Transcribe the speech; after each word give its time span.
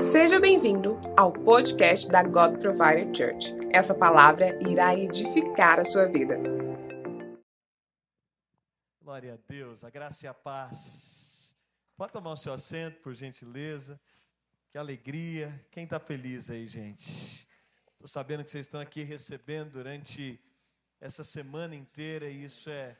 Seja 0.00 0.38
bem-vindo 0.38 0.96
ao 1.16 1.32
podcast 1.32 2.08
da 2.08 2.22
God 2.22 2.60
Provider 2.60 3.12
Church. 3.12 3.52
Essa 3.72 3.92
palavra 3.92 4.56
irá 4.62 4.94
edificar 4.94 5.80
a 5.80 5.84
sua 5.84 6.06
vida. 6.06 6.38
Glória 9.02 9.34
a 9.34 9.38
Deus, 9.52 9.82
a 9.82 9.90
graça 9.90 10.24
e 10.24 10.28
a 10.28 10.34
paz. 10.34 11.56
Pode 11.96 12.12
tomar 12.12 12.32
o 12.32 12.36
seu 12.36 12.52
assento, 12.52 13.00
por 13.00 13.12
gentileza. 13.12 14.00
Que 14.70 14.78
alegria. 14.78 15.52
Quem 15.70 15.82
está 15.82 15.98
feliz 15.98 16.48
aí, 16.48 16.68
gente? 16.68 17.48
Estou 17.92 18.06
sabendo 18.06 18.44
que 18.44 18.50
vocês 18.52 18.66
estão 18.66 18.80
aqui 18.80 19.02
recebendo 19.02 19.72
durante 19.72 20.40
essa 21.00 21.24
semana 21.24 21.74
inteira 21.74 22.28
e 22.28 22.44
isso 22.44 22.70
é 22.70 22.96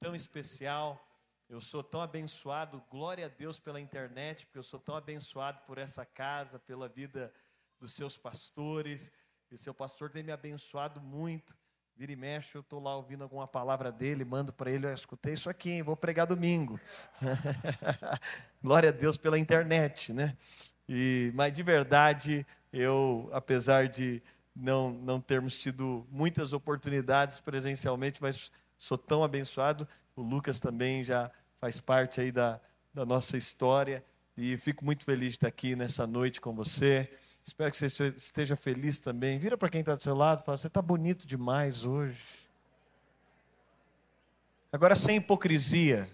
tão 0.00 0.16
especial. 0.16 1.00
Eu 1.48 1.60
sou 1.60 1.82
tão 1.82 2.00
abençoado, 2.00 2.82
glória 2.90 3.26
a 3.26 3.28
Deus 3.28 3.58
pela 3.58 3.80
internet, 3.80 4.46
porque 4.46 4.58
eu 4.58 4.62
sou 4.62 4.80
tão 4.80 4.96
abençoado 4.96 5.60
por 5.66 5.76
essa 5.76 6.04
casa, 6.04 6.58
pela 6.58 6.88
vida 6.88 7.32
dos 7.78 7.92
seus 7.92 8.16
pastores. 8.16 9.12
E 9.50 9.58
seu 9.58 9.74
pastor 9.74 10.10
tem 10.10 10.22
me 10.22 10.32
abençoado 10.32 11.02
muito. 11.02 11.54
Vira 11.96 12.10
e 12.10 12.16
mexe, 12.16 12.56
eu 12.56 12.60
estou 12.60 12.80
lá 12.82 12.96
ouvindo 12.96 13.22
alguma 13.22 13.46
palavra 13.46 13.92
dele, 13.92 14.24
mando 14.24 14.52
para 14.52 14.70
ele, 14.70 14.86
eu 14.86 14.92
escutei 14.92 15.34
isso 15.34 15.48
aqui, 15.48 15.70
hein, 15.70 15.82
vou 15.82 15.96
pregar 15.96 16.26
domingo. 16.26 16.80
Glória 18.60 18.88
a 18.88 18.92
Deus 18.92 19.16
pela 19.16 19.38
internet, 19.38 20.12
né? 20.12 20.36
E, 20.88 21.30
mas 21.34 21.52
de 21.52 21.62
verdade, 21.62 22.44
eu, 22.72 23.28
apesar 23.32 23.86
de 23.86 24.20
não, 24.56 24.90
não 24.90 25.20
termos 25.20 25.56
tido 25.58 26.06
muitas 26.10 26.52
oportunidades 26.52 27.40
presencialmente, 27.40 28.20
mas 28.20 28.50
sou 28.84 28.98
tão 28.98 29.24
abençoado. 29.24 29.88
O 30.14 30.22
Lucas 30.22 30.58
também 30.58 31.02
já 31.02 31.30
faz 31.56 31.80
parte 31.80 32.20
aí 32.20 32.30
da, 32.30 32.60
da 32.92 33.06
nossa 33.06 33.36
história 33.36 34.04
e 34.36 34.56
fico 34.56 34.84
muito 34.84 35.04
feliz 35.04 35.30
de 35.30 35.36
estar 35.36 35.48
aqui 35.48 35.74
nessa 35.74 36.06
noite 36.06 36.40
com 36.40 36.54
você. 36.54 37.10
Espero 37.42 37.70
que 37.70 37.76
você 37.76 38.08
esteja 38.08 38.54
feliz 38.56 38.98
também. 38.98 39.38
Vira 39.38 39.56
para 39.56 39.70
quem 39.70 39.80
está 39.80 39.94
do 39.94 40.02
seu 40.02 40.14
lado 40.14 40.42
e 40.42 40.44
fala: 40.44 40.58
Você 40.58 40.66
está 40.66 40.82
bonito 40.82 41.26
demais 41.26 41.84
hoje. 41.84 42.50
Agora, 44.70 44.94
sem 44.94 45.16
hipocrisia. 45.16 46.08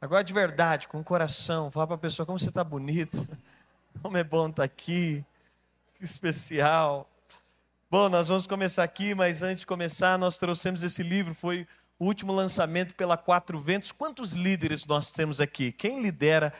Agora, 0.00 0.22
de 0.22 0.34
verdade, 0.34 0.86
com 0.88 1.00
o 1.00 1.04
coração. 1.04 1.70
Fala 1.70 1.86
para 1.86 1.96
a 1.96 1.98
pessoa: 1.98 2.26
Como 2.26 2.38
você 2.38 2.48
está 2.48 2.62
bonito. 2.62 3.16
Como 4.02 4.16
é 4.16 4.24
bom 4.24 4.48
estar 4.48 4.64
aqui. 4.64 5.24
Que 5.96 6.04
especial. 6.04 7.08
Bom, 7.96 8.08
nós 8.08 8.26
vamos 8.26 8.44
começar 8.44 8.82
aqui, 8.82 9.14
mas 9.14 9.40
antes 9.40 9.60
de 9.60 9.66
começar, 9.66 10.18
nós 10.18 10.36
trouxemos 10.36 10.82
esse 10.82 11.00
livro. 11.00 11.32
Foi 11.32 11.64
o 11.96 12.06
último 12.06 12.32
lançamento 12.32 12.92
pela 12.96 13.16
Quatro 13.16 13.60
Ventos. 13.60 13.92
Quantos 13.92 14.32
líderes 14.32 14.84
nós 14.84 15.12
temos 15.12 15.40
aqui? 15.40 15.70
Quem 15.70 16.02
lidera? 16.02 16.52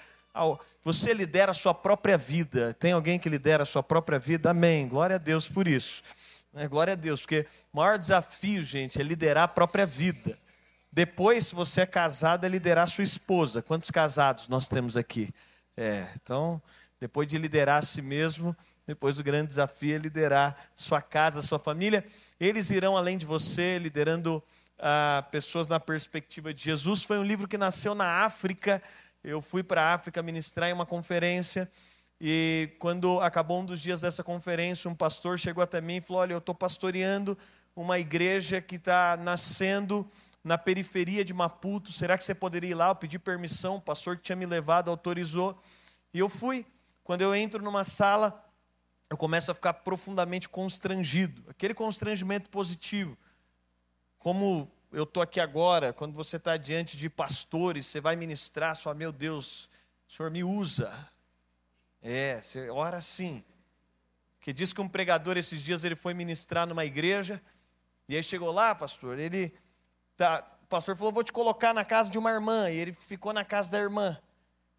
Você 0.85 1.13
lidera 1.13 1.51
a 1.51 1.53
sua 1.53 1.75
própria 1.75 2.17
vida. 2.17 2.73
Tem 2.75 2.93
alguém 2.93 3.19
que 3.19 3.29
lidera 3.29 3.65
a 3.65 3.67
sua 3.67 3.83
própria 3.83 4.17
vida? 4.17 4.51
Amém. 4.51 4.87
Glória 4.87 5.17
a 5.17 5.19
Deus 5.19 5.49
por 5.49 5.67
isso. 5.67 6.05
É, 6.55 6.69
glória 6.69 6.93
a 6.93 6.97
Deus, 6.97 7.23
porque 7.23 7.45
o 7.73 7.79
maior 7.79 7.98
desafio, 7.98 8.63
gente, 8.63 9.01
é 9.01 9.03
liderar 9.03 9.43
a 9.43 9.48
própria 9.48 9.87
vida. 9.87 10.39
Depois, 10.93 11.48
se 11.48 11.55
você 11.57 11.81
é 11.81 11.87
casado, 11.87 12.47
é 12.47 12.48
liderar 12.48 12.85
a 12.85 12.87
sua 12.87 13.03
esposa. 13.03 13.61
Quantos 13.61 13.91
casados 13.91 14.48
nós 14.48 14.69
temos 14.69 14.97
aqui? 14.97 15.35
É, 15.77 16.07
então, 16.15 16.63
depois 17.01 17.27
de 17.27 17.37
liderar 17.39 17.79
a 17.79 17.83
si 17.83 18.01
mesmo, 18.01 18.57
depois 18.87 19.19
o 19.19 19.25
grande 19.25 19.49
desafio 19.49 19.95
é 19.95 19.99
liderar 19.99 20.57
sua 20.75 21.01
casa, 21.01 21.41
sua 21.41 21.59
família. 21.59 22.05
Eles 22.39 22.71
irão 22.71 22.97
além 22.97 23.17
de 23.17 23.25
você, 23.25 23.79
liderando 23.79 24.43
ah, 24.79 25.27
pessoas 25.31 25.67
na 25.69 25.81
perspectiva 25.81 26.53
de 26.53 26.63
Jesus. 26.63 27.03
Foi 27.03 27.19
um 27.19 27.25
livro 27.25 27.49
que 27.49 27.57
nasceu 27.57 27.95
na 27.95 28.25
África. 28.25 28.83
Eu 29.23 29.41
fui 29.41 29.63
para 29.63 29.83
a 29.83 29.95
África 29.95 30.23
ministrar 30.23 30.69
em 30.69 30.73
uma 30.73 30.85
conferência. 30.85 31.71
E 32.21 32.71
quando 32.79 33.21
acabou 33.21 33.61
um 33.61 33.65
dos 33.65 33.81
dias 33.81 34.03
dessa 34.03 34.23
conferência, 34.23 34.91
um 34.91 34.95
pastor 34.95 35.39
chegou 35.39 35.65
até 35.65 35.81
mim 35.81 35.97
e 35.97 36.01
falou: 36.01 36.23
Olha, 36.23 36.35
eu 36.35 36.39
estou 36.39 36.55
pastoreando 36.55 37.37
uma 37.75 37.98
igreja 37.98 38.61
que 38.61 38.77
está 38.77 39.17
nascendo 39.17 40.07
na 40.45 40.58
periferia 40.58 41.25
de 41.25 41.33
Maputo. 41.33 41.91
Será 41.91 42.19
que 42.19 42.25
você 42.25 42.35
poderia 42.35 42.70
ir 42.70 42.75
lá? 42.75 42.89
Eu 42.89 42.95
pedi 42.95 43.19
permissão, 43.19 43.77
o 43.77 43.81
pastor 43.81 44.17
que 44.17 44.25
tinha 44.25 44.37
me 44.37 44.45
levado 44.45 44.91
autorizou. 44.91 45.58
E 46.13 46.19
eu 46.19 46.29
fui. 46.29 46.67
Quando 47.03 47.23
eu 47.23 47.35
entro 47.35 47.63
numa 47.63 47.85
sala, 47.85 48.44
eu 49.14 49.17
começo 49.17 49.48
a 49.48 49.55
ficar 49.55 49.75
profundamente 49.75 50.48
constrangido. 50.48 51.45
Aquele 51.48 51.73
constrangimento 51.73 52.51
positivo. 52.51 53.17
Como 54.19 54.69
eu 54.91 55.05
estou 55.05 55.23
aqui 55.23 55.39
agora, 55.39 55.92
quando 55.92 56.17
você 56.17 56.36
está 56.36 56.57
diante 56.57 56.97
de 56.97 57.08
pastores, 57.08 57.86
você 57.86 58.01
vai 58.01 58.17
ministrar, 58.17 58.75
só 58.75 58.92
meu 58.92 59.13
Deus, 59.13 59.70
o 60.08 60.13
Senhor 60.13 60.33
me 60.33 60.42
usa. 60.42 60.92
É, 62.02 62.41
você 62.41 62.69
ora 62.70 62.97
assim. 62.97 63.45
Que 64.41 64.52
diz 64.52 64.73
que 64.73 64.80
um 64.80 64.89
pregador 64.89 65.39
esses 65.39 65.63
dias 65.63 65.85
ele 65.85 65.95
foi 65.95 66.13
ministrar 66.13 66.67
numa 66.67 66.85
igreja, 66.85 67.41
e 68.08 68.17
aí 68.17 68.23
chegou 68.23 68.51
lá, 68.51 68.75
pastor, 68.75 69.17
ele 69.17 69.55
tá, 70.17 70.45
o 70.64 70.67
pastor 70.67 70.96
falou: 70.96 71.13
"Vou 71.13 71.23
te 71.23 71.33
colocar 71.33 71.73
na 71.73 71.85
casa 71.85 72.11
de 72.11 72.19
uma 72.19 72.33
irmã", 72.33 72.69
e 72.69 72.79
ele 72.79 72.92
ficou 72.92 73.33
na 73.33 73.45
casa 73.45 73.70
da 73.70 73.79
irmã. 73.79 74.20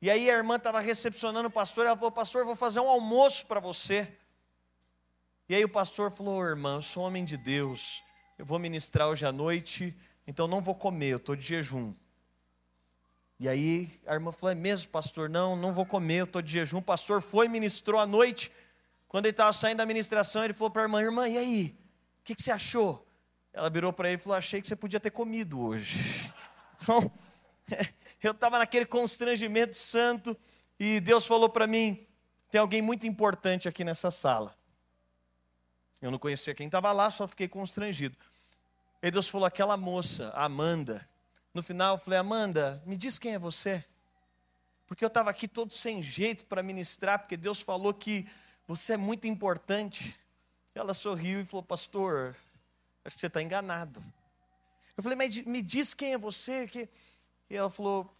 E 0.02 0.10
aí 0.12 0.30
a 0.30 0.34
irmã 0.34 0.58
estava 0.58 0.82
recepcionando 0.82 1.48
o 1.48 1.52
pastor, 1.52 1.86
ela 1.86 1.96
falou: 1.96 2.12
"Pastor, 2.12 2.44
vou 2.44 2.56
fazer 2.56 2.82
um 2.82 2.90
almoço 2.90 3.46
para 3.46 3.62
você". 3.62 4.14
E 5.48 5.56
aí 5.56 5.64
o 5.64 5.70
pastor 5.70 6.12
falou: 6.12 6.44
"Irmã, 6.44 6.76
eu 6.76 6.82
sou 6.82 7.04
homem 7.04 7.24
de 7.24 7.38
Deus 7.38 8.04
eu 8.38 8.46
vou 8.46 8.60
ministrar 8.60 9.08
hoje 9.08 9.26
à 9.26 9.32
noite, 9.32 9.96
então 10.28 10.46
não 10.46 10.60
vou 10.60 10.76
comer, 10.76 11.08
eu 11.08 11.18
estou 11.18 11.36
de 11.38 11.44
jejum. 11.44 11.94
E 13.40 13.48
aí 13.48 14.02
a 14.06 14.14
irmã 14.14 14.32
falou: 14.32 14.52
é 14.52 14.56
mesmo, 14.56 14.92
pastor? 14.92 15.30
Não, 15.30 15.56
não 15.56 15.72
vou 15.72 15.86
comer, 15.86 16.20
eu 16.20 16.26
estou 16.26 16.42
de 16.42 16.52
jejum. 16.52 16.80
O 16.80 16.82
pastor 16.82 17.22
foi, 17.22 17.48
ministrou 17.48 18.00
à 18.00 18.06
noite. 18.06 18.52
Quando 19.08 19.26
ele 19.26 19.32
estava 19.32 19.54
saindo 19.54 19.78
da 19.78 19.86
ministração, 19.86 20.44
ele 20.44 20.54
falou 20.54 20.70
para 20.70 20.82
a 20.82 20.86
irmã: 20.86 21.02
irmã, 21.02 21.30
e 21.30 21.38
aí? 21.38 21.80
O 22.20 22.24
que, 22.26 22.36
que 22.36 22.44
você 22.44 22.52
achou? 22.52 23.08
Ela 23.54 23.70
virou 23.70 23.94
para 23.94 24.10
ele 24.10 24.16
e 24.16 24.22
falou: 24.22 24.38
achei 24.38 24.62
que 24.62 24.68
você 24.68 24.76
podia 24.76 25.00
ter 25.00 25.12
comido 25.12 25.60
hoje. 25.60 26.32
Então, 26.78 27.10
eu 28.22 28.32
estava 28.32 28.60
naquele 28.60 28.86
constrangimento 28.86 29.76
santo 29.76 30.38
e 30.78 31.00
Deus 31.00 31.26
falou 31.26 31.48
para 31.48 31.66
mim: 31.66 32.06
tem 32.52 32.60
alguém 32.60 32.82
muito 32.82 33.08
importante 33.08 33.68
aqui 33.68 33.84
nessa 33.84 34.12
sala. 34.12 34.54
Eu 36.06 36.12
não 36.12 36.20
conhecia 36.20 36.54
quem 36.54 36.68
estava 36.68 36.92
lá, 36.92 37.10
só 37.10 37.26
fiquei 37.26 37.48
constrangido. 37.48 38.16
E 39.02 39.10
Deus 39.10 39.28
falou: 39.28 39.48
aquela 39.48 39.76
moça, 39.76 40.30
Amanda. 40.36 41.04
No 41.52 41.64
final 41.64 41.96
eu 41.96 41.98
falei: 41.98 42.20
Amanda, 42.20 42.80
me 42.86 42.96
diz 42.96 43.18
quem 43.18 43.34
é 43.34 43.40
você. 43.40 43.84
Porque 44.86 45.04
eu 45.04 45.08
estava 45.08 45.32
aqui 45.32 45.48
todo 45.48 45.74
sem 45.74 46.04
jeito 46.04 46.46
para 46.46 46.62
ministrar, 46.62 47.18
porque 47.18 47.36
Deus 47.36 47.60
falou 47.60 47.92
que 47.92 48.28
você 48.68 48.94
é 48.94 48.98
muito 48.98 49.26
importante. 49.26 50.16
Ela 50.76 50.94
sorriu 50.94 51.42
e 51.42 51.46
falou: 51.46 51.64
Pastor, 51.64 52.36
acho 53.04 53.16
que 53.16 53.22
você 53.22 53.26
está 53.26 53.42
enganado. 53.42 54.00
Eu 54.96 55.02
falei: 55.02 55.18
Mas 55.18 55.36
me 55.44 55.64
diz 55.64 55.96
quem 55.96 56.14
é 56.14 56.20
você. 56.20 56.70
E 57.50 57.56
ela 57.56 57.72
falou: 57.72 58.16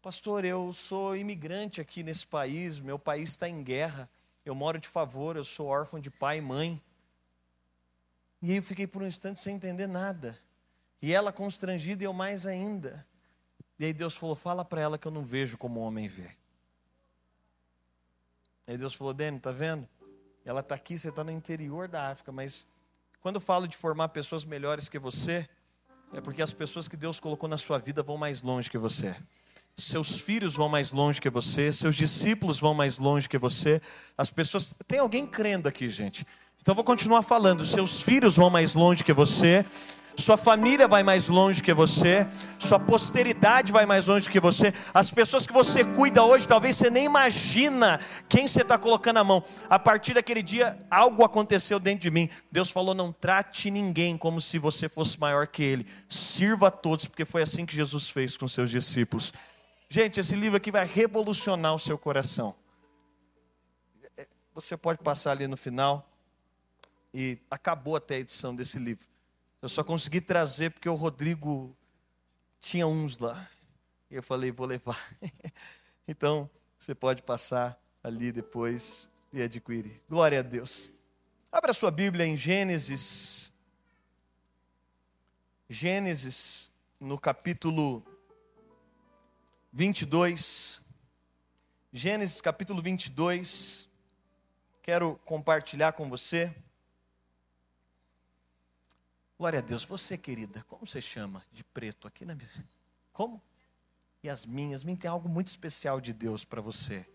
Pastor, 0.00 0.44
eu 0.44 0.72
sou 0.72 1.16
imigrante 1.16 1.80
aqui 1.80 2.04
nesse 2.04 2.24
país, 2.24 2.78
meu 2.78 3.00
país 3.00 3.30
está 3.30 3.48
em 3.48 3.64
guerra. 3.64 4.08
Eu 4.44 4.54
moro 4.54 4.78
de 4.78 4.86
favor, 4.86 5.34
eu 5.34 5.42
sou 5.42 5.66
órfão 5.66 5.98
de 5.98 6.08
pai 6.08 6.38
e 6.38 6.40
mãe. 6.40 6.80
E 8.42 8.54
eu 8.54 8.62
fiquei 8.62 8.86
por 8.86 9.02
um 9.02 9.06
instante 9.06 9.40
sem 9.40 9.56
entender 9.56 9.86
nada. 9.86 10.38
E 11.00 11.12
ela 11.12 11.32
constrangida 11.32 12.02
e 12.02 12.06
eu 12.06 12.12
mais 12.12 12.46
ainda. 12.46 13.06
E 13.78 13.84
aí 13.84 13.92
Deus 13.92 14.16
falou: 14.16 14.34
fala 14.34 14.64
para 14.64 14.80
ela 14.80 14.98
que 14.98 15.06
eu 15.06 15.12
não 15.12 15.22
vejo 15.22 15.58
como 15.58 15.80
o 15.80 15.82
homem 15.82 16.08
vê. 16.08 16.30
E 18.66 18.72
aí 18.72 18.78
Deus 18.78 18.94
falou: 18.94 19.12
Dani, 19.12 19.38
tá 19.38 19.52
vendo? 19.52 19.88
Ela 20.44 20.60
está 20.60 20.74
aqui, 20.74 20.96
você 20.96 21.08
está 21.08 21.24
no 21.24 21.30
interior 21.30 21.88
da 21.88 22.10
África, 22.10 22.30
mas 22.30 22.66
quando 23.20 23.36
eu 23.36 23.40
falo 23.40 23.66
de 23.66 23.76
formar 23.76 24.10
pessoas 24.10 24.44
melhores 24.44 24.88
que 24.88 24.98
você, 24.98 25.48
é 26.12 26.20
porque 26.20 26.40
as 26.40 26.52
pessoas 26.52 26.86
que 26.86 26.96
Deus 26.96 27.18
colocou 27.18 27.48
na 27.48 27.58
sua 27.58 27.78
vida 27.78 28.02
vão 28.02 28.16
mais 28.16 28.42
longe 28.42 28.70
que 28.70 28.78
você. 28.78 29.14
Seus 29.76 30.20
filhos 30.20 30.54
vão 30.54 30.68
mais 30.68 30.92
longe 30.92 31.20
que 31.20 31.28
você, 31.28 31.70
seus 31.72 31.96
discípulos 31.96 32.58
vão 32.58 32.72
mais 32.72 32.96
longe 32.98 33.28
que 33.28 33.36
você. 33.36 33.80
As 34.16 34.30
pessoas. 34.30 34.74
Tem 34.86 35.00
alguém 35.00 35.26
crendo 35.26 35.68
aqui, 35.68 35.88
gente? 35.88 36.24
Então 36.66 36.74
vou 36.74 36.82
continuar 36.82 37.22
falando. 37.22 37.64
Seus 37.64 38.02
filhos 38.02 38.34
vão 38.34 38.50
mais 38.50 38.74
longe 38.74 39.04
que 39.04 39.12
você, 39.12 39.64
sua 40.16 40.36
família 40.36 40.88
vai 40.88 41.04
mais 41.04 41.28
longe 41.28 41.62
que 41.62 41.72
você, 41.72 42.26
sua 42.58 42.80
posteridade 42.80 43.70
vai 43.70 43.86
mais 43.86 44.08
longe 44.08 44.28
que 44.28 44.40
você. 44.40 44.72
As 44.92 45.08
pessoas 45.08 45.46
que 45.46 45.52
você 45.52 45.84
cuida 45.84 46.24
hoje, 46.24 46.48
talvez 46.48 46.74
você 46.74 46.90
nem 46.90 47.04
imagina 47.04 48.00
quem 48.28 48.48
você 48.48 48.62
está 48.62 48.76
colocando 48.76 49.18
a 49.18 49.22
mão. 49.22 49.44
A 49.70 49.78
partir 49.78 50.12
daquele 50.12 50.42
dia, 50.42 50.76
algo 50.90 51.22
aconteceu 51.22 51.78
dentro 51.78 52.00
de 52.00 52.10
mim. 52.10 52.28
Deus 52.50 52.72
falou: 52.72 52.96
não 52.96 53.12
trate 53.12 53.70
ninguém 53.70 54.18
como 54.18 54.40
se 54.40 54.58
você 54.58 54.88
fosse 54.88 55.20
maior 55.20 55.46
que 55.46 55.62
ele. 55.62 55.86
Sirva 56.08 56.66
a 56.66 56.72
todos, 56.72 57.06
porque 57.06 57.24
foi 57.24 57.42
assim 57.42 57.64
que 57.64 57.76
Jesus 57.76 58.10
fez 58.10 58.36
com 58.36 58.48
seus 58.48 58.72
discípulos. 58.72 59.32
Gente, 59.88 60.18
esse 60.18 60.34
livro 60.34 60.56
aqui 60.56 60.72
vai 60.72 60.84
revolucionar 60.84 61.76
o 61.76 61.78
seu 61.78 61.96
coração. 61.96 62.56
Você 64.52 64.76
pode 64.76 64.98
passar 64.98 65.30
ali 65.30 65.46
no 65.46 65.56
final. 65.56 66.15
E 67.18 67.38
acabou 67.50 67.96
até 67.96 68.16
a 68.16 68.18
edição 68.18 68.54
desse 68.54 68.78
livro. 68.78 69.08
Eu 69.62 69.70
só 69.70 69.82
consegui 69.82 70.20
trazer 70.20 70.68
porque 70.68 70.86
o 70.86 70.92
Rodrigo 70.92 71.74
tinha 72.60 72.86
uns 72.86 73.16
lá. 73.16 73.50
E 74.10 74.16
eu 74.16 74.22
falei, 74.22 74.52
vou 74.52 74.66
levar. 74.66 75.02
então, 76.06 76.50
você 76.76 76.94
pode 76.94 77.22
passar 77.22 77.82
ali 78.04 78.30
depois 78.30 79.08
e 79.32 79.40
adquire. 79.40 80.02
Glória 80.06 80.40
a 80.40 80.42
Deus. 80.42 80.90
Abra 81.50 81.72
sua 81.72 81.90
Bíblia 81.90 82.26
em 82.26 82.36
Gênesis. 82.36 83.50
Gênesis, 85.70 86.70
no 87.00 87.18
capítulo 87.18 88.04
22. 89.72 90.82
Gênesis 91.90 92.42
capítulo 92.42 92.82
22. 92.82 93.88
Quero 94.82 95.18
compartilhar 95.24 95.92
com 95.92 96.10
você. 96.10 96.54
Glória 99.38 99.58
a 99.58 99.62
Deus. 99.62 99.84
Você, 99.84 100.16
querida, 100.16 100.64
como 100.66 100.86
você 100.86 101.00
chama 101.00 101.42
de 101.52 101.62
preto 101.62 102.08
aqui 102.08 102.24
na 102.24 102.34
minha. 102.34 102.48
Como? 103.12 103.42
Yasmin. 104.24 104.72
Yasmin 104.72 104.96
tem 104.96 105.10
algo 105.10 105.28
muito 105.28 105.48
especial 105.48 106.00
de 106.00 106.14
Deus 106.14 106.42
para 106.42 106.62
você, 106.62 107.06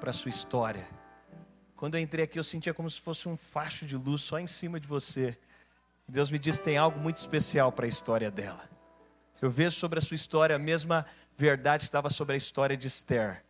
para 0.00 0.14
sua 0.14 0.30
história. 0.30 0.86
Quando 1.76 1.96
eu 1.96 2.00
entrei 2.00 2.24
aqui, 2.24 2.38
eu 2.38 2.44
sentia 2.44 2.72
como 2.72 2.88
se 2.88 3.00
fosse 3.00 3.28
um 3.28 3.36
facho 3.36 3.84
de 3.84 3.96
luz 3.96 4.22
só 4.22 4.38
em 4.38 4.46
cima 4.46 4.80
de 4.80 4.88
você. 4.88 5.38
E 6.08 6.12
Deus 6.12 6.30
me 6.30 6.38
disse: 6.38 6.62
tem 6.62 6.78
algo 6.78 6.98
muito 6.98 7.18
especial 7.18 7.70
para 7.70 7.84
a 7.84 7.88
história 7.88 8.30
dela. 8.30 8.68
Eu 9.42 9.50
vejo 9.50 9.76
sobre 9.76 9.98
a 9.98 10.02
sua 10.02 10.14
história 10.14 10.56
a 10.56 10.58
mesma 10.58 11.04
verdade 11.36 11.80
que 11.80 11.88
estava 11.88 12.08
sobre 12.08 12.34
a 12.34 12.36
história 12.38 12.76
de 12.76 12.86
Esther. 12.86 13.44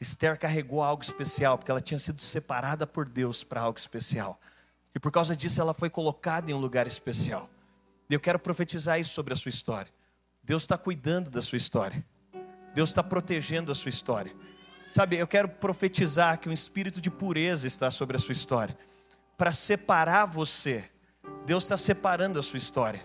Esther 0.00 0.38
carregou 0.38 0.82
algo 0.82 1.02
especial, 1.02 1.58
porque 1.58 1.70
ela 1.70 1.80
tinha 1.80 1.98
sido 1.98 2.20
separada 2.20 2.86
por 2.86 3.08
Deus 3.08 3.44
para 3.44 3.60
algo 3.60 3.78
especial. 3.78 4.40
E 4.94 4.98
por 4.98 5.12
causa 5.12 5.36
disso 5.36 5.60
ela 5.60 5.74
foi 5.74 5.88
colocada 5.88 6.50
em 6.50 6.54
um 6.54 6.58
lugar 6.58 6.86
especial. 6.86 7.48
Eu 8.08 8.18
quero 8.18 8.38
profetizar 8.38 8.98
isso 8.98 9.12
sobre 9.12 9.32
a 9.32 9.36
sua 9.36 9.50
história. 9.50 9.92
Deus 10.42 10.64
está 10.64 10.76
cuidando 10.76 11.30
da 11.30 11.40
sua 11.40 11.56
história. 11.56 12.04
Deus 12.74 12.90
está 12.90 13.02
protegendo 13.02 13.70
a 13.70 13.74
sua 13.74 13.88
história. 13.88 14.34
Sabe, 14.88 15.16
eu 15.16 15.26
quero 15.26 15.48
profetizar 15.48 16.38
que 16.40 16.48
um 16.48 16.52
espírito 16.52 17.00
de 17.00 17.10
pureza 17.10 17.66
está 17.66 17.90
sobre 17.90 18.16
a 18.16 18.18
sua 18.18 18.32
história. 18.32 18.76
Para 19.36 19.52
separar 19.52 20.24
você, 20.24 20.90
Deus 21.46 21.62
está 21.62 21.76
separando 21.76 22.38
a 22.38 22.42
sua 22.42 22.58
história. 22.58 23.00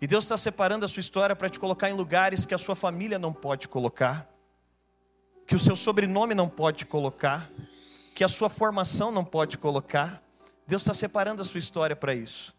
E 0.00 0.06
Deus 0.06 0.24
está 0.24 0.36
separando 0.36 0.84
a 0.84 0.88
sua 0.88 1.00
história 1.00 1.34
para 1.34 1.48
te 1.48 1.58
colocar 1.58 1.90
em 1.90 1.92
lugares 1.92 2.46
que 2.46 2.54
a 2.54 2.58
sua 2.58 2.74
família 2.74 3.18
não 3.18 3.32
pode 3.32 3.68
colocar, 3.68 4.28
que 5.46 5.54
o 5.54 5.58
seu 5.58 5.74
sobrenome 5.74 6.34
não 6.34 6.48
pode 6.48 6.86
colocar, 6.86 7.48
que 8.14 8.22
a 8.22 8.28
sua 8.28 8.48
formação 8.48 9.10
não 9.10 9.24
pode 9.24 9.58
colocar. 9.58 10.21
Deus 10.66 10.82
está 10.82 10.94
separando 10.94 11.42
a 11.42 11.44
sua 11.44 11.58
história 11.58 11.96
para 11.96 12.14
isso. 12.14 12.54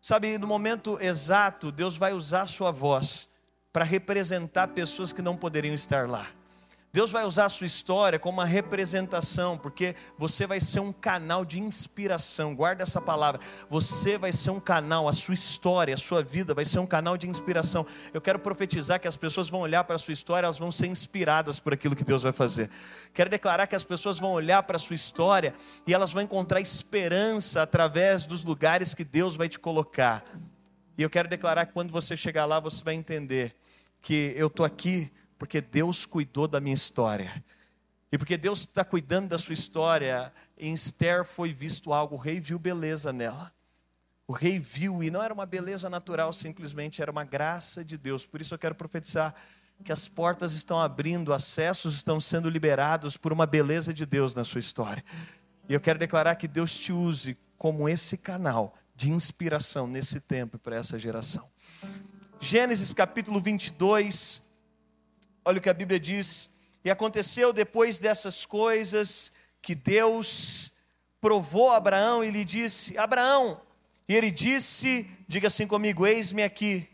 Sabe, 0.00 0.38
no 0.38 0.46
momento 0.46 0.98
exato, 1.00 1.72
Deus 1.72 1.96
vai 1.96 2.12
usar 2.12 2.42
a 2.42 2.46
sua 2.46 2.70
voz 2.70 3.28
para 3.72 3.84
representar 3.84 4.68
pessoas 4.68 5.12
que 5.12 5.20
não 5.20 5.36
poderiam 5.36 5.74
estar 5.74 6.08
lá. 6.08 6.26
Deus 6.90 7.12
vai 7.12 7.24
usar 7.24 7.44
a 7.44 7.48
sua 7.50 7.66
história 7.66 8.18
como 8.18 8.38
uma 8.38 8.46
representação, 8.46 9.58
porque 9.58 9.94
você 10.16 10.46
vai 10.46 10.58
ser 10.58 10.80
um 10.80 10.90
canal 10.90 11.44
de 11.44 11.60
inspiração. 11.60 12.54
Guarda 12.54 12.82
essa 12.82 12.98
palavra. 12.98 13.40
Você 13.68 14.16
vai 14.16 14.32
ser 14.32 14.50
um 14.50 14.60
canal, 14.60 15.06
a 15.06 15.12
sua 15.12 15.34
história, 15.34 15.94
a 15.94 15.98
sua 15.98 16.22
vida 16.22 16.54
vai 16.54 16.64
ser 16.64 16.78
um 16.78 16.86
canal 16.86 17.18
de 17.18 17.28
inspiração. 17.28 17.86
Eu 18.12 18.22
quero 18.22 18.38
profetizar 18.38 18.98
que 18.98 19.06
as 19.06 19.16
pessoas 19.16 19.50
vão 19.50 19.60
olhar 19.60 19.84
para 19.84 19.96
a 19.96 19.98
sua 19.98 20.14
história, 20.14 20.46
elas 20.46 20.58
vão 20.58 20.72
ser 20.72 20.86
inspiradas 20.86 21.60
por 21.60 21.74
aquilo 21.74 21.94
que 21.94 22.04
Deus 22.04 22.22
vai 22.22 22.32
fazer. 22.32 22.70
Quero 23.12 23.28
declarar 23.28 23.66
que 23.66 23.76
as 23.76 23.84
pessoas 23.84 24.18
vão 24.18 24.32
olhar 24.32 24.62
para 24.62 24.76
a 24.76 24.80
sua 24.80 24.96
história 24.96 25.52
e 25.86 25.92
elas 25.92 26.12
vão 26.12 26.22
encontrar 26.22 26.58
esperança 26.58 27.62
através 27.62 28.24
dos 28.24 28.44
lugares 28.44 28.94
que 28.94 29.04
Deus 29.04 29.36
vai 29.36 29.48
te 29.48 29.58
colocar. 29.58 30.24
E 30.96 31.02
eu 31.02 31.10
quero 31.10 31.28
declarar 31.28 31.66
que 31.66 31.74
quando 31.74 31.92
você 31.92 32.16
chegar 32.16 32.46
lá, 32.46 32.58
você 32.58 32.82
vai 32.82 32.94
entender 32.94 33.54
que 34.00 34.32
eu 34.36 34.46
estou 34.46 34.64
aqui 34.64 35.12
porque 35.38 35.60
Deus 35.60 36.04
cuidou 36.04 36.48
da 36.48 36.60
minha 36.60 36.74
história. 36.74 37.44
E 38.10 38.18
porque 38.18 38.36
Deus 38.36 38.60
está 38.60 38.84
cuidando 38.84 39.28
da 39.28 39.38
sua 39.38 39.52
história, 39.52 40.32
em 40.56 40.72
Esther 40.72 41.24
foi 41.24 41.52
visto 41.52 41.92
algo, 41.92 42.16
o 42.16 42.18
rei 42.18 42.40
viu 42.40 42.58
beleza 42.58 43.12
nela. 43.12 43.52
O 44.26 44.32
rei 44.32 44.58
viu, 44.58 45.02
e 45.02 45.10
não 45.10 45.22
era 45.22 45.32
uma 45.32 45.46
beleza 45.46 45.88
natural, 45.88 46.32
simplesmente 46.32 47.00
era 47.00 47.10
uma 47.10 47.24
graça 47.24 47.84
de 47.84 47.96
Deus. 47.96 48.26
Por 48.26 48.40
isso 48.40 48.54
eu 48.54 48.58
quero 48.58 48.74
profetizar 48.74 49.34
que 49.84 49.92
as 49.92 50.08
portas 50.08 50.52
estão 50.52 50.80
abrindo, 50.80 51.32
acessos 51.32 51.94
estão 51.94 52.20
sendo 52.20 52.50
liberados 52.50 53.16
por 53.16 53.32
uma 53.32 53.46
beleza 53.46 53.94
de 53.94 54.04
Deus 54.04 54.34
na 54.34 54.44
sua 54.44 54.58
história. 54.58 55.04
E 55.68 55.72
eu 55.72 55.80
quero 55.80 55.98
declarar 55.98 56.34
que 56.34 56.48
Deus 56.48 56.76
te 56.76 56.92
use 56.92 57.38
como 57.56 57.88
esse 57.88 58.16
canal 58.16 58.74
de 58.94 59.10
inspiração 59.10 59.86
nesse 59.86 60.20
tempo 60.20 60.58
para 60.58 60.76
essa 60.76 60.98
geração. 60.98 61.48
Gênesis 62.40 62.92
capítulo 62.92 63.40
22, 63.40 64.42
olha 65.48 65.58
o 65.58 65.62
que 65.62 65.70
a 65.70 65.74
Bíblia 65.74 65.98
diz. 65.98 66.50
E 66.84 66.90
aconteceu 66.90 67.54
depois 67.54 67.98
dessas 67.98 68.44
coisas 68.44 69.32
que 69.62 69.74
Deus 69.74 70.74
provou 71.22 71.70
Abraão 71.70 72.22
e 72.22 72.30
lhe 72.30 72.44
disse: 72.44 72.98
Abraão, 72.98 73.58
e 74.06 74.14
ele 74.14 74.30
disse, 74.30 75.08
diga 75.26 75.48
assim 75.48 75.66
comigo: 75.66 76.06
Eis-me 76.06 76.42
aqui. 76.42 76.86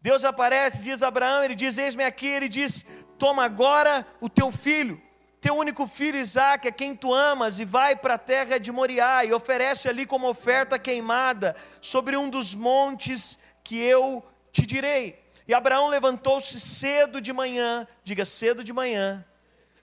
Deus 0.00 0.24
aparece, 0.24 0.82
diz 0.82 1.04
a 1.04 1.08
Abraão, 1.08 1.44
ele 1.44 1.54
diz: 1.54 1.78
Eis-me 1.78 2.02
aqui. 2.02 2.26
Ele 2.26 2.48
diz: 2.48 2.84
Toma 3.16 3.44
agora 3.44 4.04
o 4.20 4.28
teu 4.28 4.50
filho, 4.50 5.00
teu 5.40 5.54
único 5.54 5.86
filho 5.86 6.18
Isaque, 6.18 6.66
a 6.66 6.72
quem 6.72 6.96
tu 6.96 7.14
amas, 7.14 7.60
e 7.60 7.64
vai 7.64 7.94
para 7.94 8.14
a 8.14 8.18
terra 8.18 8.58
de 8.58 8.72
Moriá, 8.72 9.24
e 9.24 9.32
oferece 9.32 9.88
ali 9.88 10.04
como 10.04 10.28
oferta 10.28 10.80
queimada 10.80 11.54
sobre 11.80 12.16
um 12.16 12.28
dos 12.28 12.56
montes 12.56 13.38
que 13.62 13.78
eu 13.78 14.20
te 14.50 14.66
direi. 14.66 15.23
E 15.46 15.52
Abraão 15.52 15.88
levantou-se 15.88 16.58
cedo 16.58 17.20
de 17.20 17.32
manhã, 17.32 17.86
diga 18.02 18.24
cedo 18.24 18.64
de 18.64 18.72
manhã, 18.72 19.24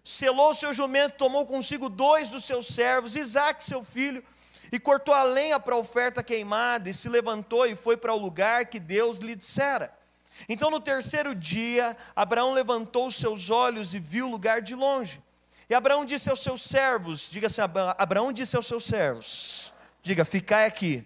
selou 0.04 0.54
seu 0.56 0.74
jumento, 0.74 1.18
tomou 1.18 1.46
consigo 1.46 1.88
dois 1.88 2.30
dos 2.30 2.44
seus 2.46 2.66
servos, 2.66 3.16
Isaque, 3.16 3.64
seu 3.64 3.84
filho, 3.84 4.24
e 4.72 4.80
cortou 4.80 5.14
a 5.14 5.22
lenha 5.24 5.60
para 5.60 5.76
a 5.76 5.78
oferta 5.78 6.24
queimada, 6.24 6.90
e 6.90 6.94
se 6.94 7.08
levantou 7.08 7.68
e 7.68 7.76
foi 7.76 7.96
para 7.96 8.14
o 8.14 8.18
lugar 8.18 8.66
que 8.66 8.80
Deus 8.80 9.18
lhe 9.18 9.36
dissera. 9.36 9.94
Então, 10.50 10.72
no 10.72 10.80
terceiro 10.80 11.36
dia, 11.36 11.96
Abraão 12.16 12.54
levantou 12.54 13.12
seus 13.12 13.52
olhos 13.52 13.94
e 13.94 14.00
viu 14.00 14.28
o 14.28 14.32
lugar 14.32 14.62
de 14.62 14.74
longe. 14.74 15.22
E 15.70 15.76
Abraão 15.76 16.04
disse 16.04 16.30
aos 16.30 16.42
seus 16.42 16.64
servos: 16.64 17.30
diga 17.30 17.46
assim, 17.46 17.62
Abraão 17.98 18.34
disse 18.34 18.56
aos 18.56 18.66
seus 18.66 18.84
servos: 18.84 19.72
diga, 20.02 20.26
ficai 20.26 20.66
aqui 20.66 21.06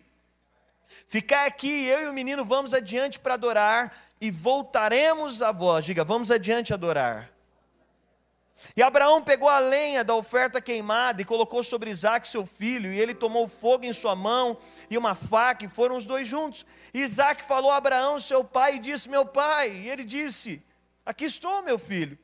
Ficar 1.08 1.46
aqui, 1.46 1.86
eu 1.86 2.04
e 2.04 2.08
o 2.08 2.14
menino 2.14 2.44
vamos 2.44 2.74
adiante 2.74 3.20
para 3.20 3.36
adorar 3.36 3.96
e 4.26 4.32
voltaremos 4.32 5.44
a 5.44 5.52
vós. 5.52 5.86
Diga, 5.86 6.04
vamos 6.04 6.32
adiante 6.32 6.74
adorar. 6.74 7.30
E 8.76 8.82
Abraão 8.82 9.22
pegou 9.22 9.50
a 9.50 9.60
lenha 9.60 10.04
da 10.04 10.16
oferta 10.16 10.60
queimada 10.60 11.22
e 11.22 11.26
colocou 11.26 11.62
sobre 11.62 11.92
Isaac, 11.92 12.28
seu 12.28 12.46
filho, 12.46 12.92
e 12.92 13.00
ele 13.00 13.14
tomou 13.14 13.48
fogo 13.48 13.86
em 13.86 13.94
sua 13.94 14.16
mão 14.16 14.58
e 14.90 14.98
uma 14.98 15.14
faca, 15.14 15.66
e 15.66 15.70
foram 15.70 15.96
os 15.98 16.06
dois 16.06 16.28
juntos. 16.28 16.66
E 16.94 17.02
Isaac 17.02 17.44
falou 17.44 17.70
a 17.70 17.78
Abraão, 17.78 18.20
seu 18.20 18.44
pai, 18.44 18.76
e 18.76 18.80
disse: 18.80 19.10
Meu 19.10 19.26
pai. 19.26 19.72
E 19.72 19.90
ele 19.90 20.04
disse: 20.04 20.64
Aqui 21.06 21.26
estou, 21.26 21.62
meu 21.62 21.78
filho. 21.78 22.18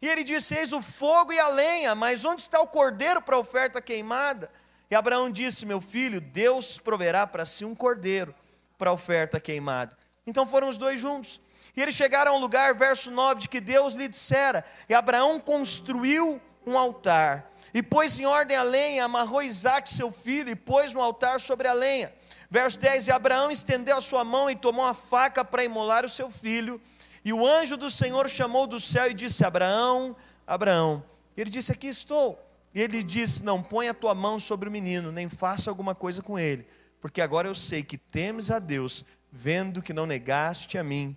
E 0.00 0.06
ele 0.06 0.22
disse: 0.22 0.54
Eis 0.54 0.72
o 0.72 0.80
fogo 0.80 1.32
e 1.32 1.40
a 1.40 1.48
lenha, 1.48 1.94
mas 1.94 2.24
onde 2.24 2.42
está 2.42 2.60
o 2.60 2.68
cordeiro 2.68 3.20
para 3.20 3.34
a 3.34 3.40
oferta 3.40 3.80
queimada? 3.80 4.48
E 4.88 4.94
Abraão 4.94 5.28
disse: 5.28 5.66
Meu 5.66 5.80
filho, 5.80 6.20
Deus 6.20 6.78
proverá 6.78 7.26
para 7.26 7.44
si 7.44 7.64
um 7.64 7.74
cordeiro 7.74 8.32
para 8.76 8.90
a 8.90 8.92
oferta 8.92 9.40
queimada. 9.40 9.96
Então 10.28 10.44
foram 10.44 10.68
os 10.68 10.76
dois 10.76 11.00
juntos. 11.00 11.40
E 11.78 11.80
eles 11.80 11.94
chegaram 11.94 12.32
ao 12.32 12.40
lugar, 12.40 12.74
verso 12.74 13.08
9, 13.08 13.42
de 13.42 13.48
que 13.48 13.60
Deus 13.60 13.94
lhe 13.94 14.08
dissera. 14.08 14.64
E 14.88 14.94
Abraão 14.94 15.38
construiu 15.38 16.42
um 16.66 16.76
altar. 16.76 17.48
E 17.72 17.84
pôs 17.84 18.18
em 18.18 18.26
ordem 18.26 18.56
a 18.56 18.64
lenha, 18.64 19.04
amarrou 19.04 19.40
Isaac, 19.40 19.88
seu 19.88 20.10
filho, 20.10 20.50
e 20.50 20.56
pôs 20.56 20.92
no 20.92 21.00
altar 21.00 21.40
sobre 21.40 21.68
a 21.68 21.72
lenha. 21.72 22.12
Verso 22.50 22.80
10: 22.80 23.06
E 23.06 23.12
Abraão 23.12 23.48
estendeu 23.48 23.96
a 23.96 24.00
sua 24.00 24.24
mão 24.24 24.50
e 24.50 24.56
tomou 24.56 24.84
a 24.84 24.92
faca 24.92 25.44
para 25.44 25.62
imolar 25.62 26.04
o 26.04 26.08
seu 26.08 26.28
filho. 26.28 26.80
E 27.24 27.32
o 27.32 27.46
anjo 27.46 27.76
do 27.76 27.88
Senhor 27.88 28.28
chamou 28.28 28.66
do 28.66 28.80
céu 28.80 29.08
e 29.08 29.14
disse: 29.14 29.44
Abraão, 29.44 30.16
Abraão. 30.44 31.04
Ele 31.36 31.48
disse: 31.48 31.70
Aqui 31.70 31.86
estou. 31.86 32.44
E 32.74 32.80
ele 32.82 33.04
disse: 33.04 33.44
Não 33.44 33.62
põe 33.62 33.88
a 33.88 33.94
tua 33.94 34.16
mão 34.16 34.40
sobre 34.40 34.68
o 34.68 34.72
menino, 34.72 35.12
nem 35.12 35.28
faça 35.28 35.70
alguma 35.70 35.94
coisa 35.94 36.22
com 36.22 36.36
ele, 36.36 36.66
porque 37.00 37.20
agora 37.20 37.46
eu 37.46 37.54
sei 37.54 37.84
que 37.84 37.96
temes 37.96 38.50
a 38.50 38.58
Deus, 38.58 39.04
vendo 39.30 39.80
que 39.80 39.92
não 39.92 40.06
negaste 40.06 40.76
a 40.76 40.82
mim, 40.82 41.16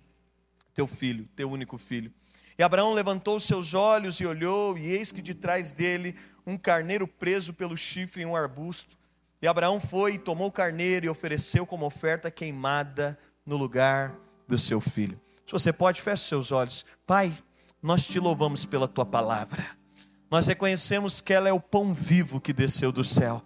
teu 0.74 0.86
filho, 0.86 1.28
teu 1.34 1.50
único 1.50 1.78
filho. 1.78 2.12
E 2.58 2.62
Abraão 2.62 2.92
levantou 2.92 3.40
seus 3.40 3.74
olhos 3.74 4.20
e 4.20 4.26
olhou, 4.26 4.76
e 4.76 4.86
eis 4.86 5.10
que 5.10 5.22
de 5.22 5.34
trás 5.34 5.72
dele 5.72 6.14
um 6.46 6.56
carneiro 6.56 7.06
preso 7.06 7.52
pelo 7.52 7.76
chifre 7.76 8.22
em 8.22 8.26
um 8.26 8.36
arbusto. 8.36 8.96
E 9.40 9.46
Abraão 9.46 9.80
foi 9.80 10.14
e 10.14 10.18
tomou 10.18 10.48
o 10.48 10.52
carneiro 10.52 11.06
e 11.06 11.08
ofereceu 11.08 11.66
como 11.66 11.86
oferta 11.86 12.30
queimada 12.30 13.18
no 13.44 13.56
lugar 13.56 14.16
do 14.46 14.58
seu 14.58 14.80
filho. 14.80 15.20
Se 15.46 15.52
você 15.52 15.72
pode, 15.72 16.00
feche 16.00 16.24
seus 16.24 16.52
olhos. 16.52 16.84
Pai, 17.06 17.32
nós 17.82 18.06
te 18.06 18.20
louvamos 18.20 18.64
pela 18.64 18.86
tua 18.86 19.04
palavra. 19.04 19.64
Nós 20.30 20.46
reconhecemos 20.46 21.20
que 21.20 21.32
ela 21.32 21.48
é 21.48 21.52
o 21.52 21.60
pão 21.60 21.92
vivo 21.92 22.40
que 22.40 22.52
desceu 22.52 22.92
do 22.92 23.02
céu. 23.02 23.42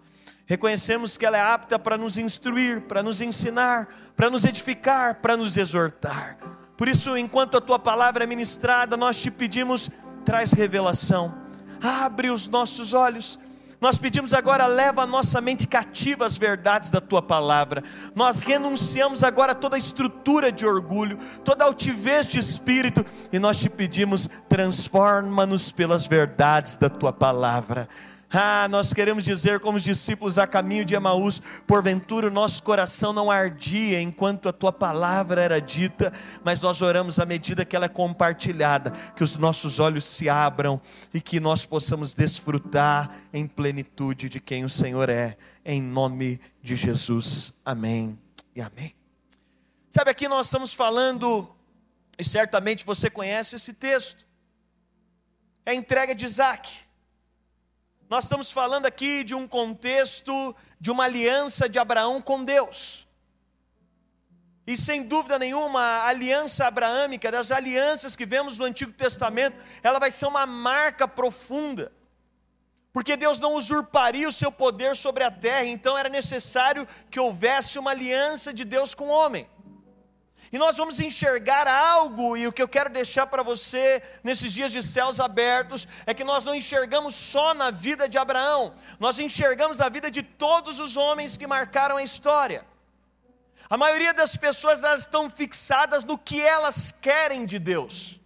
Reconhecemos 0.46 1.16
que 1.16 1.26
ela 1.26 1.36
é 1.36 1.40
apta 1.40 1.78
para 1.78 1.98
nos 1.98 2.18
instruir, 2.18 2.82
para 2.82 3.02
nos 3.02 3.20
ensinar, 3.20 3.88
para 4.14 4.30
nos 4.30 4.44
edificar, 4.44 5.20
para 5.20 5.36
nos 5.36 5.56
exortar. 5.56 6.38
Por 6.76 6.88
isso, 6.88 7.16
enquanto 7.16 7.56
a 7.56 7.60
tua 7.60 7.78
palavra 7.78 8.24
é 8.24 8.26
ministrada, 8.26 8.96
nós 8.96 9.18
te 9.18 9.30
pedimos, 9.30 9.90
traz 10.24 10.52
revelação. 10.52 11.34
abre 11.82 12.30
os 12.30 12.48
nossos 12.48 12.92
olhos. 12.92 13.38
Nós 13.80 13.98
pedimos 13.98 14.32
agora, 14.32 14.66
leva 14.66 15.02
a 15.02 15.06
nossa 15.06 15.40
mente 15.40 15.66
cativa 15.66 16.24
às 16.24 16.38
verdades 16.38 16.90
da 16.90 17.00
tua 17.00 17.20
palavra. 17.20 17.82
Nós 18.14 18.40
renunciamos 18.40 19.22
agora 19.22 19.52
a 19.52 19.54
toda 19.54 19.76
a 19.76 19.78
estrutura 19.78 20.50
de 20.50 20.64
orgulho, 20.66 21.18
toda 21.44 21.64
a 21.64 21.66
altivez 21.66 22.26
de 22.26 22.38
espírito, 22.38 23.04
e 23.32 23.38
nós 23.38 23.58
te 23.58 23.68
pedimos, 23.68 24.28
transforma-nos 24.48 25.70
pelas 25.70 26.06
verdades 26.06 26.76
da 26.76 26.88
tua 26.88 27.12
palavra. 27.12 27.86
Ah, 28.38 28.68
nós 28.68 28.92
queremos 28.92 29.24
dizer, 29.24 29.60
como 29.60 29.78
os 29.78 29.82
discípulos 29.82 30.38
a 30.38 30.46
caminho 30.46 30.84
de 30.84 30.94
Emaús, 30.94 31.40
porventura 31.66 32.26
o 32.26 32.30
nosso 32.30 32.62
coração 32.62 33.10
não 33.10 33.30
ardia 33.30 33.98
enquanto 33.98 34.46
a 34.46 34.52
tua 34.52 34.70
palavra 34.70 35.40
era 35.40 35.58
dita, 35.58 36.12
mas 36.44 36.60
nós 36.60 36.82
oramos 36.82 37.18
à 37.18 37.24
medida 37.24 37.64
que 37.64 37.74
ela 37.74 37.86
é 37.86 37.88
compartilhada, 37.88 38.90
que 39.16 39.24
os 39.24 39.38
nossos 39.38 39.80
olhos 39.80 40.04
se 40.04 40.28
abram 40.28 40.78
e 41.14 41.20
que 41.20 41.40
nós 41.40 41.64
possamos 41.64 42.12
desfrutar 42.12 43.10
em 43.32 43.46
plenitude 43.46 44.28
de 44.28 44.38
quem 44.38 44.66
o 44.66 44.68
Senhor 44.68 45.08
é, 45.08 45.38
em 45.64 45.80
nome 45.80 46.38
de 46.62 46.76
Jesus. 46.76 47.54
Amém 47.64 48.18
e 48.54 48.60
amém. 48.60 48.94
Sabe, 49.88 50.10
aqui 50.10 50.28
nós 50.28 50.48
estamos 50.48 50.74
falando, 50.74 51.48
e 52.18 52.22
certamente 52.22 52.84
você 52.84 53.08
conhece 53.08 53.56
esse 53.56 53.72
texto, 53.72 54.26
é 55.64 55.70
a 55.70 55.74
entrega 55.74 56.14
de 56.14 56.26
Isaac. 56.26 56.85
Nós 58.08 58.24
estamos 58.24 58.52
falando 58.52 58.86
aqui 58.86 59.24
de 59.24 59.34
um 59.34 59.48
contexto 59.48 60.54
de 60.80 60.90
uma 60.90 61.04
aliança 61.04 61.68
de 61.68 61.78
Abraão 61.78 62.22
com 62.22 62.44
Deus. 62.44 63.08
E 64.64 64.76
sem 64.76 65.02
dúvida 65.02 65.38
nenhuma, 65.38 65.80
a 65.80 66.08
aliança 66.08 66.66
abraâmica, 66.66 67.30
das 67.30 67.50
alianças 67.50 68.14
que 68.14 68.24
vemos 68.24 68.58
no 68.58 68.64
Antigo 68.64 68.92
Testamento, 68.92 69.56
ela 69.82 69.98
vai 69.98 70.10
ser 70.10 70.26
uma 70.26 70.46
marca 70.46 71.08
profunda. 71.08 71.92
Porque 72.92 73.16
Deus 73.16 73.38
não 73.38 73.54
usurparia 73.54 74.26
o 74.26 74.32
seu 74.32 74.50
poder 74.50 74.96
sobre 74.96 75.22
a 75.22 75.30
terra, 75.30 75.66
então 75.66 75.98
era 75.98 76.08
necessário 76.08 76.86
que 77.10 77.20
houvesse 77.20 77.78
uma 77.78 77.90
aliança 77.90 78.52
de 78.52 78.64
Deus 78.64 78.94
com 78.94 79.06
o 79.06 79.10
homem. 79.10 79.48
E 80.52 80.58
nós 80.58 80.76
vamos 80.76 81.00
enxergar 81.00 81.66
algo, 81.66 82.36
e 82.36 82.46
o 82.46 82.52
que 82.52 82.62
eu 82.62 82.68
quero 82.68 82.90
deixar 82.90 83.26
para 83.26 83.42
você 83.42 84.02
nesses 84.22 84.52
dias 84.52 84.70
de 84.70 84.82
céus 84.82 85.18
abertos, 85.18 85.86
é 86.06 86.14
que 86.14 86.24
nós 86.24 86.44
não 86.44 86.54
enxergamos 86.54 87.14
só 87.14 87.54
na 87.54 87.70
vida 87.70 88.08
de 88.08 88.16
Abraão, 88.16 88.72
nós 89.00 89.18
enxergamos 89.18 89.78
na 89.78 89.88
vida 89.88 90.10
de 90.10 90.22
todos 90.22 90.78
os 90.78 90.96
homens 90.96 91.36
que 91.36 91.46
marcaram 91.46 91.96
a 91.96 92.02
história. 92.02 92.64
A 93.68 93.76
maioria 93.76 94.14
das 94.14 94.36
pessoas 94.36 94.84
elas 94.84 95.00
estão 95.00 95.28
fixadas 95.28 96.04
no 96.04 96.16
que 96.16 96.40
elas 96.40 96.92
querem 96.92 97.44
de 97.44 97.58
Deus, 97.58 98.20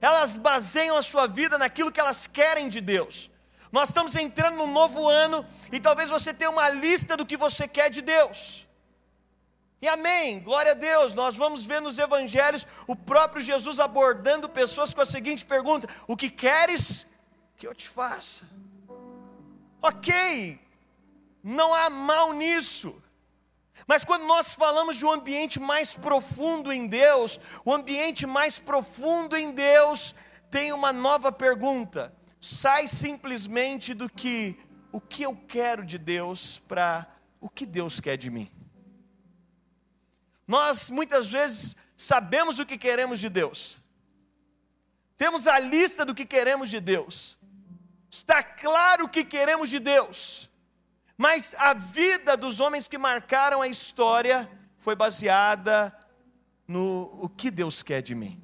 elas 0.00 0.36
baseiam 0.36 0.96
a 0.96 1.02
sua 1.02 1.26
vida 1.26 1.56
naquilo 1.56 1.92
que 1.92 2.00
elas 2.00 2.26
querem 2.26 2.68
de 2.68 2.80
Deus. 2.80 3.30
Nós 3.72 3.88
estamos 3.88 4.14
entrando 4.14 4.56
no 4.56 4.66
novo 4.66 5.08
ano 5.08 5.44
e 5.72 5.80
talvez 5.80 6.10
você 6.10 6.32
tenha 6.34 6.50
uma 6.50 6.68
lista 6.68 7.16
do 7.16 7.26
que 7.26 7.36
você 7.36 7.66
quer 7.66 7.90
de 7.90 8.02
Deus. 8.02 8.65
E 9.80 9.88
amém, 9.88 10.40
glória 10.40 10.72
a 10.72 10.74
Deus. 10.74 11.14
Nós 11.14 11.36
vamos 11.36 11.66
ver 11.66 11.80
nos 11.80 11.98
evangelhos 11.98 12.66
o 12.86 12.96
próprio 12.96 13.42
Jesus 13.42 13.78
abordando 13.78 14.48
pessoas 14.48 14.94
com 14.94 15.00
a 15.00 15.06
seguinte 15.06 15.44
pergunta: 15.44 15.86
O 16.06 16.16
que 16.16 16.30
queres 16.30 17.06
que 17.56 17.66
eu 17.66 17.74
te 17.74 17.88
faça? 17.88 18.46
Ok, 19.82 20.58
não 21.42 21.74
há 21.74 21.90
mal 21.90 22.32
nisso. 22.32 23.02
Mas 23.86 24.04
quando 24.04 24.24
nós 24.24 24.54
falamos 24.54 24.96
de 24.96 25.04
um 25.04 25.12
ambiente 25.12 25.60
mais 25.60 25.94
profundo 25.94 26.72
em 26.72 26.86
Deus, 26.86 27.38
o 27.62 27.72
ambiente 27.72 28.26
mais 28.26 28.58
profundo 28.58 29.36
em 29.36 29.52
Deus 29.52 30.14
tem 30.50 30.72
uma 30.72 30.92
nova 30.92 31.30
pergunta. 31.30 32.14
Sai 32.40 32.88
simplesmente 32.88 33.92
do 33.92 34.08
que 34.08 34.58
o 34.90 35.00
que 35.00 35.24
eu 35.24 35.36
quero 35.46 35.84
de 35.84 35.98
Deus 35.98 36.58
para 36.58 37.06
o 37.38 37.50
que 37.50 37.66
Deus 37.66 38.00
quer 38.00 38.16
de 38.16 38.30
mim. 38.30 38.50
Nós 40.46 40.90
muitas 40.90 41.32
vezes 41.32 41.76
sabemos 41.96 42.58
o 42.58 42.66
que 42.66 42.78
queremos 42.78 43.20
de 43.20 43.28
Deus, 43.28 43.82
temos 45.16 45.46
a 45.46 45.58
lista 45.58 46.04
do 46.04 46.14
que 46.14 46.26
queremos 46.26 46.68
de 46.70 46.78
Deus, 46.78 47.38
está 48.10 48.42
claro 48.42 49.06
o 49.06 49.08
que 49.08 49.24
queremos 49.24 49.70
de 49.70 49.78
Deus, 49.78 50.50
mas 51.16 51.54
a 51.54 51.72
vida 51.74 52.36
dos 52.36 52.60
homens 52.60 52.86
que 52.86 52.98
marcaram 52.98 53.62
a 53.62 53.68
história 53.68 54.48
foi 54.78 54.94
baseada 54.94 55.96
no 56.68 57.10
o 57.22 57.28
que 57.28 57.50
Deus 57.50 57.82
quer 57.82 58.02
de 58.02 58.14
mim. 58.14 58.42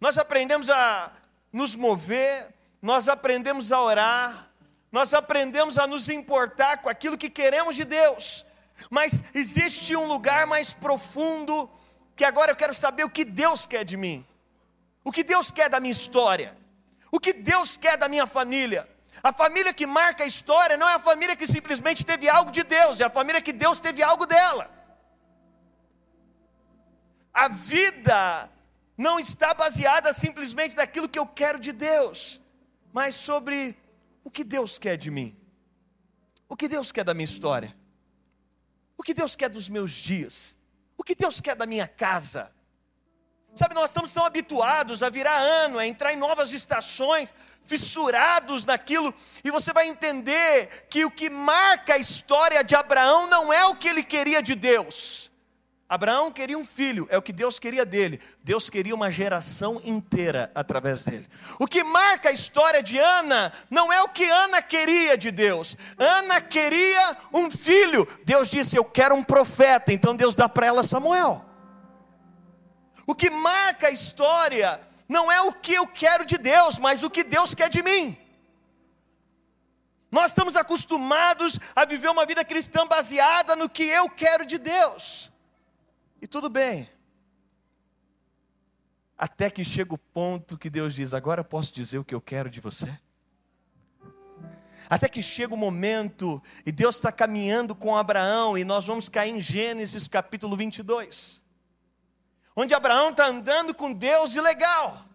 Nós 0.00 0.16
aprendemos 0.16 0.70
a 0.70 1.12
nos 1.52 1.76
mover, 1.76 2.54
nós 2.80 3.08
aprendemos 3.08 3.70
a 3.70 3.82
orar, 3.82 4.50
nós 4.90 5.12
aprendemos 5.12 5.78
a 5.78 5.86
nos 5.86 6.08
importar 6.08 6.78
com 6.78 6.88
aquilo 6.88 7.18
que 7.18 7.28
queremos 7.28 7.76
de 7.76 7.84
Deus, 7.84 8.46
mas 8.88 9.22
existe 9.34 9.96
um 9.96 10.06
lugar 10.06 10.46
mais 10.46 10.72
profundo 10.72 11.68
que 12.16 12.24
agora 12.24 12.52
eu 12.52 12.56
quero 12.56 12.74
saber 12.74 13.04
o 13.04 13.10
que 13.10 13.24
Deus 13.24 13.66
quer 13.66 13.84
de 13.84 13.96
mim. 13.96 14.26
O 15.04 15.10
que 15.10 15.24
Deus 15.24 15.50
quer 15.50 15.68
da 15.68 15.80
minha 15.80 15.92
história. 15.92 16.56
O 17.10 17.18
que 17.18 17.32
Deus 17.32 17.76
quer 17.76 17.96
da 17.96 18.08
minha 18.08 18.26
família. 18.26 18.88
A 19.22 19.32
família 19.32 19.72
que 19.74 19.86
marca 19.86 20.24
a 20.24 20.26
história 20.26 20.76
não 20.76 20.88
é 20.88 20.94
a 20.94 20.98
família 20.98 21.36
que 21.36 21.46
simplesmente 21.46 22.04
teve 22.04 22.28
algo 22.28 22.50
de 22.50 22.62
Deus, 22.62 23.00
é 23.00 23.04
a 23.04 23.10
família 23.10 23.42
que 23.42 23.52
Deus 23.52 23.80
teve 23.80 24.02
algo 24.02 24.24
dela. 24.24 24.70
A 27.32 27.48
vida 27.48 28.50
não 28.96 29.18
está 29.18 29.52
baseada 29.54 30.12
simplesmente 30.12 30.76
naquilo 30.76 31.08
que 31.08 31.18
eu 31.18 31.26
quero 31.26 31.58
de 31.58 31.72
Deus, 31.72 32.40
mas 32.92 33.14
sobre 33.14 33.76
o 34.22 34.30
que 34.30 34.44
Deus 34.44 34.78
quer 34.78 34.96
de 34.96 35.10
mim. 35.10 35.36
O 36.48 36.56
que 36.56 36.68
Deus 36.68 36.92
quer 36.92 37.04
da 37.04 37.14
minha 37.14 37.24
história. 37.24 37.76
O 39.00 39.02
que 39.02 39.14
Deus 39.14 39.34
quer 39.34 39.48
dos 39.48 39.70
meus 39.70 39.92
dias? 39.92 40.58
O 40.94 41.02
que 41.02 41.14
Deus 41.14 41.40
quer 41.40 41.56
da 41.56 41.64
minha 41.64 41.88
casa? 41.88 42.52
Sabe, 43.54 43.74
nós 43.74 43.86
estamos 43.86 44.12
tão 44.12 44.26
habituados 44.26 45.02
a 45.02 45.08
virar 45.08 45.38
ano, 45.38 45.78
a 45.78 45.86
entrar 45.86 46.12
em 46.12 46.16
novas 46.16 46.52
estações, 46.52 47.32
fissurados 47.64 48.66
naquilo, 48.66 49.14
e 49.42 49.50
você 49.50 49.72
vai 49.72 49.88
entender 49.88 50.86
que 50.90 51.02
o 51.06 51.10
que 51.10 51.30
marca 51.30 51.94
a 51.94 51.98
história 51.98 52.62
de 52.62 52.74
Abraão 52.74 53.26
não 53.26 53.50
é 53.50 53.64
o 53.64 53.74
que 53.74 53.88
ele 53.88 54.04
queria 54.04 54.42
de 54.42 54.54
Deus, 54.54 55.29
Abraão 55.90 56.30
queria 56.30 56.56
um 56.56 56.64
filho, 56.64 57.08
é 57.10 57.18
o 57.18 57.22
que 57.22 57.32
Deus 57.32 57.58
queria 57.58 57.84
dele. 57.84 58.20
Deus 58.44 58.70
queria 58.70 58.94
uma 58.94 59.10
geração 59.10 59.82
inteira 59.84 60.48
através 60.54 61.02
dele. 61.02 61.28
O 61.58 61.66
que 61.66 61.82
marca 61.82 62.28
a 62.28 62.32
história 62.32 62.80
de 62.80 62.96
Ana 62.96 63.52
não 63.68 63.92
é 63.92 64.00
o 64.00 64.08
que 64.08 64.24
Ana 64.24 64.62
queria 64.62 65.18
de 65.18 65.32
Deus. 65.32 65.76
Ana 65.98 66.40
queria 66.40 67.16
um 67.32 67.50
filho. 67.50 68.06
Deus 68.24 68.48
disse: 68.48 68.76
Eu 68.76 68.84
quero 68.84 69.16
um 69.16 69.24
profeta. 69.24 69.92
Então 69.92 70.14
Deus 70.14 70.36
dá 70.36 70.48
para 70.48 70.68
ela 70.68 70.84
Samuel. 70.84 71.44
O 73.04 73.12
que 73.12 73.28
marca 73.28 73.88
a 73.88 73.90
história 73.90 74.80
não 75.08 75.30
é 75.30 75.40
o 75.40 75.52
que 75.52 75.74
eu 75.74 75.88
quero 75.88 76.24
de 76.24 76.38
Deus, 76.38 76.78
mas 76.78 77.02
o 77.02 77.10
que 77.10 77.24
Deus 77.24 77.52
quer 77.52 77.68
de 77.68 77.82
mim. 77.82 78.16
Nós 80.08 80.30
estamos 80.30 80.54
acostumados 80.54 81.58
a 81.74 81.84
viver 81.84 82.10
uma 82.10 82.24
vida 82.24 82.44
cristã 82.44 82.86
baseada 82.86 83.56
no 83.56 83.68
que 83.68 83.82
eu 83.82 84.08
quero 84.08 84.46
de 84.46 84.56
Deus. 84.56 85.29
E 86.20 86.26
tudo 86.26 86.48
bem. 86.48 86.88
Até 89.16 89.50
que 89.50 89.64
chega 89.64 89.94
o 89.94 89.98
ponto 89.98 90.58
que 90.58 90.70
Deus 90.70 90.94
diz: 90.94 91.14
Agora 91.14 91.44
posso 91.44 91.72
dizer 91.72 91.98
o 91.98 92.04
que 92.04 92.14
eu 92.14 92.20
quero 92.20 92.50
de 92.50 92.60
você? 92.60 92.90
Até 94.88 95.08
que 95.08 95.22
chega 95.22 95.54
o 95.54 95.56
momento, 95.56 96.42
e 96.66 96.72
Deus 96.72 96.96
está 96.96 97.12
caminhando 97.12 97.76
com 97.76 97.96
Abraão, 97.96 98.58
e 98.58 98.64
nós 98.64 98.86
vamos 98.86 99.08
cair 99.08 99.30
em 99.30 99.40
Gênesis 99.40 100.08
capítulo 100.08 100.56
22, 100.56 101.44
onde 102.56 102.74
Abraão 102.74 103.10
está 103.10 103.26
andando 103.26 103.72
com 103.72 103.92
Deus 103.92 104.34
e 104.34 104.40
legal. 104.40 105.09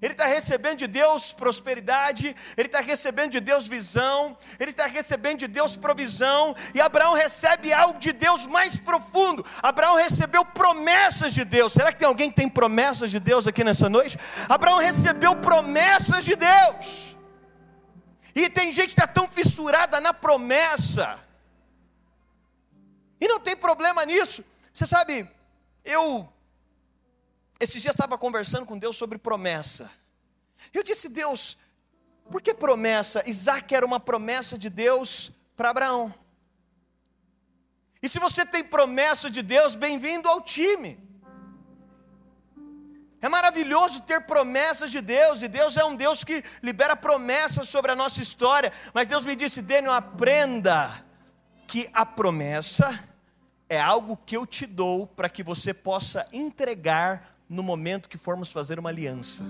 Ele 0.00 0.12
está 0.12 0.26
recebendo 0.26 0.78
de 0.78 0.86
Deus 0.86 1.32
prosperidade, 1.32 2.34
ele 2.56 2.68
está 2.68 2.80
recebendo 2.80 3.32
de 3.32 3.40
Deus 3.40 3.66
visão, 3.66 4.36
ele 4.60 4.70
está 4.70 4.86
recebendo 4.86 5.38
de 5.38 5.48
Deus 5.48 5.76
provisão, 5.76 6.54
e 6.72 6.80
Abraão 6.80 7.14
recebe 7.14 7.72
algo 7.72 7.98
de 7.98 8.12
Deus 8.12 8.46
mais 8.46 8.78
profundo. 8.78 9.44
Abraão 9.60 9.96
recebeu 9.96 10.44
promessas 10.44 11.34
de 11.34 11.44
Deus. 11.44 11.72
Será 11.72 11.92
que 11.92 11.98
tem 11.98 12.06
alguém 12.06 12.30
que 12.30 12.36
tem 12.36 12.48
promessas 12.48 13.10
de 13.10 13.18
Deus 13.18 13.48
aqui 13.48 13.64
nessa 13.64 13.88
noite? 13.88 14.16
Abraão 14.48 14.78
recebeu 14.78 15.34
promessas 15.34 16.24
de 16.24 16.36
Deus. 16.36 17.16
E 18.34 18.48
tem 18.48 18.70
gente 18.70 18.94
que 18.94 19.00
está 19.00 19.06
tão 19.06 19.28
fissurada 19.28 20.00
na 20.00 20.14
promessa, 20.14 21.18
e 23.20 23.26
não 23.26 23.40
tem 23.40 23.56
problema 23.56 24.04
nisso. 24.04 24.44
Você 24.72 24.86
sabe, 24.86 25.28
eu 25.84 26.32
esses 27.60 27.82
dias 27.82 27.94
estava 27.94 28.16
conversando 28.16 28.66
com 28.66 28.78
Deus 28.78 28.96
sobre 28.96 29.18
promessa. 29.18 29.90
Eu 30.72 30.82
disse, 30.82 31.08
Deus, 31.08 31.58
por 32.30 32.40
que 32.40 32.54
promessa? 32.54 33.28
Isaac 33.28 33.74
era 33.74 33.84
uma 33.84 33.98
promessa 33.98 34.56
de 34.56 34.70
Deus 34.70 35.32
para 35.56 35.70
Abraão. 35.70 36.14
E 38.00 38.08
se 38.08 38.18
você 38.20 38.46
tem 38.46 38.62
promessa 38.62 39.28
de 39.28 39.42
Deus, 39.42 39.74
bem-vindo 39.74 40.28
ao 40.28 40.40
time. 40.40 40.98
É 43.20 43.28
maravilhoso 43.28 44.02
ter 44.02 44.20
promessas 44.20 44.92
de 44.92 45.00
Deus, 45.00 45.42
e 45.42 45.48
Deus 45.48 45.76
é 45.76 45.84
um 45.84 45.96
Deus 45.96 46.22
que 46.22 46.40
libera 46.62 46.94
promessas 46.94 47.68
sobre 47.68 47.90
a 47.90 47.96
nossa 47.96 48.22
história. 48.22 48.72
Mas 48.94 49.08
Deus 49.08 49.24
me 49.24 49.34
disse, 49.34 49.60
Daniel, 49.60 49.92
aprenda 49.92 51.04
que 51.66 51.90
a 51.92 52.06
promessa 52.06 53.04
é 53.68 53.80
algo 53.80 54.16
que 54.16 54.36
eu 54.36 54.46
te 54.46 54.64
dou 54.64 55.08
para 55.08 55.28
que 55.28 55.42
você 55.42 55.74
possa 55.74 56.24
entregar 56.32 57.37
no 57.48 57.62
momento 57.62 58.08
que 58.08 58.18
formos 58.18 58.52
fazer 58.52 58.78
uma 58.78 58.90
aliança. 58.90 59.44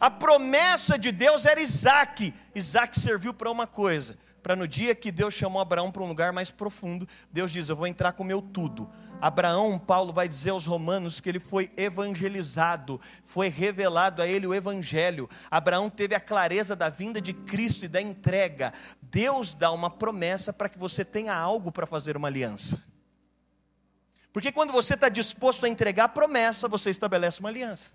A 0.00 0.10
promessa 0.10 0.98
de 0.98 1.12
Deus 1.12 1.46
era 1.46 1.60
Isaac. 1.60 2.34
Isaac 2.54 2.98
serviu 2.98 3.32
para 3.32 3.50
uma 3.50 3.66
coisa: 3.66 4.16
para 4.42 4.56
no 4.56 4.66
dia 4.66 4.94
que 4.94 5.10
Deus 5.10 5.34
chamou 5.34 5.60
Abraão 5.60 5.90
para 5.90 6.02
um 6.02 6.08
lugar 6.08 6.32
mais 6.32 6.50
profundo, 6.50 7.06
Deus 7.32 7.50
diz: 7.50 7.68
Eu 7.68 7.76
vou 7.76 7.86
entrar 7.86 8.12
com 8.12 8.22
o 8.22 8.26
meu 8.26 8.40
tudo. 8.40 8.90
Abraão, 9.20 9.78
Paulo 9.78 10.12
vai 10.12 10.28
dizer 10.28 10.50
aos 10.50 10.66
romanos 10.66 11.20
que 11.20 11.28
ele 11.28 11.40
foi 11.40 11.70
evangelizado, 11.76 13.00
foi 13.24 13.48
revelado 13.48 14.22
a 14.22 14.26
ele 14.26 14.46
o 14.46 14.54
evangelho. 14.54 15.28
Abraão 15.50 15.88
teve 15.88 16.14
a 16.14 16.20
clareza 16.20 16.76
da 16.76 16.88
vinda 16.88 17.20
de 17.20 17.32
Cristo 17.32 17.84
e 17.84 17.88
da 17.88 18.00
entrega. 18.00 18.72
Deus 19.00 19.54
dá 19.54 19.72
uma 19.72 19.90
promessa 19.90 20.52
para 20.52 20.68
que 20.68 20.78
você 20.78 21.04
tenha 21.04 21.34
algo 21.34 21.72
para 21.72 21.86
fazer 21.86 22.16
uma 22.16 22.28
aliança. 22.28 22.95
Porque 24.36 24.52
quando 24.52 24.70
você 24.70 24.92
está 24.92 25.08
disposto 25.08 25.64
a 25.64 25.68
entregar 25.70 26.04
a 26.04 26.08
promessa, 26.08 26.68
você 26.68 26.90
estabelece 26.90 27.40
uma 27.40 27.48
aliança. 27.48 27.92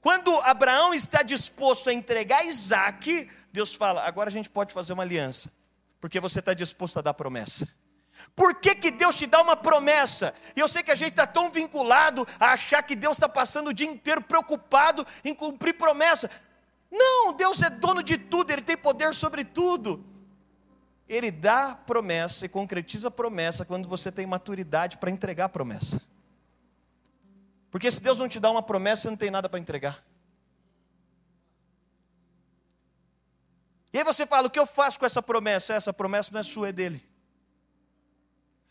Quando 0.00 0.34
Abraão 0.40 0.94
está 0.94 1.22
disposto 1.22 1.90
a 1.90 1.92
entregar 1.92 2.42
Isaac, 2.46 3.30
Deus 3.52 3.74
fala: 3.74 4.02
agora 4.06 4.30
a 4.30 4.32
gente 4.32 4.48
pode 4.48 4.72
fazer 4.72 4.94
uma 4.94 5.02
aliança, 5.02 5.52
porque 6.00 6.18
você 6.18 6.38
está 6.38 6.54
disposto 6.54 6.98
a 6.98 7.02
dar 7.02 7.12
promessa. 7.12 7.68
Por 8.34 8.54
que, 8.54 8.74
que 8.74 8.90
Deus 8.90 9.16
te 9.16 9.26
dá 9.26 9.42
uma 9.42 9.54
promessa? 9.54 10.32
E 10.56 10.60
eu 10.60 10.66
sei 10.66 10.82
que 10.82 10.90
a 10.90 10.94
gente 10.94 11.10
está 11.10 11.26
tão 11.26 11.50
vinculado 11.50 12.26
a 12.38 12.52
achar 12.52 12.82
que 12.82 12.96
Deus 12.96 13.18
está 13.18 13.28
passando 13.28 13.68
o 13.68 13.74
dia 13.74 13.86
inteiro 13.86 14.22
preocupado 14.22 15.06
em 15.22 15.34
cumprir 15.34 15.74
promessa. 15.74 16.30
Não, 16.90 17.34
Deus 17.34 17.60
é 17.60 17.68
dono 17.68 18.02
de 18.02 18.16
tudo, 18.16 18.50
Ele 18.50 18.62
tem 18.62 18.78
poder 18.78 19.12
sobre 19.12 19.44
tudo. 19.44 20.02
Ele 21.10 21.32
dá 21.32 21.74
promessa 21.74 22.46
e 22.46 22.48
concretiza 22.48 23.08
a 23.08 23.10
promessa 23.10 23.64
quando 23.64 23.88
você 23.88 24.12
tem 24.12 24.24
maturidade 24.26 24.96
para 24.96 25.10
entregar 25.10 25.46
a 25.46 25.48
promessa. 25.48 26.00
Porque 27.68 27.90
se 27.90 28.00
Deus 28.00 28.20
não 28.20 28.28
te 28.28 28.38
dá 28.38 28.48
uma 28.48 28.62
promessa, 28.62 29.02
você 29.02 29.10
não 29.10 29.16
tem 29.16 29.28
nada 29.28 29.48
para 29.48 29.58
entregar. 29.58 30.06
E 33.92 33.98
aí 33.98 34.04
você 34.04 34.24
fala: 34.24 34.46
o 34.46 34.50
que 34.50 34.58
eu 34.58 34.64
faço 34.64 35.00
com 35.00 35.04
essa 35.04 35.20
promessa? 35.20 35.74
Essa 35.74 35.92
promessa 35.92 36.30
não 36.32 36.38
é 36.38 36.44
sua, 36.44 36.68
é 36.68 36.72
dele. 36.72 37.04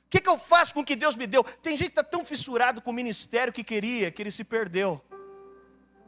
O 0.05 0.09
que, 0.09 0.21
que 0.21 0.29
eu 0.29 0.37
faço 0.37 0.73
com 0.73 0.79
o 0.79 0.85
que 0.85 0.95
Deus 0.95 1.17
me 1.17 1.27
deu? 1.27 1.43
Tem 1.43 1.75
gente 1.75 1.91
que 1.91 1.99
está 1.99 2.05
tão 2.05 2.23
fissurado 2.23 2.81
com 2.81 2.91
o 2.91 2.93
ministério 2.93 3.51
que 3.51 3.65
queria, 3.65 4.11
que 4.11 4.21
ele 4.21 4.31
se 4.31 4.45
perdeu. 4.45 5.03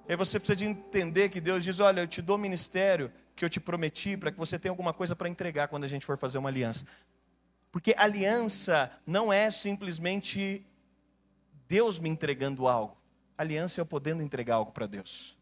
E 0.08 0.14
aí 0.14 0.16
você 0.16 0.40
precisa 0.40 0.56
de 0.56 0.64
entender 0.64 1.28
que 1.28 1.42
Deus 1.42 1.62
diz: 1.62 1.82
olha, 1.82 2.00
eu 2.00 2.08
te 2.08 2.22
dou 2.22 2.38
ministério 2.38 3.12
que 3.36 3.44
eu 3.46 3.50
te 3.50 3.60
prometi 3.60 4.18
para 4.18 4.32
que 4.32 4.38
você 4.38 4.60
tenha 4.60 4.72
alguma 4.72 4.94
coisa 4.94 5.16
para 5.16 5.30
entregar 5.30 5.68
quando 5.68 5.84
a 5.84 5.88
gente 5.88 6.06
for 6.06 6.18
fazer 6.18 6.38
uma 6.38 6.50
aliança. 6.50 6.86
Porque 7.72 7.96
aliança 7.98 8.92
não 9.06 9.32
é 9.32 9.50
simplesmente 9.50 10.66
Deus 11.68 12.00
me 12.00 12.10
entregando 12.10 12.68
algo. 12.68 12.98
Aliança 13.38 13.80
é 13.80 13.82
eu 13.82 13.86
podendo 13.86 14.22
entregar 14.22 14.56
algo 14.56 14.72
para 14.72 14.86
Deus. 14.86 15.40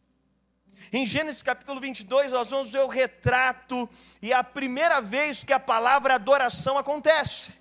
Em 0.93 1.05
Gênesis 1.05 1.43
capítulo 1.43 1.79
22, 1.81 2.31
nós 2.31 2.49
vamos 2.49 2.71
ver 2.71 2.79
o 2.79 2.87
retrato 2.87 3.89
e 4.21 4.31
é 4.31 4.35
a 4.35 4.43
primeira 4.43 5.01
vez 5.01 5.43
que 5.43 5.51
a 5.51 5.59
palavra 5.59 6.15
adoração 6.15 6.77
acontece. 6.77 7.53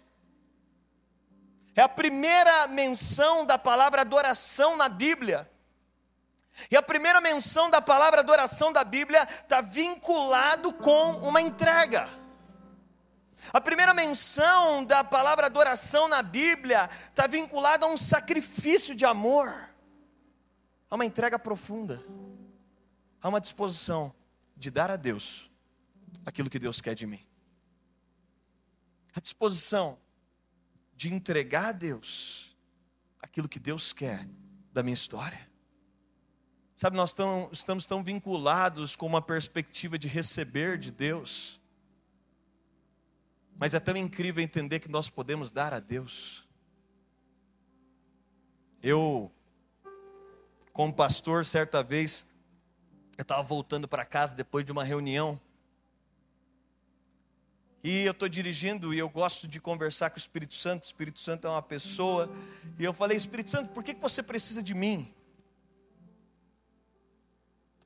É 1.74 1.80
a 1.80 1.88
primeira 1.88 2.68
menção 2.68 3.46
da 3.46 3.58
palavra 3.58 4.02
adoração 4.02 4.76
na 4.76 4.88
Bíblia. 4.88 5.50
E 6.70 6.76
a 6.76 6.82
primeira 6.82 7.20
menção 7.20 7.70
da 7.70 7.80
palavra 7.80 8.20
adoração 8.20 8.72
da 8.72 8.84
Bíblia 8.84 9.22
está 9.24 9.60
vinculado 9.60 10.72
com 10.72 11.12
uma 11.18 11.40
entrega. 11.40 12.08
A 13.52 13.60
primeira 13.60 13.94
menção 13.94 14.84
da 14.84 15.02
palavra 15.04 15.46
adoração 15.46 16.08
na 16.08 16.22
Bíblia 16.22 16.88
está 17.08 17.26
vinculada 17.26 17.86
a 17.86 17.88
um 17.88 17.96
sacrifício 17.96 18.94
de 18.94 19.04
amor, 19.04 19.48
a 20.90 20.94
uma 20.94 21.04
entrega 21.04 21.38
profunda, 21.38 22.02
a 23.22 23.28
uma 23.28 23.40
disposição 23.40 24.12
de 24.56 24.70
dar 24.70 24.90
a 24.90 24.96
Deus 24.96 25.50
aquilo 26.26 26.50
que 26.50 26.58
Deus 26.58 26.80
quer 26.80 26.94
de 26.94 27.06
mim. 27.06 27.24
A 29.14 29.20
disposição 29.20 29.98
de 30.94 31.12
entregar 31.12 31.68
a 31.68 31.72
Deus 31.72 32.56
aquilo 33.20 33.48
que 33.48 33.58
Deus 33.58 33.92
quer 33.92 34.28
da 34.72 34.82
minha 34.82 34.94
história. 34.94 35.47
Sabe, 36.78 36.96
nós 36.96 37.12
tão, 37.12 37.50
estamos 37.52 37.86
tão 37.86 38.02
vinculados 38.02 38.94
com 38.94 39.06
uma 39.06 39.20
perspectiva 39.20 39.98
de 39.98 40.06
receber 40.08 40.78
de 40.78 40.90
Deus 40.90 41.58
mas 43.58 43.74
é 43.74 43.80
tão 43.80 43.96
incrível 43.96 44.42
entender 44.42 44.78
que 44.78 44.88
nós 44.88 45.10
podemos 45.10 45.50
dar 45.50 45.74
a 45.74 45.80
Deus. 45.80 46.46
Eu, 48.80 49.32
como 50.72 50.94
pastor, 50.94 51.44
certa 51.44 51.82
vez, 51.82 52.24
eu 53.18 53.22
estava 53.22 53.42
voltando 53.42 53.88
para 53.88 54.04
casa 54.04 54.36
depois 54.36 54.64
de 54.64 54.70
uma 54.70 54.84
reunião. 54.84 55.40
E 57.82 58.04
eu 58.04 58.12
estou 58.12 58.28
dirigindo 58.28 58.94
e 58.94 58.98
eu 58.98 59.08
gosto 59.08 59.48
de 59.48 59.60
conversar 59.60 60.10
com 60.10 60.16
o 60.16 60.20
Espírito 60.20 60.54
Santo. 60.54 60.84
O 60.84 60.86
Espírito 60.86 61.18
Santo 61.18 61.48
é 61.48 61.50
uma 61.50 61.62
pessoa. 61.62 62.30
E 62.78 62.84
eu 62.84 62.94
falei, 62.94 63.16
Espírito 63.16 63.50
Santo, 63.50 63.70
por 63.70 63.82
que 63.82 63.92
você 63.94 64.22
precisa 64.22 64.62
de 64.62 64.74
mim? 64.74 65.12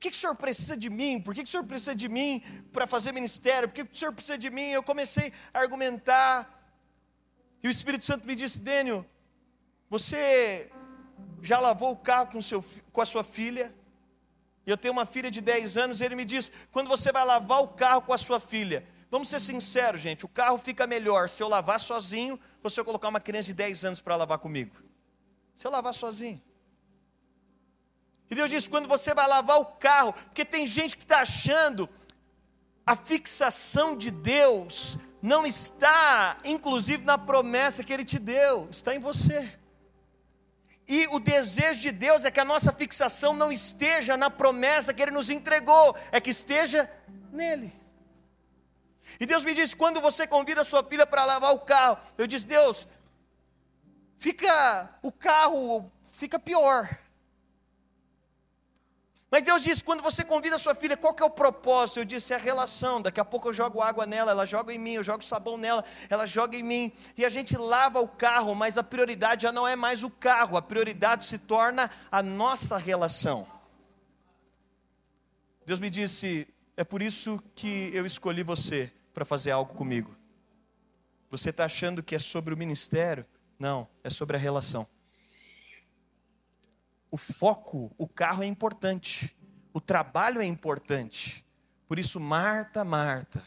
Que, 0.03 0.11
que 0.11 0.17
o 0.17 0.19
senhor 0.19 0.35
precisa 0.35 0.75
de 0.75 0.89
mim? 0.89 1.21
Por 1.21 1.33
que, 1.33 1.43
que 1.43 1.47
o 1.47 1.51
senhor 1.51 1.63
precisa 1.63 1.95
de 1.95 2.09
mim 2.09 2.41
para 2.73 2.85
fazer 2.85 3.13
ministério? 3.13 3.69
Por 3.69 3.75
que, 3.75 3.85
que 3.85 3.95
o 3.95 3.97
senhor 3.97 4.13
precisa 4.13 4.37
de 4.37 4.49
mim? 4.49 4.69
Eu 4.71 4.83
comecei 4.83 5.31
a 5.53 5.59
argumentar. 5.59 6.33
E 7.63 7.67
o 7.69 7.71
Espírito 7.71 8.03
Santo 8.03 8.27
me 8.27 8.35
disse: 8.35 8.59
Dênio, 8.59 9.05
você 9.89 10.69
já 11.41 11.57
lavou 11.67 11.91
o 11.91 11.95
carro 11.95 12.27
com, 12.33 12.41
seu, 12.41 12.63
com 12.91 12.99
a 12.99 13.05
sua 13.05 13.23
filha? 13.23 13.73
E 14.65 14.69
eu 14.69 14.77
tenho 14.77 14.93
uma 14.93 15.05
filha 15.05 15.31
de 15.31 15.39
10 15.39 15.77
anos. 15.77 16.01
E 16.01 16.03
ele 16.03 16.15
me 16.15 16.25
diz: 16.25 16.51
quando 16.69 16.89
você 16.89 17.09
vai 17.09 17.23
lavar 17.23 17.61
o 17.61 17.69
carro 17.69 18.01
com 18.01 18.11
a 18.11 18.17
sua 18.17 18.41
filha, 18.41 18.85
vamos 19.09 19.29
ser 19.29 19.39
sinceros, 19.39 20.01
gente, 20.01 20.25
o 20.25 20.27
carro 20.27 20.57
fica 20.57 20.85
melhor 20.85 21.29
se 21.29 21.41
eu 21.41 21.47
lavar 21.47 21.79
sozinho 21.79 22.37
ou 22.61 22.69
se 22.69 22.77
eu 22.77 22.83
colocar 22.83 23.07
uma 23.07 23.21
criança 23.21 23.45
de 23.45 23.53
10 23.53 23.85
anos 23.85 24.01
para 24.01 24.17
lavar 24.17 24.39
comigo? 24.39 24.75
Se 25.53 25.65
eu 25.65 25.71
lavar 25.71 25.93
sozinho. 25.93 26.41
E 28.33 28.35
Deus 28.35 28.49
diz: 28.49 28.67
quando 28.67 28.87
você 28.87 29.13
vai 29.13 29.27
lavar 29.27 29.59
o 29.59 29.65
carro, 29.65 30.11
porque 30.11 30.43
tem 30.43 30.65
gente 30.65 30.97
que 30.97 31.03
está 31.03 31.19
achando 31.19 31.87
a 32.83 32.95
fixação 32.95 33.95
de 33.95 34.09
Deus 34.09 34.97
não 35.21 35.45
está, 35.45 36.39
inclusive, 36.43 37.05
na 37.05 37.15
promessa 37.15 37.83
que 37.83 37.93
Ele 37.93 38.03
te 38.03 38.17
deu, 38.17 38.67
está 38.71 38.95
em 38.95 38.97
você. 38.97 39.57
E 40.87 41.05
o 41.11 41.19
desejo 41.19 41.79
de 41.79 41.91
Deus 41.91 42.25
é 42.25 42.31
que 42.31 42.39
a 42.39 42.45
nossa 42.45 42.73
fixação 42.73 43.33
não 43.35 43.51
esteja 43.51 44.17
na 44.17 44.31
promessa 44.31 44.95
que 44.95 45.03
Ele 45.03 45.11
nos 45.11 45.29
entregou, 45.29 45.95
é 46.11 46.19
que 46.19 46.31
esteja 46.31 46.89
nele. 47.31 47.71
E 49.19 49.27
Deus 49.27 49.45
me 49.45 49.53
diz: 49.53 49.75
quando 49.75 50.01
você 50.01 50.25
convida 50.25 50.63
sua 50.63 50.83
filha 50.83 51.05
para 51.05 51.23
lavar 51.23 51.53
o 51.53 51.59
carro, 51.59 51.99
eu 52.17 52.25
disse: 52.25 52.47
Deus, 52.47 52.87
fica 54.17 54.89
o 55.03 55.11
carro 55.11 55.91
fica 56.15 56.39
pior. 56.39 56.89
Mas 59.33 59.41
Deus 59.41 59.63
disse: 59.63 59.83
quando 59.83 60.03
você 60.03 60.23
convida 60.23 60.57
a 60.57 60.59
sua 60.59 60.75
filha, 60.75 60.95
qual 60.95 61.11
que 61.11 61.23
é 61.23 61.25
o 61.25 61.29
propósito? 61.43 61.99
Eu 61.99 62.05
disse: 62.05 62.33
é 62.33 62.35
a 62.35 62.39
relação. 62.39 63.01
Daqui 63.01 63.19
a 63.19 63.25
pouco 63.25 63.49
eu 63.49 63.53
jogo 63.53 63.81
água 63.81 64.05
nela, 64.05 64.29
ela 64.29 64.45
joga 64.45 64.71
em 64.71 64.77
mim, 64.77 64.91
eu 64.91 65.03
jogo 65.03 65.23
sabão 65.23 65.57
nela, 65.57 65.83
ela 66.07 66.27
joga 66.27 66.55
em 66.55 66.61
mim. 66.61 66.91
E 67.17 67.25
a 67.25 67.29
gente 67.29 67.57
lava 67.57 67.99
o 67.99 68.07
carro, 68.07 68.53
mas 68.53 68.77
a 68.77 68.83
prioridade 68.83 69.41
já 69.41 69.51
não 69.51 69.67
é 69.67 69.75
mais 69.75 70.03
o 70.03 70.09
carro, 70.11 70.55
a 70.55 70.61
prioridade 70.61 71.25
se 71.25 71.39
torna 71.39 71.89
a 72.11 72.21
nossa 72.21 72.77
relação. 72.77 73.47
Deus 75.65 75.79
me 75.79 75.89
disse: 75.89 76.47
é 76.77 76.83
por 76.83 77.01
isso 77.01 77.41
que 77.55 77.89
eu 77.91 78.05
escolhi 78.05 78.43
você 78.43 78.93
para 79.15 79.25
fazer 79.25 79.49
algo 79.49 79.73
comigo. 79.73 80.15
Você 81.31 81.49
está 81.49 81.65
achando 81.65 82.03
que 82.03 82.13
é 82.13 82.19
sobre 82.19 82.53
o 82.53 82.57
ministério? 82.57 83.25
Não, 83.57 83.87
é 84.03 84.11
sobre 84.11 84.37
a 84.37 84.39
relação 84.39 84.87
o 87.13 87.17
foco, 87.17 87.93
o 87.95 88.07
carro 88.07 88.41
é 88.41 88.47
importante, 88.47 89.37
o 89.71 89.79
trabalho 89.79 90.41
é 90.41 90.45
importante. 90.45 91.45
Por 91.85 91.99
isso, 91.99 92.19
Marta, 92.19 92.83
Marta, 92.83 93.45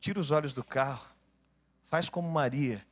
tira 0.00 0.18
os 0.18 0.32
olhos 0.32 0.54
do 0.54 0.64
carro, 0.64 1.06
faz 1.80 2.08
como 2.08 2.28
Maria, 2.28 2.84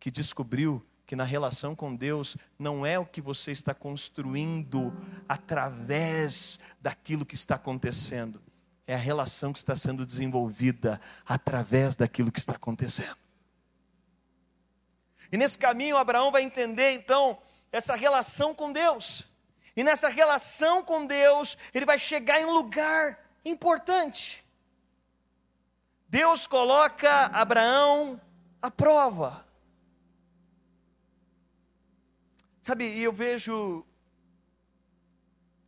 que 0.00 0.10
descobriu 0.10 0.84
que 1.06 1.14
na 1.14 1.22
relação 1.22 1.72
com 1.76 1.94
Deus 1.94 2.36
não 2.58 2.84
é 2.84 2.98
o 2.98 3.06
que 3.06 3.20
você 3.20 3.52
está 3.52 3.72
construindo 3.72 4.92
através 5.28 6.58
daquilo 6.80 7.24
que 7.24 7.36
está 7.36 7.54
acontecendo, 7.54 8.42
é 8.88 8.94
a 8.94 8.98
relação 8.98 9.52
que 9.52 9.60
está 9.60 9.76
sendo 9.76 10.04
desenvolvida 10.04 11.00
através 11.24 11.94
daquilo 11.94 12.32
que 12.32 12.40
está 12.40 12.56
acontecendo. 12.56 13.18
E 15.30 15.36
nesse 15.36 15.56
caminho, 15.56 15.96
Abraão 15.96 16.32
vai 16.32 16.42
entender 16.42 16.90
então 16.90 17.38
essa 17.72 17.96
relação 17.96 18.54
com 18.54 18.70
Deus. 18.70 19.26
E 19.74 19.82
nessa 19.82 20.08
relação 20.08 20.84
com 20.84 21.06
Deus, 21.06 21.56
ele 21.72 21.86
vai 21.86 21.98
chegar 21.98 22.40
em 22.40 22.44
um 22.44 22.52
lugar 22.52 23.18
importante. 23.44 24.44
Deus 26.06 26.46
coloca 26.46 27.26
Abraão 27.28 28.20
à 28.60 28.70
prova. 28.70 29.46
Sabe, 32.60 32.84
e 32.84 33.02
eu 33.02 33.12
vejo, 33.12 33.84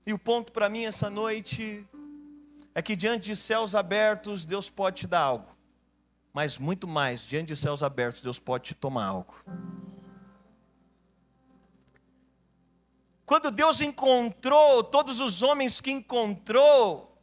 e 0.07 0.12
o 0.12 0.19
ponto 0.19 0.53
para 0.53 0.69
mim 0.69 0.85
essa 0.85 1.09
noite 1.09 1.85
é 2.75 2.83
que 2.83 2.95
diante 2.95 3.25
de 3.25 3.37
céus 3.37 3.75
abertos, 3.75 4.45
Deus 4.45 4.69
pode 4.69 5.01
te 5.01 5.07
dar 5.07 5.21
algo, 5.21 5.57
mas 6.33 6.59
muito 6.59 6.87
mais, 6.87 7.23
diante 7.23 7.49
de 7.49 7.57
céus 7.57 7.83
abertos, 7.83 8.21
Deus 8.21 8.38
pode 8.38 8.64
te 8.64 8.75
tomar 8.75 9.07
algo. 9.07 9.35
Quando 13.27 13.51
Deus 13.51 13.81
encontrou 13.81 14.85
todos 14.85 15.21
os 15.21 15.43
homens 15.43 15.81
que 15.81 15.91
encontrou, 15.91 17.15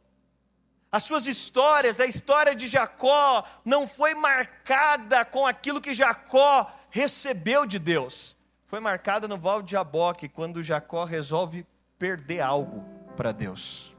as 0.90 1.04
suas 1.04 1.26
histórias, 1.26 2.00
a 2.00 2.06
história 2.06 2.54
de 2.54 2.68
Jacó 2.68 3.44
não 3.64 3.88
foi 3.88 4.14
marcada 4.14 5.24
com 5.24 5.46
aquilo 5.46 5.80
que 5.80 5.94
Jacó 5.94 6.70
recebeu 6.90 7.64
de 7.64 7.78
Deus. 7.78 8.36
Foi 8.66 8.80
marcada 8.80 9.26
no 9.28 9.38
Val 9.38 9.62
de 9.62 9.72
Jaboque, 9.72 10.28
quando 10.28 10.62
Jacó 10.62 11.04
resolve 11.04 11.66
perder 11.98 12.40
algo 12.40 12.84
para 13.16 13.32
Deus. 13.32 13.94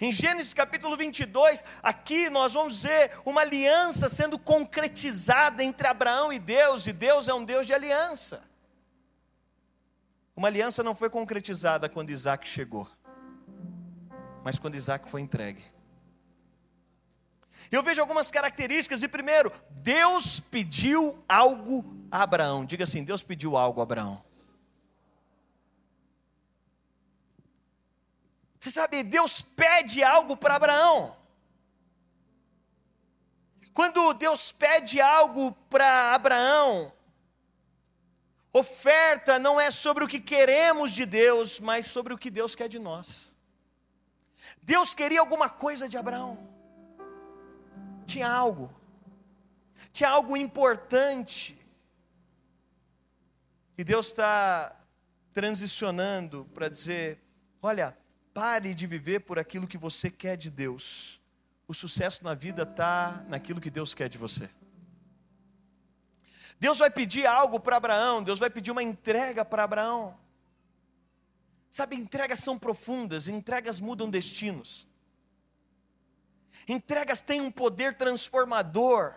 Em 0.00 0.10
Gênesis 0.10 0.52
capítulo 0.52 0.96
22, 0.96 1.62
aqui 1.82 2.28
nós 2.28 2.54
vamos 2.54 2.82
ver 2.82 3.12
uma 3.24 3.42
aliança 3.42 4.08
sendo 4.08 4.38
concretizada 4.38 5.62
entre 5.62 5.86
Abraão 5.86 6.32
e 6.32 6.38
Deus, 6.38 6.86
e 6.86 6.92
Deus 6.92 7.28
é 7.28 7.34
um 7.34 7.44
Deus 7.44 7.66
de 7.66 7.74
aliança. 7.74 8.42
Uma 10.36 10.48
aliança 10.48 10.82
não 10.82 10.94
foi 10.94 11.08
concretizada 11.08 11.88
quando 11.88 12.10
Isaac 12.10 12.46
chegou, 12.46 12.86
mas 14.44 14.58
quando 14.58 14.74
Isaac 14.74 15.08
foi 15.08 15.22
entregue. 15.22 15.64
Eu 17.72 17.82
vejo 17.82 18.02
algumas 18.02 18.30
características, 18.30 19.02
e 19.02 19.08
primeiro, 19.08 19.50
Deus 19.70 20.38
pediu 20.38 21.24
algo 21.26 22.06
a 22.10 22.22
Abraão. 22.22 22.66
Diga 22.66 22.84
assim: 22.84 23.02
Deus 23.02 23.22
pediu 23.22 23.56
algo 23.56 23.80
a 23.80 23.84
Abraão. 23.84 24.22
Você 28.58 28.70
sabe, 28.70 29.02
Deus 29.02 29.40
pede 29.40 30.02
algo 30.02 30.36
para 30.36 30.56
Abraão. 30.56 31.16
Quando 33.72 34.12
Deus 34.14 34.52
pede 34.52 35.00
algo 35.00 35.52
para 35.70 36.14
Abraão, 36.14 36.92
Oferta 38.58 39.38
não 39.38 39.60
é 39.60 39.70
sobre 39.70 40.02
o 40.02 40.08
que 40.08 40.18
queremos 40.18 40.92
de 40.92 41.04
Deus, 41.04 41.60
mas 41.60 41.84
sobre 41.84 42.14
o 42.14 42.16
que 42.16 42.30
Deus 42.30 42.54
quer 42.54 42.68
de 42.68 42.78
nós. 42.78 43.36
Deus 44.62 44.94
queria 44.94 45.20
alguma 45.20 45.50
coisa 45.50 45.86
de 45.86 45.98
Abraão, 45.98 46.48
tinha 48.06 48.26
algo, 48.26 48.74
tinha 49.92 50.08
algo 50.08 50.34
importante, 50.38 51.58
e 53.76 53.84
Deus 53.84 54.06
está 54.06 54.74
transicionando 55.32 56.48
para 56.54 56.70
dizer: 56.70 57.22
olha, 57.60 57.94
pare 58.32 58.74
de 58.74 58.86
viver 58.86 59.20
por 59.20 59.38
aquilo 59.38 59.66
que 59.66 59.76
você 59.76 60.10
quer 60.10 60.34
de 60.34 60.50
Deus, 60.50 61.20
o 61.68 61.74
sucesso 61.74 62.24
na 62.24 62.32
vida 62.32 62.62
está 62.62 63.22
naquilo 63.28 63.60
que 63.60 63.70
Deus 63.70 63.92
quer 63.92 64.08
de 64.08 64.16
você. 64.16 64.48
Deus 66.58 66.78
vai 66.78 66.90
pedir 66.90 67.26
algo 67.26 67.60
para 67.60 67.76
Abraão, 67.76 68.22
Deus 68.22 68.38
vai 68.38 68.50
pedir 68.50 68.70
uma 68.70 68.82
entrega 68.82 69.44
para 69.44 69.64
Abraão. 69.64 70.18
Sabe, 71.70 71.96
entregas 71.96 72.38
são 72.38 72.58
profundas, 72.58 73.28
entregas 73.28 73.80
mudam 73.80 74.08
destinos. 74.08 74.88
Entregas 76.66 77.20
têm 77.20 77.40
um 77.40 77.50
poder 77.50 77.94
transformador. 77.94 79.14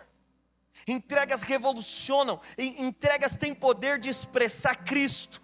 Entregas 0.86 1.42
revolucionam, 1.42 2.40
entregas 2.56 3.36
têm 3.36 3.54
poder 3.54 3.98
de 3.98 4.08
expressar 4.08 4.76
Cristo. 4.84 5.40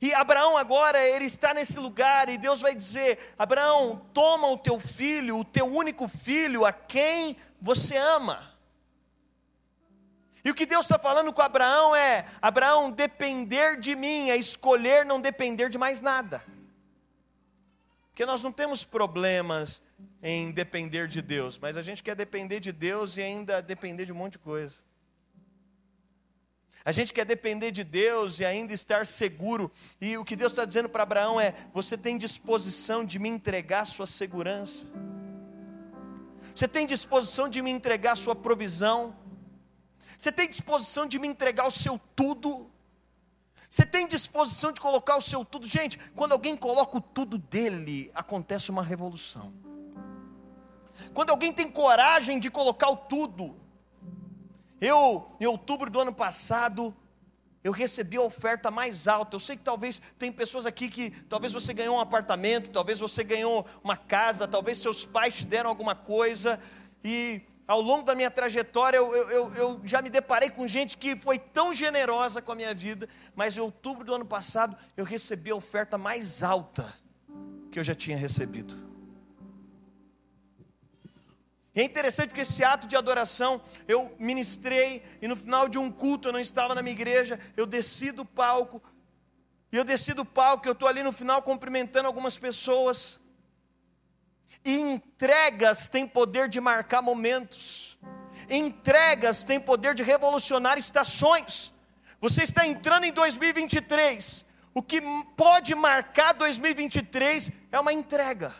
E 0.00 0.12
Abraão 0.14 0.56
agora, 0.56 0.98
ele 0.98 1.24
está 1.24 1.54
nesse 1.54 1.78
lugar 1.78 2.28
e 2.28 2.36
Deus 2.36 2.60
vai 2.60 2.74
dizer: 2.74 3.34
Abraão, 3.38 4.04
toma 4.12 4.48
o 4.48 4.58
teu 4.58 4.80
filho, 4.80 5.38
o 5.38 5.44
teu 5.44 5.66
único 5.66 6.08
filho, 6.08 6.66
a 6.66 6.72
quem 6.72 7.36
você 7.60 7.96
ama. 7.96 8.55
E 10.46 10.50
o 10.50 10.54
que 10.54 10.64
Deus 10.64 10.84
está 10.84 10.96
falando 10.96 11.32
com 11.32 11.42
Abraão 11.42 11.96
é: 11.96 12.24
Abraão, 12.40 12.92
depender 12.92 13.80
de 13.80 13.96
mim 13.96 14.30
é 14.30 14.36
escolher 14.36 15.04
não 15.04 15.20
depender 15.20 15.68
de 15.68 15.76
mais 15.76 16.00
nada. 16.00 16.40
Porque 18.10 18.24
nós 18.24 18.42
não 18.42 18.52
temos 18.52 18.84
problemas 18.84 19.82
em 20.22 20.52
depender 20.52 21.08
de 21.08 21.20
Deus, 21.20 21.58
mas 21.58 21.76
a 21.76 21.82
gente 21.82 22.00
quer 22.00 22.14
depender 22.14 22.60
de 22.60 22.70
Deus 22.70 23.16
e 23.16 23.22
ainda 23.22 23.60
depender 23.60 24.04
de 24.04 24.12
um 24.12 24.14
monte 24.14 24.34
de 24.34 24.38
coisa. 24.38 24.84
A 26.84 26.92
gente 26.92 27.12
quer 27.12 27.24
depender 27.24 27.72
de 27.72 27.82
Deus 27.82 28.38
e 28.38 28.44
ainda 28.44 28.72
estar 28.72 29.04
seguro. 29.04 29.68
E 30.00 30.16
o 30.16 30.24
que 30.24 30.36
Deus 30.36 30.52
está 30.52 30.64
dizendo 30.64 30.88
para 30.88 31.02
Abraão 31.02 31.40
é: 31.40 31.52
você 31.72 31.98
tem 31.98 32.16
disposição 32.16 33.04
de 33.04 33.18
me 33.18 33.28
entregar 33.28 33.84
sua 33.84 34.06
segurança? 34.06 34.86
Você 36.54 36.68
tem 36.68 36.86
disposição 36.86 37.48
de 37.48 37.60
me 37.60 37.72
entregar 37.72 38.14
sua 38.14 38.36
provisão? 38.36 39.25
Você 40.16 40.32
tem 40.32 40.48
disposição 40.48 41.06
de 41.06 41.18
me 41.18 41.28
entregar 41.28 41.66
o 41.66 41.70
seu 41.70 42.00
tudo? 42.14 42.70
Você 43.68 43.84
tem 43.84 44.06
disposição 44.06 44.72
de 44.72 44.80
colocar 44.80 45.16
o 45.16 45.20
seu 45.20 45.44
tudo? 45.44 45.66
Gente, 45.66 45.98
quando 46.14 46.32
alguém 46.32 46.56
coloca 46.56 46.96
o 46.96 47.00
tudo 47.00 47.36
dele, 47.36 48.10
acontece 48.14 48.70
uma 48.70 48.82
revolução. 48.82 49.52
Quando 51.12 51.30
alguém 51.30 51.52
tem 51.52 51.70
coragem 51.70 52.38
de 52.38 52.50
colocar 52.50 52.88
o 52.88 52.96
tudo. 52.96 53.56
Eu, 54.80 55.30
em 55.40 55.46
outubro 55.46 55.90
do 55.90 56.00
ano 56.00 56.12
passado, 56.12 56.94
eu 57.64 57.72
recebi 57.72 58.16
a 58.16 58.22
oferta 58.22 58.70
mais 58.70 59.08
alta. 59.08 59.34
Eu 59.34 59.40
sei 59.40 59.56
que 59.56 59.62
talvez 59.62 60.00
tem 60.18 60.30
pessoas 60.30 60.66
aqui 60.66 60.88
que 60.88 61.10
talvez 61.28 61.52
você 61.52 61.74
ganhou 61.74 61.96
um 61.96 62.00
apartamento, 62.00 62.70
talvez 62.70 63.00
você 63.00 63.24
ganhou 63.24 63.66
uma 63.82 63.96
casa, 63.96 64.46
talvez 64.46 64.78
seus 64.78 65.04
pais 65.04 65.36
te 65.36 65.44
deram 65.44 65.70
alguma 65.70 65.94
coisa 65.94 66.60
e 67.02 67.42
ao 67.66 67.80
longo 67.80 68.04
da 68.04 68.14
minha 68.14 68.30
trajetória, 68.30 68.96
eu, 68.96 69.12
eu, 69.12 69.54
eu, 69.54 69.80
já 69.84 70.00
me 70.00 70.08
deparei 70.08 70.50
com 70.50 70.66
gente 70.68 70.96
que 70.96 71.16
foi 71.16 71.38
tão 71.38 71.74
generosa 71.74 72.40
com 72.40 72.52
a 72.52 72.54
minha 72.54 72.72
vida, 72.72 73.08
mas 73.34 73.56
em 73.56 73.60
outubro 73.60 74.04
do 74.04 74.14
ano 74.14 74.24
passado 74.24 74.76
eu 74.96 75.04
recebi 75.04 75.50
a 75.50 75.56
oferta 75.56 75.98
mais 75.98 76.42
alta 76.42 76.86
que 77.70 77.78
eu 77.78 77.84
já 77.84 77.94
tinha 77.94 78.16
recebido. 78.16 78.86
E 81.74 81.80
é 81.80 81.84
interessante 81.84 82.28
porque 82.28 82.40
esse 82.40 82.64
ato 82.64 82.86
de 82.86 82.96
adoração 82.96 83.60
eu 83.86 84.14
ministrei, 84.18 85.02
e 85.20 85.28
no 85.28 85.36
final 85.36 85.68
de 85.68 85.76
um 85.76 85.90
culto, 85.90 86.28
eu 86.28 86.32
não 86.32 86.40
estava 86.40 86.74
na 86.74 86.80
minha 86.80 86.94
igreja, 86.94 87.38
eu 87.56 87.66
desci 87.66 88.12
do 88.12 88.24
palco, 88.24 88.80
e 89.70 89.76
eu 89.76 89.84
desci 89.84 90.14
do 90.14 90.24
palco, 90.24 90.66
eu 90.66 90.72
estou 90.72 90.88
ali 90.88 91.02
no 91.02 91.12
final 91.12 91.42
cumprimentando 91.42 92.06
algumas 92.06 92.38
pessoas. 92.38 93.20
E 94.64 94.74
entregas 94.74 95.88
têm 95.88 96.06
poder 96.06 96.48
de 96.48 96.60
marcar 96.60 97.02
momentos. 97.02 97.98
Entregas 98.48 99.44
têm 99.44 99.58
poder 99.60 99.94
de 99.94 100.02
revolucionar 100.02 100.78
estações. 100.78 101.72
Você 102.20 102.42
está 102.42 102.66
entrando 102.66 103.04
em 103.04 103.12
2023. 103.12 104.44
O 104.74 104.82
que 104.82 105.00
pode 105.36 105.74
marcar 105.74 106.32
2023 106.34 107.50
é 107.72 107.80
uma 107.80 107.92
entrega. 107.92 108.54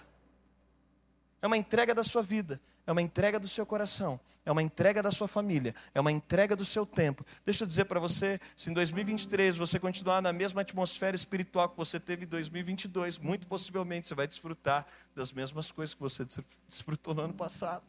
É 1.42 1.46
uma 1.46 1.56
entrega 1.56 1.94
da 1.94 2.02
sua 2.02 2.22
vida, 2.22 2.60
é 2.86 2.92
uma 2.92 3.02
entrega 3.02 3.40
do 3.40 3.48
seu 3.48 3.66
coração, 3.66 4.20
é 4.44 4.52
uma 4.52 4.62
entrega 4.62 5.02
da 5.02 5.10
sua 5.10 5.26
família, 5.26 5.74
é 5.92 6.00
uma 6.00 6.12
entrega 6.12 6.54
do 6.54 6.64
seu 6.64 6.86
tempo. 6.86 7.26
Deixa 7.44 7.64
eu 7.64 7.66
dizer 7.66 7.86
para 7.86 7.98
você, 7.98 8.38
se 8.56 8.70
em 8.70 8.72
2023 8.72 9.56
você 9.56 9.80
continuar 9.80 10.22
na 10.22 10.32
mesma 10.32 10.60
atmosfera 10.60 11.16
espiritual 11.16 11.68
que 11.68 11.76
você 11.76 11.98
teve 11.98 12.24
em 12.24 12.28
2022, 12.28 13.18
muito 13.18 13.48
possivelmente 13.48 14.06
você 14.06 14.14
vai 14.14 14.28
desfrutar 14.28 14.86
das 15.14 15.32
mesmas 15.32 15.72
coisas 15.72 15.94
que 15.94 16.00
você 16.00 16.24
desfrutou 16.68 17.12
no 17.12 17.22
ano 17.22 17.34
passado. 17.34 17.84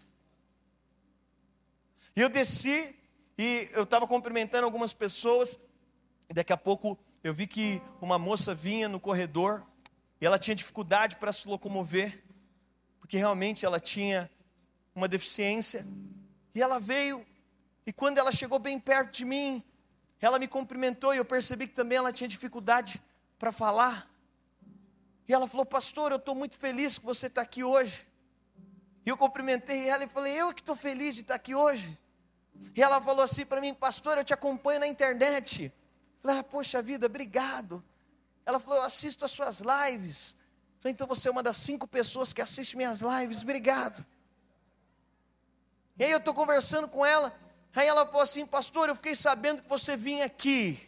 E 2.16 2.22
eu 2.22 2.30
desci 2.30 2.96
e 3.38 3.70
eu 3.74 3.84
estava 3.84 4.08
cumprimentando 4.08 4.66
algumas 4.66 4.94
pessoas, 4.94 5.60
e 6.28 6.34
daqui 6.34 6.52
a 6.52 6.58
pouco 6.58 6.98
eu 7.24 7.36
vi 7.36 7.46
que 7.46 7.80
uma 8.02 8.18
moça 8.18 8.56
vinha 8.56 8.90
no 8.90 9.00
corredor 9.00 9.64
e 10.20 10.26
ela 10.26 10.40
tinha 10.40 10.56
dificuldade 10.56 11.18
para 11.18 11.32
se 11.32 11.48
locomover, 11.48 12.24
porque 13.00 13.16
realmente 13.16 13.64
ela 13.64 13.80
tinha 13.80 14.28
uma 14.98 15.08
deficiência. 15.08 15.86
E 16.54 16.62
ela 16.62 16.80
veio, 16.80 17.26
e 17.86 17.94
quando 17.94 18.18
ela 18.18 18.32
chegou 18.32 18.58
bem 18.58 18.80
perto 18.80 19.12
de 19.12 19.26
mim, 19.26 19.64
ela 20.20 20.40
me 20.40 20.48
cumprimentou 20.48 21.14
e 21.14 21.18
eu 21.18 21.26
percebi 21.26 21.68
que 21.68 21.76
também 21.76 22.00
ela 22.00 22.12
tinha 22.12 22.28
dificuldade 22.28 23.02
para 23.38 23.52
falar. 23.52 24.10
E 25.28 25.34
ela 25.34 25.48
falou, 25.48 25.66
pastor, 25.66 26.12
eu 26.12 26.18
estou 26.18 26.34
muito 26.34 26.58
feliz 26.58 26.98
que 26.98 27.06
você 27.06 27.28
está 27.28 27.42
aqui 27.42 27.64
hoje. 27.64 28.08
E 29.06 29.10
eu 29.10 29.16
cumprimentei 29.16 29.88
ela 29.88 30.04
e 30.04 30.08
falei, 30.08 30.34
eu 30.34 30.52
que 30.52 30.62
estou 30.62 30.76
feliz 30.76 31.14
de 31.14 31.22
estar 31.22 31.36
aqui 31.36 31.54
hoje. 31.54 31.98
E 32.76 32.82
ela 32.82 33.00
falou 33.00 33.24
assim 33.24 33.46
para 33.46 33.62
mim, 33.62 33.74
pastor, 33.76 34.18
eu 34.18 34.24
te 34.24 34.34
acompanho 34.34 34.80
na 34.80 34.88
internet. 34.88 35.72
Falei, 36.24 36.40
ah, 36.40 36.44
poxa 36.44 36.82
vida, 36.82 37.06
obrigado. 37.06 37.84
Ela 38.46 38.60
falou, 38.60 38.80
eu 38.80 38.84
assisto 38.84 39.24
as 39.24 39.30
suas 39.32 39.62
lives. 39.62 40.36
Falei, 40.80 40.94
então 40.94 41.06
você 41.06 41.28
é 41.28 41.32
uma 41.32 41.44
das 41.44 41.58
cinco 41.58 41.88
pessoas 41.88 42.34
que 42.34 42.42
assiste 42.42 42.76
minhas 42.76 43.02
lives, 43.02 43.44
obrigado. 43.44 44.04
E 45.98 46.04
aí 46.04 46.12
eu 46.12 46.18
estou 46.20 46.34
conversando 46.34 46.88
com 46.88 47.06
ela, 47.06 47.34
aí 47.76 47.88
ela 47.88 48.06
falou 48.06 48.22
assim, 48.22 48.46
pastor, 48.46 48.90
eu 48.90 48.96
fiquei 48.96 49.16
sabendo 49.16 49.64
que 49.64 49.70
você 49.70 49.98
vinha 49.98 50.26
aqui. 50.26 50.80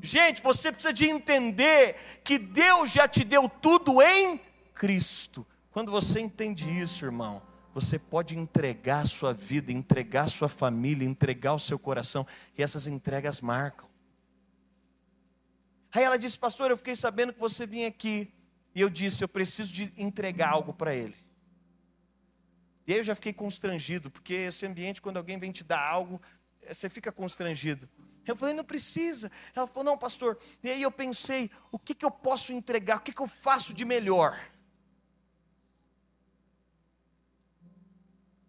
Gente, 0.00 0.42
você 0.42 0.70
precisa 0.70 0.92
de 0.92 1.06
entender 1.06 1.94
que 2.22 2.38
Deus 2.38 2.90
já 2.90 3.08
te 3.08 3.24
deu 3.24 3.48
tudo 3.48 4.02
em 4.02 4.38
Cristo. 4.74 5.46
Quando 5.70 5.90
você 5.90 6.20
entende 6.20 6.68
isso, 6.68 7.04
irmão, 7.04 7.42
você 7.72 7.98
pode 7.98 8.38
entregar 8.38 9.00
a 9.00 9.06
sua 9.06 9.32
vida, 9.32 9.72
entregar 9.72 10.22
a 10.22 10.28
sua 10.28 10.48
família, 10.48 11.04
entregar 11.04 11.54
o 11.54 11.58
seu 11.58 11.78
coração, 11.78 12.24
e 12.56 12.62
essas 12.62 12.86
entregas 12.86 13.40
marcam. 13.40 13.88
Aí 15.92 16.04
ela 16.04 16.16
disse, 16.18 16.38
pastor, 16.38 16.70
eu 16.70 16.76
fiquei 16.76 16.94
sabendo 16.94 17.32
que 17.32 17.40
você 17.40 17.66
vinha 17.66 17.88
aqui, 17.88 18.32
e 18.74 18.80
eu 18.80 18.90
disse, 18.90 19.24
eu 19.24 19.28
preciso 19.28 19.72
de 19.72 19.92
entregar 19.96 20.50
algo 20.50 20.72
para 20.72 20.94
ele. 20.94 21.23
E 22.86 22.92
aí 22.92 22.98
eu 22.98 23.04
já 23.04 23.14
fiquei 23.14 23.32
constrangido, 23.32 24.10
porque 24.10 24.34
esse 24.34 24.66
ambiente, 24.66 25.00
quando 25.00 25.16
alguém 25.16 25.38
vem 25.38 25.50
te 25.50 25.64
dar 25.64 25.80
algo, 25.80 26.20
você 26.66 26.88
fica 26.90 27.10
constrangido. 27.10 27.88
Eu 28.26 28.36
falei, 28.36 28.54
não 28.54 28.64
precisa. 28.64 29.30
Ela 29.54 29.66
falou, 29.66 29.84
não, 29.84 29.98
pastor. 29.98 30.38
E 30.62 30.70
aí 30.70 30.82
eu 30.82 30.90
pensei, 30.90 31.50
o 31.70 31.78
que, 31.78 31.94
que 31.94 32.04
eu 32.04 32.10
posso 32.10 32.52
entregar? 32.52 32.98
O 32.98 33.00
que, 33.00 33.12
que 33.12 33.20
eu 33.20 33.26
faço 33.26 33.74
de 33.74 33.84
melhor? 33.84 34.38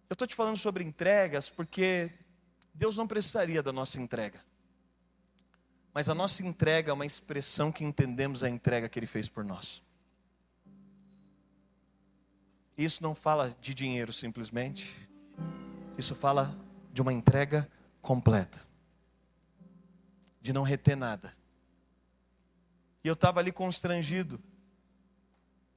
Eu 0.10 0.14
estou 0.14 0.28
te 0.28 0.36
falando 0.36 0.58
sobre 0.58 0.84
entregas 0.84 1.50
porque 1.50 2.12
Deus 2.74 2.96
não 2.96 3.08
precisaria 3.08 3.64
da 3.64 3.74
nossa 3.74 4.00
entrega. 4.00 4.40
Mas 5.94 6.10
a 6.10 6.14
nossa 6.14 6.44
entrega 6.44 6.92
é 6.92 6.94
uma 6.94 7.06
expressão 7.06 7.72
que 7.72 7.84
entendemos 7.84 8.44
a 8.44 8.50
entrega 8.50 8.88
que 8.88 9.00
Ele 9.00 9.06
fez 9.06 9.28
por 9.30 9.44
nós. 9.44 9.82
Isso 12.78 13.02
não 13.02 13.16
fala 13.16 13.56
de 13.62 13.74
dinheiro 13.74 14.12
simplesmente. 14.12 15.08
Isso 15.98 16.14
fala 16.14 16.54
de 16.92 17.02
uma 17.02 17.14
entrega 17.14 17.70
completa. 18.02 18.60
De 20.42 20.52
não 20.52 20.62
reter 20.62 20.98
nada. 20.98 21.34
E 23.04 23.08
eu 23.08 23.14
estava 23.14 23.40
ali 23.40 23.52
constrangido. 23.52 24.42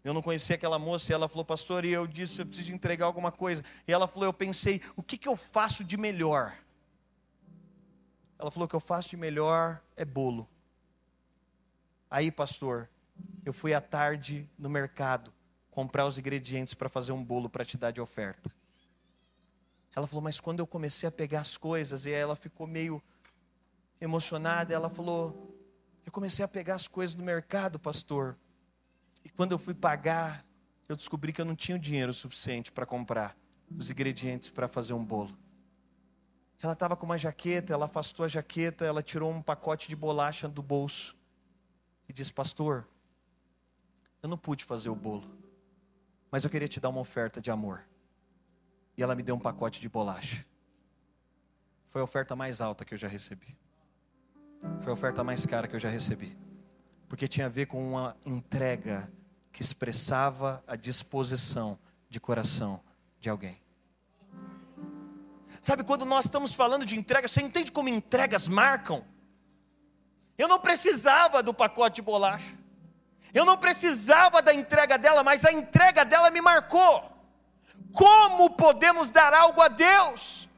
Eu 0.03 0.13
não 0.13 0.23
conhecia 0.23 0.57
aquela 0.57 0.79
moça 0.79 1.13
e 1.13 1.15
ela 1.15 1.29
falou, 1.29 1.45
pastor, 1.45 1.85
e 1.85 1.93
eu 1.93 2.07
disse, 2.07 2.41
eu 2.41 2.47
preciso 2.47 2.73
entregar 2.73 3.07
alguma 3.07 3.31
coisa. 3.31 3.63
E 3.87 3.93
ela 3.93 4.09
falou, 4.09 4.27
eu 4.27 4.33
pensei, 4.33 4.81
o 4.97 5.03
que, 5.03 5.19
que 5.19 5.29
eu 5.29 5.37
faço 5.37 5.85
de 5.85 5.97
melhor? 5.97 6.57
Ela 8.39 8.51
falou, 8.51 8.67
o 8.67 8.69
que 8.69 8.77
eu 8.77 8.81
faço 8.81 9.11
de 9.11 9.17
melhor 9.17 9.81
é 9.97 10.05
bolo. 10.05 10.49
Aí, 12.11 12.31
pastor, 12.31 12.89
eu 13.45 13.53
fui 13.53 13.75
à 13.75 13.81
tarde 13.81 14.49
no 14.59 14.71
mercado 14.71 15.33
comprar 15.71 16.07
os 16.07 16.19
ingredientes 16.19 16.75
para 16.75 16.89
fazer 16.89 17.13
um 17.13 17.25
bolo 17.25 17.49
para 17.49 17.65
te 17.65 17.77
dar 17.77 17.91
de 17.91 18.01
oferta. 18.01 18.51
Ela 19.95 20.07
falou, 20.07 20.23
mas 20.23 20.41
quando 20.41 20.61
eu 20.61 20.67
comecei 20.67 21.09
a 21.09 21.13
pegar 21.13 21.41
as 21.41 21.57
coisas, 21.57 22.07
e 22.07 22.11
ela 22.11 22.37
ficou 22.37 22.67
meio 22.67 23.03
emocionada, 24.01 24.73
ela 24.73 24.89
falou, 24.89 25.57
eu 26.05 26.13
comecei 26.13 26.45
a 26.45 26.49
pegar 26.49 26.75
as 26.75 26.87
coisas 26.87 27.17
no 27.17 27.25
mercado, 27.25 27.79
pastor. 27.79 28.39
E 29.25 29.29
quando 29.29 29.53
eu 29.53 29.59
fui 29.59 29.75
pagar, 29.75 30.45
eu 30.89 30.97
descobri 30.97 31.33
que 31.33 31.41
eu 31.41 31.45
não 31.45 31.55
tinha 31.55 31.79
dinheiro 31.79 32.15
suficiente 32.15 32.73
para 32.73 32.87
comprar 32.87 33.37
os 33.77 33.91
ingredientes 33.91 34.51
para 34.51 34.67
fazer 34.67 34.95
um 34.95 35.05
bolo. 35.05 35.37
Ela 36.63 36.73
estava 36.73 36.97
com 36.97 37.07
uma 37.07 37.19
jaqueta, 37.19 37.73
ela 37.73 37.85
afastou 37.85 38.25
a 38.25 38.29
jaqueta, 38.29 38.85
ela 38.85 39.03
tirou 39.03 39.31
um 39.31 39.43
pacote 39.43 39.89
de 39.89 39.95
bolacha 39.95 40.49
do 40.49 40.63
bolso 40.63 41.17
e 42.09 42.13
disse: 42.13 42.33
Pastor, 42.33 42.89
eu 44.23 44.29
não 44.29 44.37
pude 44.37 44.65
fazer 44.65 44.89
o 44.89 44.97
bolo, 44.97 45.38
mas 46.31 46.45
eu 46.45 46.51
queria 46.51 46.69
te 46.69 46.81
dar 46.81 46.89
uma 46.89 47.01
oferta 47.01 47.41
de 47.41 47.51
amor. 47.51 47.85
E 48.97 49.03
ela 49.03 49.15
me 49.15 49.23
deu 49.23 49.35
um 49.35 49.41
pacote 49.41 49.81
de 49.81 49.89
bolacha. 49.89 50.45
Foi 51.87 52.01
a 52.01 52.05
oferta 52.05 52.37
mais 52.37 52.61
alta 52.61 52.85
que 52.85 52.95
eu 52.95 52.99
já 52.99 53.09
recebi. 53.09 53.57
Foi 54.81 54.91
a 54.91 54.95
oferta 54.95 55.23
mais 55.25 55.47
cara 55.47 55.69
que 55.69 55.77
eu 55.77 55.81
já 55.81 55.89
recebi 55.89 56.37
porque 57.09 57.27
tinha 57.27 57.47
a 57.47 57.49
ver 57.49 57.67
com 57.67 57.83
uma 57.83 58.15
entrega 58.25 59.11
que 59.51 59.63
expressava 59.63 60.63
a 60.67 60.77
disposição 60.77 61.79
de 62.09 62.21
coração 62.21 62.81
de 63.19 63.31
alguém. 63.31 63.59
Sabe 65.61 65.83
quando 65.83 66.05
nós 66.05 66.27
estamos 66.27 66.55
falando 66.55 66.85
de 66.85 66.97
entrega, 66.97 67.27
você 67.27 67.43
entende 67.43 67.73
como 67.73 67.89
entregas 67.89 68.47
marcam? 68.47 69.03
Eu 70.37 70.47
não 70.47 70.61
precisava 70.61 71.43
do 71.43 71.55
pacote 71.55 71.97
de 71.97 72.03
bolacha. 72.03 72.58
Eu 73.35 73.45
não 73.45 73.57
precisava 73.57 74.41
da 74.41 74.55
entrega 74.55 74.99
dela, 74.99 75.23
mas 75.23 75.45
a 75.45 75.53
entrega 75.53 76.05
dela 76.05 76.31
me 76.31 76.41
marcou. 76.41 77.13
Como 77.93 78.51
podemos 78.51 79.11
dar 79.11 79.33
algo 79.33 79.61
a 79.61 79.69
Deus? 79.69 80.49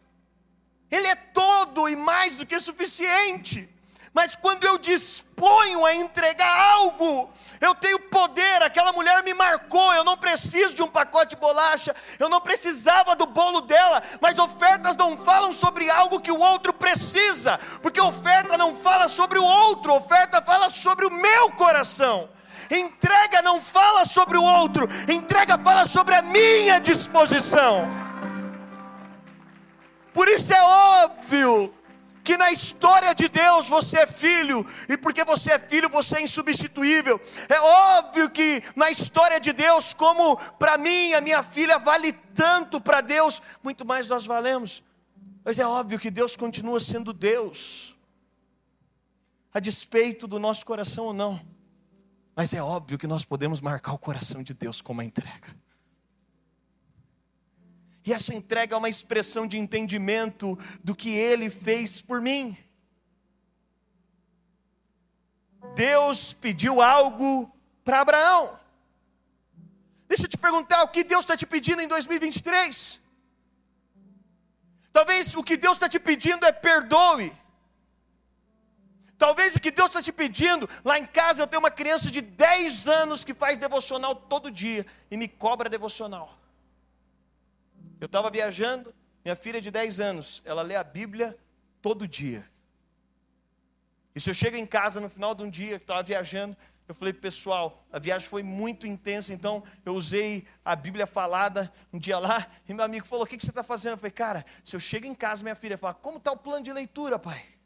Ele 0.90 1.06
é 1.06 1.14
todo 1.14 1.88
e 1.88 1.96
mais 1.96 2.36
do 2.36 2.46
que 2.46 2.58
suficiente. 2.58 3.68
Mas 4.12 4.34
quando 4.34 4.64
eu 4.64 4.76
disponho 4.76 5.86
a 5.86 5.94
entregar 5.94 6.72
algo, 6.72 7.32
eu 7.60 7.74
tenho 7.76 7.98
poder. 8.00 8.62
Aquela 8.62 8.92
mulher 8.92 9.22
me 9.22 9.32
marcou. 9.34 9.94
Eu 9.94 10.02
não 10.02 10.16
preciso 10.16 10.74
de 10.74 10.82
um 10.82 10.88
pacote 10.88 11.36
de 11.36 11.40
bolacha. 11.40 11.94
Eu 12.18 12.28
não 12.28 12.40
precisava 12.40 13.14
do 13.14 13.26
bolo 13.26 13.60
dela. 13.60 14.02
Mas 14.20 14.36
ofertas 14.38 14.96
não 14.96 15.16
falam 15.16 15.52
sobre 15.52 15.88
algo 15.88 16.20
que 16.20 16.32
o 16.32 16.40
outro 16.40 16.72
precisa. 16.72 17.56
Porque 17.82 18.00
oferta 18.00 18.58
não 18.58 18.74
fala 18.74 19.06
sobre 19.06 19.38
o 19.38 19.44
outro. 19.44 19.94
Oferta 19.94 20.42
fala 20.42 20.68
sobre 20.68 21.06
o 21.06 21.10
meu 21.10 21.52
coração. 21.52 22.28
Entrega 22.70 23.42
não 23.42 23.60
fala 23.60 24.04
sobre 24.04 24.38
o 24.38 24.42
outro. 24.42 24.86
Entrega 25.08 25.58
fala 25.58 25.84
sobre 25.84 26.14
a 26.14 26.22
minha 26.22 26.78
disposição. 26.78 27.82
Por 30.12 30.28
isso 30.28 30.52
é 30.52 30.62
óbvio 30.62 31.74
que 32.22 32.36
na 32.36 32.52
história 32.52 33.14
de 33.14 33.28
Deus 33.28 33.68
você 33.68 34.00
é 34.00 34.06
filho, 34.06 34.64
e 34.88 34.96
porque 34.96 35.24
você 35.24 35.52
é 35.52 35.58
filho, 35.58 35.88
você 35.88 36.18
é 36.18 36.22
insubstituível. 36.22 37.20
É 37.48 37.60
óbvio 37.60 38.30
que 38.30 38.62
na 38.76 38.90
história 38.90 39.40
de 39.40 39.52
Deus, 39.52 39.92
como 39.92 40.36
para 40.58 40.78
mim, 40.78 41.12
a 41.14 41.20
minha 41.20 41.42
filha 41.42 41.78
vale 41.78 42.12
tanto 42.12 42.80
para 42.80 43.00
Deus, 43.00 43.40
muito 43.64 43.84
mais 43.84 44.06
nós 44.06 44.26
valemos. 44.26 44.82
Mas 45.44 45.58
é 45.58 45.66
óbvio 45.66 45.98
que 45.98 46.10
Deus 46.10 46.36
continua 46.36 46.78
sendo 46.78 47.12
Deus, 47.12 47.96
a 49.52 49.58
despeito 49.58 50.28
do 50.28 50.38
nosso 50.38 50.64
coração 50.64 51.06
ou 51.06 51.12
não. 51.12 51.40
Mas 52.40 52.54
é 52.54 52.62
óbvio 52.62 52.96
que 52.96 53.06
nós 53.06 53.22
podemos 53.22 53.60
marcar 53.60 53.92
o 53.92 53.98
coração 53.98 54.42
de 54.42 54.54
Deus 54.54 54.80
com 54.80 54.94
uma 54.94 55.04
entrega. 55.04 55.54
E 58.02 58.14
essa 58.14 58.34
entrega 58.34 58.74
é 58.74 58.78
uma 58.78 58.88
expressão 58.88 59.46
de 59.46 59.58
entendimento 59.58 60.58
do 60.82 60.96
que 60.96 61.10
ele 61.10 61.50
fez 61.50 62.00
por 62.00 62.18
mim. 62.22 62.56
Deus 65.74 66.32
pediu 66.32 66.80
algo 66.80 67.54
para 67.84 68.00
Abraão. 68.00 68.58
Deixa 70.08 70.24
eu 70.24 70.28
te 70.30 70.38
perguntar, 70.38 70.82
o 70.84 70.88
que 70.88 71.04
Deus 71.04 71.24
está 71.24 71.36
te 71.36 71.44
pedindo 71.44 71.82
em 71.82 71.88
2023? 71.88 73.02
Talvez 74.90 75.34
o 75.34 75.44
que 75.44 75.58
Deus 75.58 75.76
está 75.76 75.90
te 75.90 76.00
pedindo 76.00 76.46
é 76.46 76.52
perdoe. 76.52 77.30
Talvez 79.20 79.54
o 79.54 79.60
que 79.60 79.70
Deus 79.70 79.90
está 79.90 80.00
te 80.00 80.10
pedindo, 80.10 80.66
lá 80.82 80.98
em 80.98 81.04
casa 81.04 81.42
eu 81.42 81.46
tenho 81.46 81.60
uma 81.60 81.70
criança 81.70 82.10
de 82.10 82.22
10 82.22 82.88
anos 82.88 83.22
que 83.22 83.34
faz 83.34 83.58
devocional 83.58 84.14
todo 84.14 84.50
dia 84.50 84.86
e 85.10 85.16
me 85.18 85.28
cobra 85.28 85.68
devocional. 85.68 86.40
Eu 88.00 88.06
estava 88.06 88.30
viajando, 88.30 88.94
minha 89.22 89.36
filha 89.36 89.60
de 89.60 89.70
10 89.70 90.00
anos, 90.00 90.40
ela 90.42 90.62
lê 90.62 90.74
a 90.74 90.82
Bíblia 90.82 91.36
todo 91.82 92.08
dia. 92.08 92.42
E 94.14 94.20
se 94.22 94.30
eu 94.30 94.32
chego 94.32 94.56
em 94.56 94.64
casa 94.64 95.02
no 95.02 95.10
final 95.10 95.34
de 95.34 95.42
um 95.42 95.50
dia 95.50 95.78
que 95.78 95.84
estava 95.84 96.02
viajando, 96.02 96.56
eu 96.88 96.94
falei, 96.94 97.12
pessoal, 97.12 97.84
a 97.92 97.98
viagem 97.98 98.26
foi 98.26 98.42
muito 98.42 98.86
intensa, 98.86 99.34
então 99.34 99.62
eu 99.84 99.96
usei 99.96 100.46
a 100.64 100.74
Bíblia 100.74 101.06
falada 101.06 101.70
um 101.92 101.98
dia 101.98 102.18
lá, 102.18 102.46
e 102.66 102.72
meu 102.72 102.86
amigo 102.86 103.04
falou: 103.04 103.26
O 103.26 103.28
que, 103.28 103.36
que 103.36 103.44
você 103.44 103.50
está 103.50 103.62
fazendo? 103.62 103.92
Eu 103.92 103.98
falei, 103.98 104.12
cara, 104.12 104.46
se 104.64 104.74
eu 104.74 104.80
chego 104.80 105.06
em 105.06 105.14
casa, 105.14 105.42
minha 105.42 105.54
filha 105.54 105.76
fala: 105.76 105.92
Como 105.92 106.16
está 106.16 106.32
o 106.32 106.38
plano 106.38 106.64
de 106.64 106.72
leitura, 106.72 107.18
pai? 107.18 107.59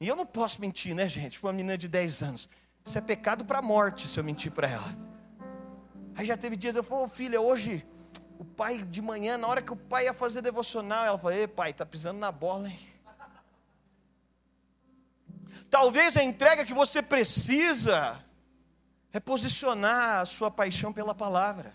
E 0.00 0.06
eu 0.08 0.16
não 0.16 0.26
posso 0.26 0.60
mentir, 0.60 0.94
né, 0.94 1.08
gente? 1.08 1.40
Para 1.40 1.48
uma 1.48 1.52
menina 1.54 1.78
de 1.78 1.88
10 1.88 2.22
anos. 2.22 2.48
Isso 2.84 2.98
é 2.98 3.00
pecado 3.00 3.44
para 3.44 3.58
a 3.58 3.62
morte 3.62 4.06
se 4.06 4.18
eu 4.18 4.24
mentir 4.24 4.52
para 4.52 4.68
ela. 4.68 4.96
Aí 6.14 6.26
já 6.26 6.36
teve 6.36 6.56
dias, 6.56 6.74
eu 6.74 6.82
falei, 6.82 7.04
oh, 7.04 7.08
filha, 7.08 7.40
hoje 7.40 7.86
o 8.38 8.44
pai 8.44 8.78
de 8.78 9.00
manhã, 9.00 9.38
na 9.38 9.48
hora 9.48 9.62
que 9.62 9.72
o 9.72 9.76
pai 9.76 10.04
ia 10.04 10.14
fazer 10.14 10.42
devocional, 10.42 11.04
ela 11.04 11.18
falou: 11.18 11.36
Ei, 11.36 11.48
pai, 11.48 11.72
tá 11.72 11.86
pisando 11.86 12.18
na 12.18 12.30
bola, 12.30 12.68
hein? 12.68 12.78
Talvez 15.70 16.16
a 16.16 16.22
entrega 16.22 16.64
que 16.64 16.74
você 16.74 17.02
precisa 17.02 18.22
é 19.12 19.18
posicionar 19.18 20.20
a 20.20 20.26
sua 20.26 20.50
paixão 20.50 20.92
pela 20.92 21.14
palavra. 21.14 21.74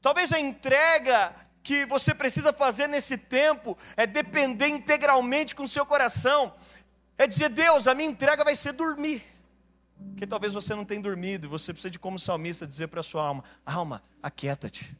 Talvez 0.00 0.32
a 0.32 0.38
entrega 0.38 1.34
que 1.62 1.84
você 1.86 2.14
precisa 2.14 2.52
fazer 2.52 2.86
nesse 2.86 3.16
tempo 3.16 3.76
é 3.96 4.06
depender 4.06 4.68
integralmente 4.68 5.54
com 5.54 5.64
o 5.64 5.68
seu 5.68 5.84
coração. 5.84 6.54
É 7.16 7.26
dizer, 7.26 7.48
Deus, 7.48 7.86
a 7.86 7.94
minha 7.94 8.08
entrega 8.08 8.44
vai 8.44 8.54
ser 8.54 8.72
dormir. 8.72 9.22
Porque 10.10 10.26
talvez 10.26 10.54
você 10.54 10.74
não 10.74 10.84
tenha 10.84 11.00
dormido, 11.00 11.46
e 11.46 11.48
você 11.48 11.72
precisa 11.72 11.90
de, 11.90 11.98
como 11.98 12.18
salmista, 12.18 12.66
dizer 12.66 12.88
para 12.88 13.00
a 13.00 13.02
sua 13.02 13.26
alma: 13.26 13.44
alma, 13.66 14.02
aquieta-te. 14.22 14.96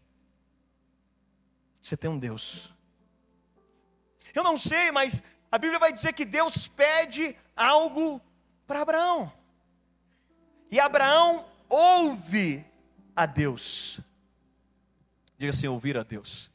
Você 1.81 1.97
tem 1.97 2.11
um 2.11 2.19
Deus. 2.19 2.73
Eu 4.35 4.43
não 4.43 4.57
sei, 4.57 4.91
mas 4.93 5.23
a 5.51 5.59
Bíblia 5.59 5.79
vai 5.79 5.93
dizer 5.93 6.13
que 6.13 6.25
Deus 6.25 6.69
pede 6.69 7.35
algo 7.57 8.21
para 8.67 8.83
Abraão. 8.83 9.33
E 10.71 10.79
Abraão 10.79 11.47
ouve 11.69 12.65
a 13.17 13.25
Deus. 13.25 14.01
Diga 15.39 15.51
assim: 15.51 15.69
ouvir 15.69 15.97
a 15.97 16.03
Deus. 16.03 16.51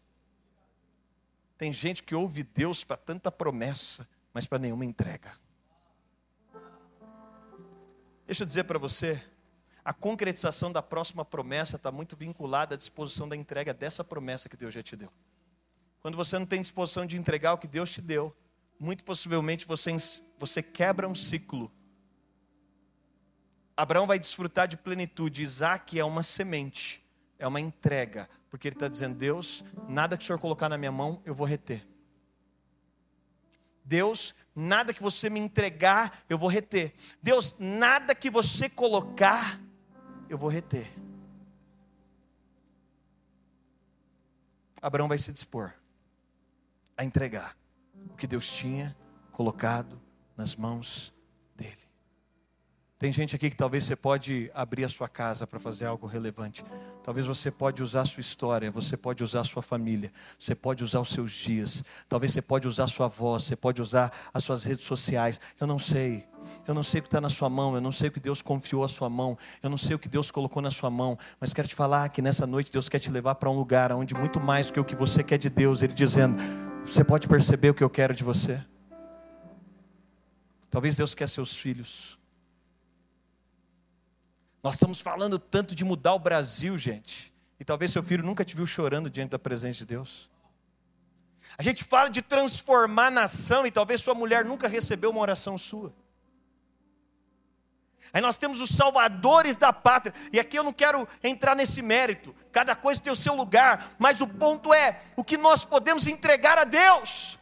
Tem 1.57 1.71
gente 1.71 2.03
que 2.03 2.13
ouve 2.13 2.43
Deus 2.43 2.83
para 2.83 2.97
tanta 2.97 3.31
promessa, 3.31 4.07
mas 4.33 4.45
para 4.45 4.59
nenhuma 4.59 4.83
entrega. 4.83 5.31
Deixa 8.25 8.43
eu 8.43 8.47
dizer 8.47 8.65
para 8.65 8.79
você, 8.79 9.23
a 9.85 9.93
concretização 9.93 10.71
da 10.71 10.81
próxima 10.81 11.23
promessa 11.23 11.75
está 11.75 11.91
muito 11.91 12.15
vinculada 12.15 12.75
à 12.75 12.77
disposição 12.77 13.27
da 13.27 13.35
entrega 13.35 13.73
dessa 13.73 14.03
promessa 14.03 14.49
que 14.49 14.57
Deus 14.57 14.73
já 14.73 14.81
te 14.81 14.95
deu. 14.95 15.11
Quando 16.01 16.15
você 16.15 16.37
não 16.39 16.45
tem 16.45 16.61
disposição 16.61 17.05
de 17.05 17.17
entregar 17.17 17.53
o 17.53 17.57
que 17.57 17.67
Deus 17.67 17.91
te 17.91 18.01
deu, 18.01 18.35
muito 18.79 19.03
possivelmente 19.03 19.65
você, 19.65 19.95
você 20.37 20.63
quebra 20.63 21.07
um 21.07 21.15
ciclo. 21.15 21.71
Abraão 23.75 24.07
vai 24.07 24.19
desfrutar 24.19 24.67
de 24.67 24.77
plenitude, 24.77 25.41
Isaac 25.41 25.97
é 25.99 26.05
uma 26.05 26.23
semente, 26.23 27.02
é 27.43 27.47
uma 27.47 27.59
entrega, 27.59 28.29
porque 28.49 28.69
ele 28.69 28.75
está 28.75 28.87
dizendo: 28.87 29.15
Deus, 29.15 29.65
nada 29.87 30.17
que 30.17 30.23
o 30.23 30.25
Senhor 30.25 30.39
colocar 30.39 30.69
na 30.69 30.77
minha 30.77 30.91
mão, 30.91 31.21
eu 31.25 31.35
vou 31.35 31.45
reter. 31.45 31.85
Deus, 33.83 34.33
nada 34.55 34.93
que 34.93 35.03
você 35.03 35.29
me 35.29 35.41
entregar, 35.41 36.23
eu 36.29 36.37
vou 36.37 36.47
reter. 36.47 36.93
Deus, 37.21 37.55
nada 37.59 38.15
que 38.15 38.29
você 38.29 38.69
colocar, 38.69 39.59
eu 40.29 40.37
vou 40.37 40.49
reter. 40.49 40.89
Abraão 44.81 45.09
vai 45.09 45.17
se 45.17 45.33
dispor 45.33 45.73
a 46.95 47.03
entregar 47.03 47.57
o 48.09 48.15
que 48.15 48.25
Deus 48.25 48.51
tinha 48.53 48.95
colocado 49.33 50.01
nas 50.37 50.55
mãos. 50.55 51.13
Tem 53.03 53.11
gente 53.11 53.35
aqui 53.35 53.49
que 53.49 53.55
talvez 53.57 53.83
você 53.83 53.97
pode 53.97 54.49
abrir 54.53 54.85
a 54.85 54.87
sua 54.87 55.09
casa 55.09 55.45
para 55.45 55.59
fazer 55.59 55.83
algo 55.83 56.07
relevante. 56.07 56.63
Talvez 57.03 57.25
você 57.25 57.51
pode 57.51 57.83
usar 57.83 57.99
a 57.99 58.05
sua 58.05 58.21
história, 58.21 58.71
você 58.71 58.95
pode 58.95 59.21
usar 59.21 59.41
a 59.41 59.43
sua 59.43 59.61
família, 59.61 60.09
você 60.39 60.55
pode 60.55 60.85
usar 60.85 61.01
os 61.01 61.09
seus 61.09 61.33
dias. 61.33 61.83
Talvez 62.07 62.31
você 62.31 62.41
pode 62.41 62.65
usar 62.65 62.85
a 62.85 62.87
sua 62.87 63.09
voz, 63.09 63.43
você 63.43 63.57
pode 63.57 63.81
usar 63.81 64.09
as 64.33 64.45
suas 64.45 64.63
redes 64.63 64.85
sociais. 64.85 65.37
Eu 65.59 65.67
não 65.67 65.77
sei. 65.77 66.25
Eu 66.65 66.73
não 66.73 66.81
sei 66.81 66.99
o 66.99 67.01
que 67.01 67.07
está 67.07 67.19
na 67.19 67.29
sua 67.29 67.49
mão, 67.49 67.75
eu 67.75 67.81
não 67.81 67.91
sei 67.91 68.07
o 68.07 68.11
que 68.13 68.21
Deus 68.21 68.41
confiou 68.41 68.85
à 68.85 68.87
sua 68.87 69.09
mão, 69.09 69.37
eu 69.61 69.69
não 69.69 69.77
sei 69.77 69.97
o 69.97 69.99
que 69.99 70.07
Deus 70.07 70.31
colocou 70.31 70.61
na 70.61 70.71
sua 70.71 70.89
mão, 70.89 71.17
mas 71.41 71.53
quero 71.53 71.67
te 71.67 71.75
falar 71.75 72.07
que 72.07 72.21
nessa 72.21 72.47
noite 72.47 72.71
Deus 72.71 72.87
quer 72.87 72.99
te 72.99 73.11
levar 73.11 73.35
para 73.35 73.49
um 73.49 73.57
lugar 73.57 73.91
onde 73.91 74.15
muito 74.15 74.39
mais 74.39 74.67
do 74.67 74.73
que 74.75 74.79
o 74.79 74.85
que 74.85 74.95
você 74.95 75.21
quer 75.25 75.37
de 75.37 75.49
Deus, 75.49 75.81
Ele 75.81 75.93
dizendo: 75.93 76.41
Você 76.85 77.03
pode 77.03 77.27
perceber 77.27 77.69
o 77.69 77.73
que 77.73 77.83
eu 77.83 77.89
quero 77.89 78.15
de 78.15 78.23
você? 78.23 78.63
Talvez 80.69 80.95
Deus 80.95 81.13
quer 81.13 81.27
seus 81.27 81.57
filhos. 81.57 82.22
Nós 84.63 84.75
estamos 84.75 85.01
falando 85.01 85.37
tanto 85.37 85.75
de 85.75 85.83
mudar 85.83 86.13
o 86.13 86.19
Brasil, 86.19 86.77
gente. 86.77 87.33
E 87.59 87.65
talvez 87.65 87.91
seu 87.91 88.01
filho 88.01 88.23
nunca 88.23 88.45
te 88.45 88.55
viu 88.55 88.65
chorando 88.65 89.09
diante 89.09 89.31
da 89.31 89.39
presença 89.39 89.79
de 89.79 89.85
Deus. 89.85 90.29
A 91.57 91.61
gente 91.61 91.83
fala 91.83 92.09
de 92.09 92.21
transformar 92.21 93.07
a 93.07 93.11
nação 93.11 93.67
e 93.67 93.71
talvez 93.71 94.01
sua 94.01 94.15
mulher 94.15 94.45
nunca 94.45 94.67
recebeu 94.67 95.09
uma 95.09 95.19
oração 95.19 95.57
sua. 95.57 95.93
Aí 98.13 98.21
nós 98.21 98.37
temos 98.37 98.61
os 98.61 98.69
salvadores 98.69 99.55
da 99.55 99.73
pátria, 99.73 100.13
e 100.31 100.39
aqui 100.39 100.57
eu 100.57 100.63
não 100.63 100.73
quero 100.73 101.07
entrar 101.23 101.55
nesse 101.55 101.81
mérito, 101.81 102.35
cada 102.51 102.75
coisa 102.75 103.01
tem 103.01 103.11
o 103.11 103.15
seu 103.15 103.33
lugar, 103.33 103.95
mas 103.97 104.21
o 104.21 104.27
ponto 104.27 104.73
é 104.73 105.01
o 105.15 105.23
que 105.23 105.35
nós 105.35 105.65
podemos 105.65 106.05
entregar 106.05 106.57
a 106.57 106.63
Deus. 106.63 107.39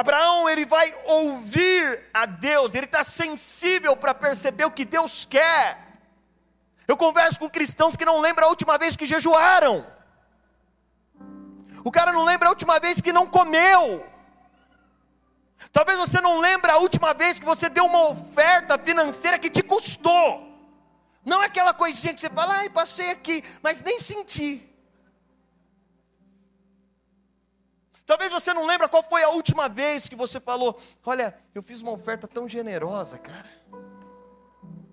Abraão, 0.00 0.48
ele 0.48 0.64
vai 0.64 0.88
ouvir 1.06 2.04
a 2.14 2.24
Deus, 2.24 2.72
ele 2.72 2.86
está 2.86 3.02
sensível 3.02 3.96
para 3.96 4.14
perceber 4.14 4.64
o 4.64 4.70
que 4.70 4.84
Deus 4.84 5.24
quer. 5.24 5.76
Eu 6.86 6.96
converso 6.96 7.40
com 7.40 7.50
cristãos 7.50 7.96
que 7.96 8.04
não 8.04 8.20
lembram 8.20 8.46
a 8.46 8.50
última 8.50 8.78
vez 8.78 8.94
que 8.94 9.08
jejuaram. 9.08 9.84
O 11.84 11.90
cara 11.90 12.12
não 12.12 12.22
lembra 12.22 12.46
a 12.46 12.50
última 12.50 12.78
vez 12.78 13.00
que 13.00 13.12
não 13.12 13.26
comeu. 13.26 14.06
Talvez 15.72 15.98
você 15.98 16.20
não 16.20 16.38
lembre 16.38 16.70
a 16.70 16.78
última 16.78 17.12
vez 17.12 17.40
que 17.40 17.44
você 17.44 17.68
deu 17.68 17.84
uma 17.86 18.10
oferta 18.10 18.78
financeira 18.78 19.36
que 19.36 19.50
te 19.50 19.64
custou. 19.64 20.24
Não 21.24 21.42
é 21.42 21.46
aquela 21.46 21.74
coisinha 21.74 22.14
que 22.14 22.20
você 22.20 22.30
fala, 22.30 22.58
ai, 22.58 22.70
passei 22.70 23.10
aqui, 23.10 23.42
mas 23.64 23.82
nem 23.82 23.98
senti. 23.98 24.67
Talvez 28.08 28.32
você 28.32 28.54
não 28.54 28.64
lembre 28.64 28.88
qual 28.88 29.02
foi 29.02 29.22
a 29.22 29.28
última 29.28 29.68
vez 29.68 30.08
que 30.08 30.16
você 30.16 30.40
falou: 30.40 30.80
Olha, 31.04 31.36
eu 31.54 31.62
fiz 31.62 31.82
uma 31.82 31.92
oferta 31.92 32.26
tão 32.26 32.48
generosa, 32.48 33.18
cara. 33.18 33.46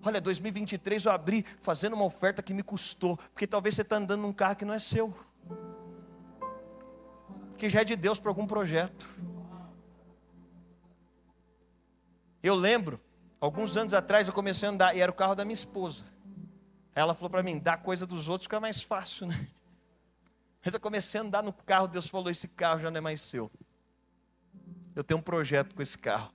Olha, 0.03 0.19
2023 0.19 1.05
eu 1.05 1.13
abri 1.13 1.45
fazendo 1.61 1.93
uma 1.93 2.03
oferta 2.03 2.43
que 2.43 2.53
me 2.53 2.61
custou, 2.61 3.15
porque 3.15 3.47
talvez 3.47 3.73
você 3.73 3.83
está 3.83 3.95
andando 3.95 4.19
num 4.19 4.33
carro 4.33 4.57
que 4.57 4.65
não 4.65 4.73
é 4.73 4.79
seu, 4.79 5.15
que 7.57 7.69
já 7.69 7.79
é 7.79 7.83
de 7.85 7.95
Deus 7.95 8.19
para 8.19 8.29
algum 8.29 8.45
projeto. 8.45 9.07
Eu 12.43 12.53
lembro, 12.53 12.99
alguns 13.39 13.77
anos 13.77 13.93
atrás 13.93 14.27
eu 14.27 14.33
comecei 14.33 14.67
a 14.67 14.73
andar 14.73 14.93
e 14.93 14.99
era 14.99 15.09
o 15.09 15.15
carro 15.15 15.35
da 15.35 15.45
minha 15.45 15.53
esposa. 15.53 16.03
Ela 16.93 17.15
falou 17.15 17.29
para 17.29 17.41
mim: 17.41 17.59
dá 17.59 17.77
coisa 17.77 18.05
dos 18.05 18.27
outros 18.27 18.43
fica 18.43 18.59
mais 18.59 18.81
fácil, 18.81 19.25
né? 19.25 19.47
Eu 20.73 20.79
comecei 20.79 21.19
a 21.19 21.23
andar 21.23 21.43
no 21.43 21.53
carro, 21.53 21.87
Deus 21.87 22.07
falou: 22.07 22.29
esse 22.29 22.47
carro 22.47 22.79
já 22.79 22.89
não 22.89 22.97
é 22.97 23.01
mais 23.01 23.21
seu. 23.21 23.51
Eu 24.95 25.03
tenho 25.03 25.19
um 25.19 25.23
projeto 25.23 25.75
com 25.75 25.81
esse 25.81 25.97
carro. 25.97 26.33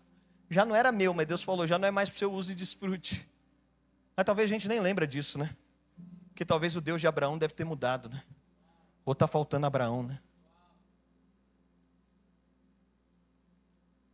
Já 0.49 0.65
não 0.65 0.75
era 0.75 0.93
meu, 0.93 1.13
mas 1.13 1.27
Deus 1.27 1.43
falou: 1.43 1.67
já 1.67 1.79
não 1.79 1.89
é 1.89 1.91
mais 1.91 2.09
para 2.09 2.17
o 2.17 2.19
seu 2.19 2.33
uso 2.33 2.53
e 2.53 2.55
desfrute. 2.55 3.29
Mas 4.17 4.25
talvez 4.25 4.49
a 4.49 4.53
gente 4.53 4.69
nem 4.69 4.81
lembra 4.81 5.07
disso, 5.07 5.39
né? 5.39 5.55
Que 6.35 6.45
talvez 6.45 6.77
o 6.77 6.81
Deus 6.81 7.01
de 7.01 7.07
Abraão 7.07 7.37
deve 7.37 7.55
ter 7.55 7.65
mudado, 7.65 8.09
né? 8.09 8.23
Ou 9.05 9.13
está 9.13 9.27
faltando 9.27 9.67
Abraão, 9.67 10.03
né? 10.05 10.19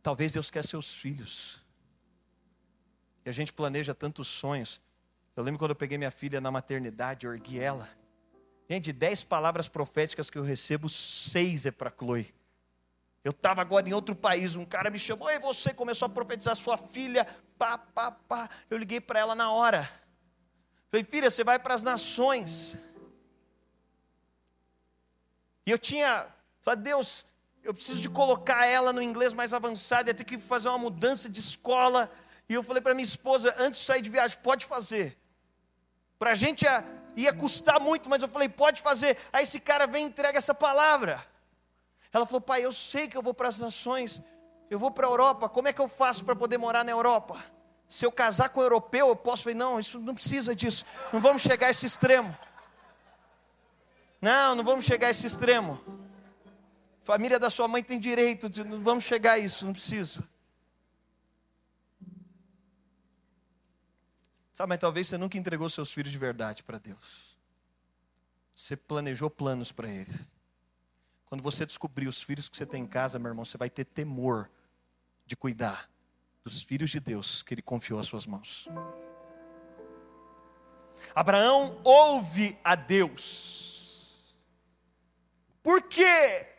Talvez 0.01 0.31
Deus 0.31 0.49
quer 0.49 0.63
seus 0.63 0.95
filhos. 0.95 1.61
E 3.25 3.29
a 3.29 3.33
gente 3.33 3.51
planeja 3.51 3.93
tantos 3.93 4.27
sonhos. 4.27 4.81
Eu 5.35 5.43
lembro 5.43 5.59
quando 5.59 5.71
eu 5.71 5.75
peguei 5.75 5.97
minha 5.97 6.09
filha 6.09 6.39
na 6.39 6.49
maternidade, 6.49 7.25
eu 7.25 7.33
ergui 7.33 7.59
ela. 7.59 7.87
Gente, 8.69 8.85
de 8.85 8.93
dez 8.93 9.23
palavras 9.23 9.69
proféticas 9.69 10.29
que 10.29 10.37
eu 10.37 10.43
recebo, 10.43 10.89
seis 10.89 11.65
é 11.65 11.71
para 11.71 11.89
Chloe. 11.89 12.33
Eu 13.23 13.31
estava 13.31 13.61
agora 13.61 13.87
em 13.87 13.93
outro 13.93 14.15
país, 14.15 14.55
um 14.55 14.65
cara 14.65 14.89
me 14.89 14.99
chamou, 14.99 15.29
e 15.29 15.39
você 15.39 15.73
começou 15.73 16.05
a 16.05 16.09
profetizar 16.09 16.55
sua 16.55 16.77
filha, 16.77 17.25
pá, 17.57 17.77
pá, 17.77 18.11
pá. 18.11 18.49
Eu 18.69 18.77
liguei 18.77 18.99
para 18.99 19.19
ela 19.19 19.35
na 19.35 19.51
hora. 19.51 19.89
Falei, 20.89 21.03
filha, 21.03 21.29
você 21.29 21.43
vai 21.43 21.59
para 21.59 21.73
as 21.73 21.83
nações. 21.83 22.77
E 25.65 25.71
eu 25.71 25.77
tinha, 25.77 26.27
falei, 26.61 26.81
Deus, 26.81 27.25
eu 27.63 27.73
preciso 27.73 28.01
de 28.01 28.09
colocar 28.09 28.65
ela 28.65 28.93
no 28.93 29.01
inglês 29.01 29.33
mais 29.33 29.53
avançado, 29.53 30.09
ia 30.09 30.13
ter 30.13 30.23
que 30.23 30.37
fazer 30.37 30.69
uma 30.69 30.77
mudança 30.77 31.29
de 31.29 31.39
escola. 31.39 32.09
E 32.47 32.53
eu 32.53 32.63
falei 32.63 32.81
para 32.81 32.93
minha 32.93 33.03
esposa, 33.03 33.53
antes 33.59 33.81
de 33.81 33.85
sair 33.85 34.01
de 34.01 34.09
viagem, 34.09 34.37
pode 34.41 34.65
fazer. 34.65 35.17
Para 36.17 36.31
a 36.31 36.35
gente 36.35 36.65
ia 37.17 37.33
custar 37.33 37.79
muito, 37.81 38.09
mas 38.09 38.21
eu 38.21 38.27
falei, 38.27 38.47
pode 38.47 38.81
fazer. 38.81 39.17
Aí 39.33 39.43
esse 39.43 39.59
cara 39.59 39.87
vem 39.87 40.05
e 40.05 40.07
entrega 40.07 40.37
essa 40.37 40.53
palavra. 40.53 41.19
Ela 42.13 42.25
falou, 42.25 42.41
pai, 42.41 42.63
eu 42.63 42.71
sei 42.71 43.07
que 43.07 43.17
eu 43.17 43.23
vou 43.23 43.33
para 43.33 43.49
as 43.49 43.57
nações, 43.57 44.21
eu 44.69 44.77
vou 44.77 44.91
para 44.91 45.07
a 45.07 45.09
Europa, 45.09 45.49
como 45.49 45.67
é 45.67 45.73
que 45.73 45.81
eu 45.81 45.87
faço 45.87 46.23
para 46.23 46.35
poder 46.35 46.57
morar 46.57 46.85
na 46.85 46.91
Europa? 46.91 47.35
Se 47.87 48.05
eu 48.05 48.11
casar 48.11 48.49
com 48.49 48.59
um 48.59 48.63
europeu, 48.63 49.07
eu 49.07 49.15
posso 49.15 49.43
falei, 49.43 49.57
não, 49.57 49.79
isso 49.79 49.99
não 49.99 50.13
precisa 50.13 50.55
disso, 50.55 50.85
não 51.11 51.19
vamos 51.19 51.41
chegar 51.41 51.67
a 51.67 51.69
esse 51.71 51.85
extremo. 51.85 52.33
Não, 54.21 54.55
não 54.55 54.63
vamos 54.63 54.85
chegar 54.85 55.07
a 55.07 55.09
esse 55.09 55.25
extremo. 55.25 55.79
Família 57.01 57.39
da 57.39 57.49
sua 57.49 57.67
mãe 57.67 57.83
tem 57.83 57.99
direito, 57.99 58.49
de, 58.49 58.63
não 58.63 58.81
vamos 58.81 59.05
chegar 59.05 59.33
a 59.33 59.39
isso, 59.39 59.65
não 59.65 59.73
precisa. 59.73 60.23
Sabe, 64.57 64.69
mas 64.69 64.79
talvez 64.79 65.05
você 65.05 65.19
nunca 65.19 65.37
entregou 65.37 65.69
seus 65.69 65.93
filhos 65.93 66.11
de 66.11 66.17
verdade 66.17 66.63
para 66.63 66.79
Deus. 66.79 67.37
Você 68.55 68.75
planejou 68.75 69.29
planos 69.29 69.71
para 69.71 69.87
eles. 69.87 70.27
Quando 71.27 71.43
você 71.43 71.63
descobrir 71.63 72.07
os 72.07 72.23
filhos 72.23 72.49
que 72.49 72.57
você 72.57 72.65
tem 72.65 72.81
em 72.81 72.87
casa, 72.87 73.19
meu 73.19 73.29
irmão, 73.29 73.45
você 73.45 73.55
vai 73.55 73.69
ter 73.69 73.85
temor 73.85 74.49
de 75.27 75.35
cuidar 75.35 75.87
dos 76.43 76.63
filhos 76.63 76.89
de 76.89 76.99
Deus 76.99 77.43
que 77.43 77.53
Ele 77.53 77.61
confiou 77.61 77.99
às 77.99 78.07
suas 78.07 78.25
mãos. 78.25 78.67
Abraão 81.13 81.79
ouve 81.83 82.57
a 82.63 82.73
Deus. 82.73 84.35
Por 85.61 85.83
quê? 85.83 86.56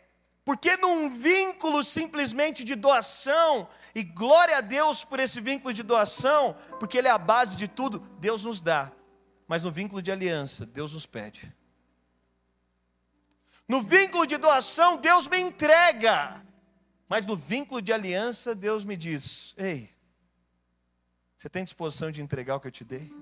Porque 0.48 0.78
num 0.78 1.10
vínculo 1.10 1.84
simplesmente 1.84 2.64
de 2.64 2.74
doação, 2.74 3.68
e 3.94 4.02
glória 4.02 4.56
a 4.56 4.60
Deus 4.62 5.04
por 5.04 5.20
esse 5.20 5.42
vínculo 5.42 5.74
de 5.74 5.82
doação, 5.82 6.56
porque 6.80 6.96
ele 6.96 7.06
é 7.06 7.10
a 7.10 7.18
base 7.18 7.54
de 7.54 7.68
tudo, 7.68 7.98
Deus 8.18 8.46
nos 8.46 8.62
dá. 8.62 8.90
Mas 9.46 9.62
no 9.62 9.70
vínculo 9.70 10.00
de 10.00 10.10
aliança, 10.10 10.64
Deus 10.64 10.94
nos 10.94 11.04
pede. 11.04 11.54
No 13.68 13.82
vínculo 13.82 14.26
de 14.26 14.38
doação, 14.38 14.96
Deus 14.96 15.28
me 15.28 15.38
entrega. 15.38 16.42
Mas 17.10 17.26
no 17.26 17.36
vínculo 17.36 17.82
de 17.82 17.92
aliança, 17.92 18.54
Deus 18.54 18.86
me 18.86 18.96
diz: 18.96 19.54
Ei, 19.58 19.94
você 21.36 21.50
tem 21.50 21.62
disposição 21.62 22.10
de 22.10 22.22
entregar 22.22 22.56
o 22.56 22.60
que 22.60 22.68
eu 22.68 22.72
te 22.72 22.84
dei? 22.84 23.12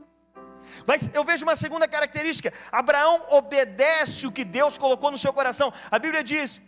Mas 0.87 1.11
eu 1.12 1.24
vejo 1.24 1.45
uma 1.45 1.57
segunda 1.57 1.89
característica: 1.89 2.53
Abraão 2.70 3.20
obedece 3.31 4.29
o 4.29 4.31
que 4.31 4.45
Deus 4.45 4.79
colocou 4.79 5.11
no 5.11 5.18
seu 5.18 5.33
coração. 5.33 5.72
A 5.91 5.99
Bíblia 5.99 6.22
diz: 6.22 6.62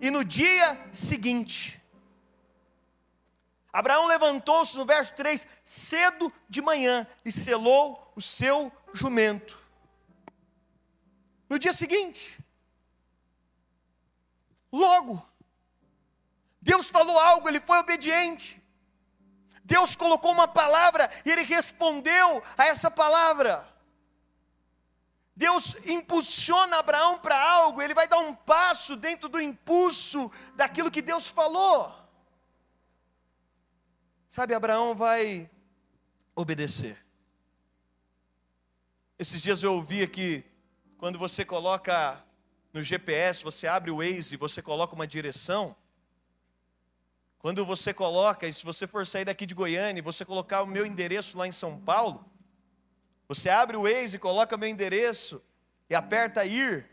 e 0.00 0.10
no 0.10 0.24
dia 0.24 0.88
seguinte, 0.92 1.82
Abraão 3.72 4.06
levantou-se 4.06 4.76
no 4.76 4.86
verso 4.86 5.12
3, 5.14 5.46
cedo 5.62 6.32
de 6.48 6.62
manhã, 6.62 7.06
e 7.24 7.30
selou 7.30 8.12
o 8.16 8.22
seu 8.22 8.72
jumento. 8.94 9.58
No 11.48 11.58
dia 11.58 11.72
seguinte, 11.72 12.38
logo, 14.72 15.22
Deus 16.60 16.88
falou 16.88 17.18
algo, 17.18 17.48
ele 17.48 17.60
foi 17.60 17.78
obediente. 17.78 18.62
Deus 19.62 19.94
colocou 19.94 20.32
uma 20.32 20.48
palavra 20.48 21.10
e 21.24 21.30
ele 21.30 21.42
respondeu 21.42 22.42
a 22.56 22.66
essa 22.66 22.90
palavra. 22.90 23.75
Deus 25.36 25.86
impulsiona 25.86 26.78
Abraão 26.78 27.18
para 27.18 27.38
algo, 27.38 27.82
ele 27.82 27.92
vai 27.92 28.08
dar 28.08 28.18
um 28.20 28.34
passo 28.34 28.96
dentro 28.96 29.28
do 29.28 29.38
impulso 29.38 30.30
daquilo 30.54 30.90
que 30.90 31.02
Deus 31.02 31.28
falou. 31.28 31.94
Sabe, 34.26 34.54
Abraão 34.54 34.94
vai 34.94 35.50
obedecer. 36.34 37.04
Esses 39.18 39.42
dias 39.42 39.62
eu 39.62 39.74
ouvi 39.74 40.02
aqui, 40.02 40.42
quando 40.96 41.18
você 41.18 41.44
coloca 41.44 42.22
no 42.72 42.82
GPS, 42.82 43.44
você 43.44 43.66
abre 43.66 43.90
o 43.90 43.98
Waze 43.98 44.34
e 44.34 44.38
você 44.38 44.62
coloca 44.62 44.94
uma 44.94 45.06
direção, 45.06 45.76
quando 47.38 47.64
você 47.64 47.92
coloca, 47.92 48.46
e 48.46 48.52
se 48.52 48.64
você 48.64 48.86
for 48.86 49.06
sair 49.06 49.26
daqui 49.26 49.44
de 49.44 49.54
Goiânia, 49.54 50.00
e 50.00 50.02
você 50.02 50.24
colocar 50.24 50.62
o 50.62 50.66
meu 50.66 50.84
endereço 50.86 51.36
lá 51.36 51.46
em 51.46 51.52
São 51.52 51.78
Paulo, 51.78 52.24
você 53.28 53.48
abre 53.48 53.76
o 53.76 53.82
Waze 53.82 54.18
coloca 54.18 54.56
meu 54.56 54.68
endereço 54.68 55.42
e 55.90 55.94
aperta 55.94 56.44
ir. 56.44 56.88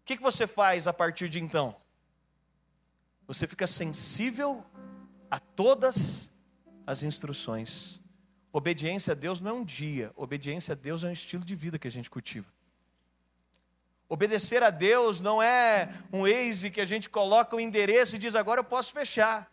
O 0.00 0.04
que, 0.04 0.16
você 0.16 0.46
faz 0.46 0.86
a 0.86 0.92
partir 0.92 1.28
de 1.28 1.40
então? 1.40 1.76
Você 3.26 3.46
fica 3.46 3.66
sensível 3.66 4.64
a 5.30 5.38
todas 5.38 6.32
as 6.86 7.02
instruções. 7.02 8.00
Obediência 8.52 9.12
a 9.12 9.14
Deus 9.14 9.40
não 9.40 9.50
é 9.50 9.54
um 9.54 9.64
dia, 9.64 10.10
obediência 10.16 10.72
a 10.72 10.74
Deus 10.74 11.04
é 11.04 11.08
um 11.08 11.12
estilo 11.12 11.44
de 11.44 11.54
vida 11.54 11.78
que 11.78 11.86
a 11.86 11.90
gente 11.90 12.08
cultiva. 12.08 12.50
Obedecer 14.08 14.62
a 14.62 14.70
Deus 14.70 15.20
não 15.20 15.42
é 15.42 15.92
um 16.10 16.22
Waze 16.22 16.70
que 16.70 16.80
a 16.80 16.86
gente 16.86 17.10
coloca 17.10 17.54
o 17.54 17.60
endereço 17.60 18.16
e 18.16 18.18
diz 18.18 18.34
agora 18.34 18.60
eu 18.60 18.64
posso 18.64 18.94
fechar. 18.94 19.52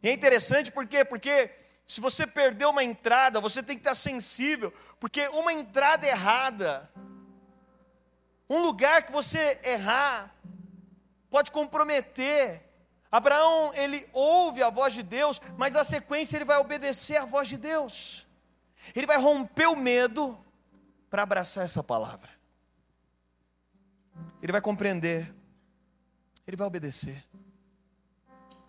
E 0.00 0.08
é 0.08 0.12
interessante 0.12 0.70
por 0.70 0.86
quê? 0.86 1.04
Porque 1.04 1.50
se 1.86 2.00
você 2.00 2.26
perdeu 2.26 2.70
uma 2.70 2.82
entrada, 2.82 3.40
você 3.40 3.62
tem 3.62 3.76
que 3.76 3.80
estar 3.80 3.94
sensível, 3.94 4.72
porque 4.98 5.28
uma 5.28 5.52
entrada 5.52 6.06
errada, 6.06 6.90
um 8.48 8.62
lugar 8.62 9.02
que 9.02 9.12
você 9.12 9.60
errar, 9.64 10.34
pode 11.30 11.50
comprometer. 11.50 12.62
Abraão, 13.10 13.72
ele 13.74 14.06
ouve 14.12 14.62
a 14.62 14.70
voz 14.70 14.92
de 14.92 15.02
Deus, 15.02 15.40
mas 15.56 15.74
na 15.74 15.84
sequência 15.84 16.36
ele 16.36 16.44
vai 16.44 16.58
obedecer 16.58 17.16
a 17.16 17.24
voz 17.24 17.48
de 17.48 17.56
Deus. 17.56 18.26
Ele 18.94 19.06
vai 19.06 19.18
romper 19.18 19.66
o 19.66 19.76
medo 19.76 20.38
para 21.08 21.22
abraçar 21.22 21.64
essa 21.64 21.82
palavra 21.82 22.36
ele 24.42 24.52
vai 24.52 24.60
compreender, 24.60 25.34
ele 26.46 26.56
vai 26.56 26.66
obedecer, 26.66 27.24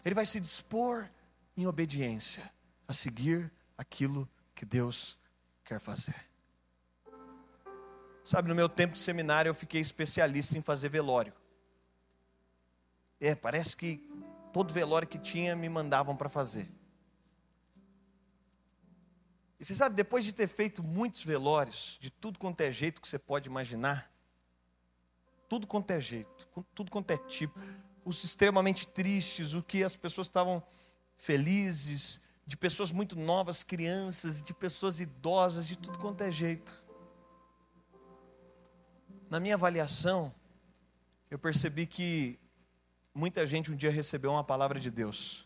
ele 0.03 0.15
vai 0.15 0.25
se 0.25 0.39
dispor 0.39 1.09
em 1.55 1.67
obediência 1.67 2.49
a 2.87 2.93
seguir 2.93 3.51
aquilo 3.77 4.29
que 4.55 4.65
Deus 4.65 5.17
quer 5.63 5.79
fazer. 5.79 6.15
Sabe, 8.23 8.49
no 8.49 8.55
meu 8.55 8.67
tempo 8.67 8.93
de 8.93 8.99
seminário 8.99 9.49
eu 9.49 9.55
fiquei 9.55 9.79
especialista 9.79 10.57
em 10.57 10.61
fazer 10.61 10.89
velório. 10.89 11.33
É, 13.19 13.35
parece 13.35 13.75
que 13.75 14.05
todo 14.51 14.73
velório 14.73 15.07
que 15.07 15.17
tinha 15.17 15.55
me 15.55 15.69
mandavam 15.69 16.15
para 16.15 16.29
fazer. 16.29 16.69
E 19.59 19.65
você 19.65 19.73
sabe, 19.73 19.95
depois 19.95 20.23
de 20.23 20.33
ter 20.33 20.47
feito 20.47 20.83
muitos 20.83 21.23
velórios, 21.23 21.97
de 21.99 22.11
tudo 22.11 22.37
quanto 22.37 22.61
é 22.61 22.71
jeito 22.71 23.01
que 23.01 23.07
você 23.07 23.17
pode 23.17 23.49
imaginar, 23.49 24.11
tudo 25.49 25.65
quanto 25.65 25.91
é 25.91 25.99
jeito, 25.99 26.47
tudo 26.75 26.91
quanto 26.91 27.11
é 27.11 27.17
tipo, 27.17 27.59
os 28.05 28.23
extremamente 28.23 28.87
tristes, 28.87 29.53
o 29.53 29.63
que 29.63 29.83
as 29.83 29.95
pessoas 29.95 30.27
estavam 30.27 30.61
felizes, 31.15 32.21
de 32.47 32.55
pessoas 32.55 32.93
muito 32.93 33.17
novas, 33.17 33.61
crianças, 33.61 34.41
de 34.41 34.53
pessoas 34.53 35.01
idosas, 35.01 35.67
de 35.67 35.77
tudo 35.77 35.99
quanto 35.99 36.21
é 36.21 36.31
jeito. 36.31 36.81
Na 39.29 39.37
minha 39.37 39.55
avaliação, 39.55 40.33
eu 41.29 41.37
percebi 41.37 41.85
que 41.85 42.39
muita 43.13 43.45
gente 43.45 43.69
um 43.69 43.75
dia 43.75 43.91
recebeu 43.91 44.31
uma 44.31 44.45
palavra 44.45 44.79
de 44.79 44.89
Deus, 44.89 45.45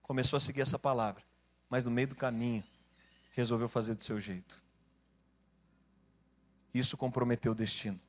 começou 0.00 0.36
a 0.36 0.40
seguir 0.40 0.60
essa 0.60 0.78
palavra, 0.78 1.24
mas 1.68 1.86
no 1.86 1.90
meio 1.90 2.06
do 2.06 2.14
caminho 2.14 2.62
resolveu 3.32 3.68
fazer 3.68 3.96
do 3.96 4.04
seu 4.04 4.20
jeito. 4.20 4.62
Isso 6.72 6.96
comprometeu 6.96 7.50
o 7.50 7.54
destino. 7.54 8.00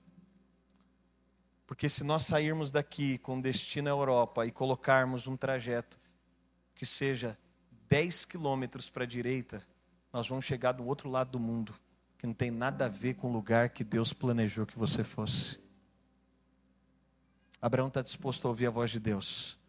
Porque 1.66 1.90
se 1.90 2.04
nós 2.04 2.24
sairmos 2.24 2.70
daqui 2.70 3.18
com 3.18 3.40
destino 3.40 3.88
à 3.88 3.92
Europa 3.92 4.46
e 4.46 4.52
colocarmos 4.52 5.26
um 5.26 5.36
trajeto 5.36 5.98
que 6.76 6.86
seja 6.86 7.38
10 7.94 8.26
quilômetros 8.26 8.90
para 8.90 9.04
a 9.04 9.06
direita, 9.06 9.64
nós 10.12 10.28
vamos 10.28 10.46
chegar 10.46 10.72
do 10.72 10.84
outro 10.84 11.12
lado 11.12 11.30
do 11.30 11.40
mundo, 11.40 11.76
que 12.18 12.26
não 12.26 12.34
tem 12.34 12.50
nada 12.50 12.88
a 12.88 12.90
ver 12.90 13.14
com 13.14 13.30
o 13.30 13.32
lugar 13.32 13.70
que 13.70 13.84
Deus 13.84 14.12
planejou 14.12 14.66
que 14.66 14.76
você 14.76 15.04
fosse. 15.04 15.60
Abraão 17.62 17.90
está 17.90 18.02
disposto 18.02 18.48
a 18.48 18.50
ouvir 18.50 18.66
a 18.66 18.72
voz 18.72 18.90
de 18.90 19.00
Deus, 19.00 19.60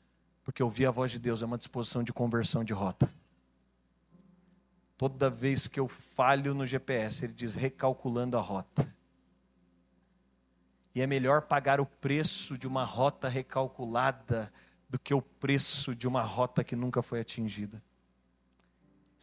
porque 0.42 0.62
ouvir 0.62 0.86
a 0.86 0.90
voz 0.90 1.12
de 1.12 1.18
Deus 1.18 1.42
é 1.42 1.44
uma 1.44 1.58
disposição 1.58 2.02
de 2.02 2.14
conversão 2.14 2.64
de 2.64 2.72
rota. 2.72 3.12
Toda 4.96 5.28
vez 5.28 5.68
que 5.68 5.78
eu 5.78 5.86
falho 5.86 6.54
no 6.54 6.66
GPS, 6.66 7.26
ele 7.26 7.34
diz 7.34 7.54
recalculando 7.54 8.38
a 8.38 8.40
rota. 8.40 8.90
E 10.94 11.02
é 11.02 11.06
melhor 11.06 11.42
pagar 11.42 11.78
o 11.78 11.84
preço 11.84 12.56
de 12.56 12.66
uma 12.66 12.84
rota 12.84 13.28
recalculada 13.28 14.50
do 14.88 14.98
que 14.98 15.12
o 15.12 15.20
preço 15.20 15.94
de 15.94 16.08
uma 16.08 16.22
rota 16.22 16.64
que 16.64 16.74
nunca 16.74 17.02
foi 17.02 17.20
atingida. 17.20 17.82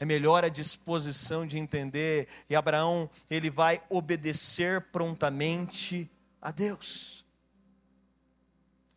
É 0.02 0.06
melhor 0.06 0.44
a 0.44 0.50
disposição 0.50 1.46
de 1.46 1.60
entender, 1.60 2.28
e 2.50 2.56
Abraão, 2.56 3.08
ele 3.30 3.52
vai 3.52 3.80
obedecer 3.88 4.82
prontamente 4.92 6.10
a 6.42 6.50
Deus. 6.50 7.24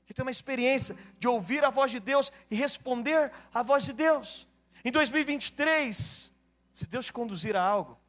Que 0.06 0.14
tem 0.14 0.24
uma 0.24 0.30
experiência 0.30 0.96
de 1.18 1.28
ouvir 1.28 1.62
a 1.62 1.68
voz 1.68 1.90
de 1.90 2.00
Deus 2.00 2.32
e 2.50 2.56
responder 2.56 3.30
à 3.52 3.62
voz 3.62 3.84
de 3.84 3.92
Deus. 3.92 4.48
Em 4.82 4.90
2023, 4.90 6.32
se 6.72 6.86
Deus 6.86 7.04
te 7.04 7.12
conduzir 7.12 7.54
a 7.54 7.62
algo, 7.62 8.00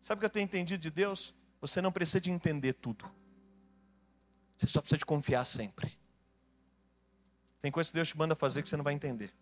sabe 0.00 0.18
o 0.18 0.20
que 0.20 0.26
eu 0.26 0.30
tenho 0.30 0.44
entendido 0.44 0.80
de 0.80 0.92
Deus? 0.92 1.34
Você 1.60 1.82
não 1.82 1.90
precisa 1.90 2.20
de 2.20 2.30
entender 2.30 2.74
tudo. 2.74 3.04
Você 4.56 4.68
só 4.68 4.80
precisa 4.80 4.98
de 4.98 5.04
confiar 5.04 5.44
sempre. 5.44 5.98
Tem 7.58 7.72
coisa 7.72 7.90
que 7.90 7.96
Deus 7.96 8.06
te 8.06 8.16
manda 8.16 8.36
fazer 8.36 8.62
que 8.62 8.68
você 8.68 8.76
não 8.76 8.84
vai 8.84 8.94
entender. 8.94 9.34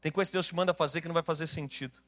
Tem 0.00 0.12
coisa 0.12 0.30
que 0.30 0.34
Deus 0.34 0.46
te 0.46 0.54
manda 0.54 0.72
fazer 0.72 1.00
que 1.00 1.08
não 1.08 1.14
vai 1.14 1.22
fazer 1.22 1.46
sentido. 1.46 1.98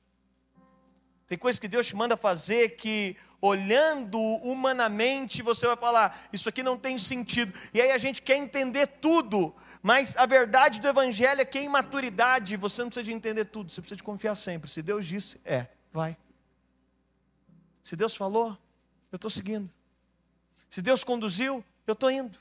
Tem 1.26 1.38
coisa 1.38 1.60
que 1.60 1.68
Deus 1.68 1.86
te 1.86 1.94
manda 1.94 2.16
fazer 2.16 2.70
que, 2.70 3.16
olhando 3.40 4.18
humanamente, 4.18 5.42
você 5.42 5.64
vai 5.64 5.76
falar: 5.76 6.28
Isso 6.32 6.48
aqui 6.48 6.60
não 6.60 6.76
tem 6.76 6.98
sentido. 6.98 7.52
E 7.72 7.80
aí 7.80 7.92
a 7.92 7.98
gente 7.98 8.20
quer 8.20 8.36
entender 8.36 8.86
tudo, 8.86 9.54
mas 9.80 10.16
a 10.16 10.26
verdade 10.26 10.80
do 10.80 10.88
Evangelho 10.88 11.40
é 11.40 11.44
que, 11.44 11.60
em 11.60 11.68
maturidade, 11.68 12.56
você 12.56 12.82
não 12.82 12.88
precisa 12.88 13.04
de 13.04 13.12
entender 13.12 13.44
tudo, 13.44 13.70
você 13.70 13.80
precisa 13.80 13.96
de 13.96 14.02
confiar 14.02 14.34
sempre. 14.34 14.68
Se 14.68 14.82
Deus 14.82 15.06
disse, 15.06 15.40
é, 15.44 15.68
vai. 15.92 16.16
Se 17.80 17.94
Deus 17.94 18.16
falou, 18.16 18.58
eu 19.12 19.16
estou 19.16 19.30
seguindo. 19.30 19.70
Se 20.68 20.82
Deus 20.82 21.04
conduziu, 21.04 21.64
eu 21.86 21.92
estou 21.92 22.10
indo. 22.10 22.36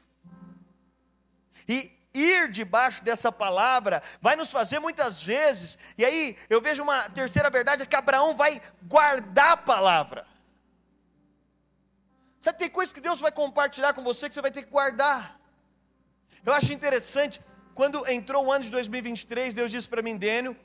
E 1.67 1.91
ir 2.19 2.49
debaixo 2.49 3.03
dessa 3.03 3.31
palavra 3.31 4.01
vai 4.21 4.35
nos 4.35 4.51
fazer 4.51 4.79
muitas 4.79 5.23
vezes, 5.23 5.77
e 5.97 6.05
aí 6.05 6.35
eu 6.49 6.61
vejo 6.61 6.83
uma 6.83 7.09
terceira 7.09 7.49
verdade: 7.49 7.83
é 7.83 7.85
que 7.85 7.95
Abraão 7.95 8.35
vai 8.35 8.61
guardar 8.83 9.51
a 9.53 9.57
palavra. 9.57 10.25
Sabe, 12.41 12.57
tem 12.57 12.69
coisas 12.69 12.93
que 12.93 13.01
Deus 13.01 13.19
vai 13.19 13.31
compartilhar 13.31 13.93
com 13.93 14.03
você 14.03 14.27
que 14.27 14.33
você 14.33 14.41
vai 14.41 14.51
ter 14.51 14.63
que 14.63 14.69
guardar. 14.69 15.39
Eu 16.45 16.53
acho 16.53 16.71
interessante, 16.71 17.41
quando 17.73 18.07
entrou 18.09 18.45
o 18.45 18.51
ano 18.51 18.63
de 18.63 18.71
2023, 18.71 19.53
Deus 19.53 19.71
disse 19.71 19.89
para 19.89 20.01
mim, 20.01 20.15
Dênio, 20.15 20.55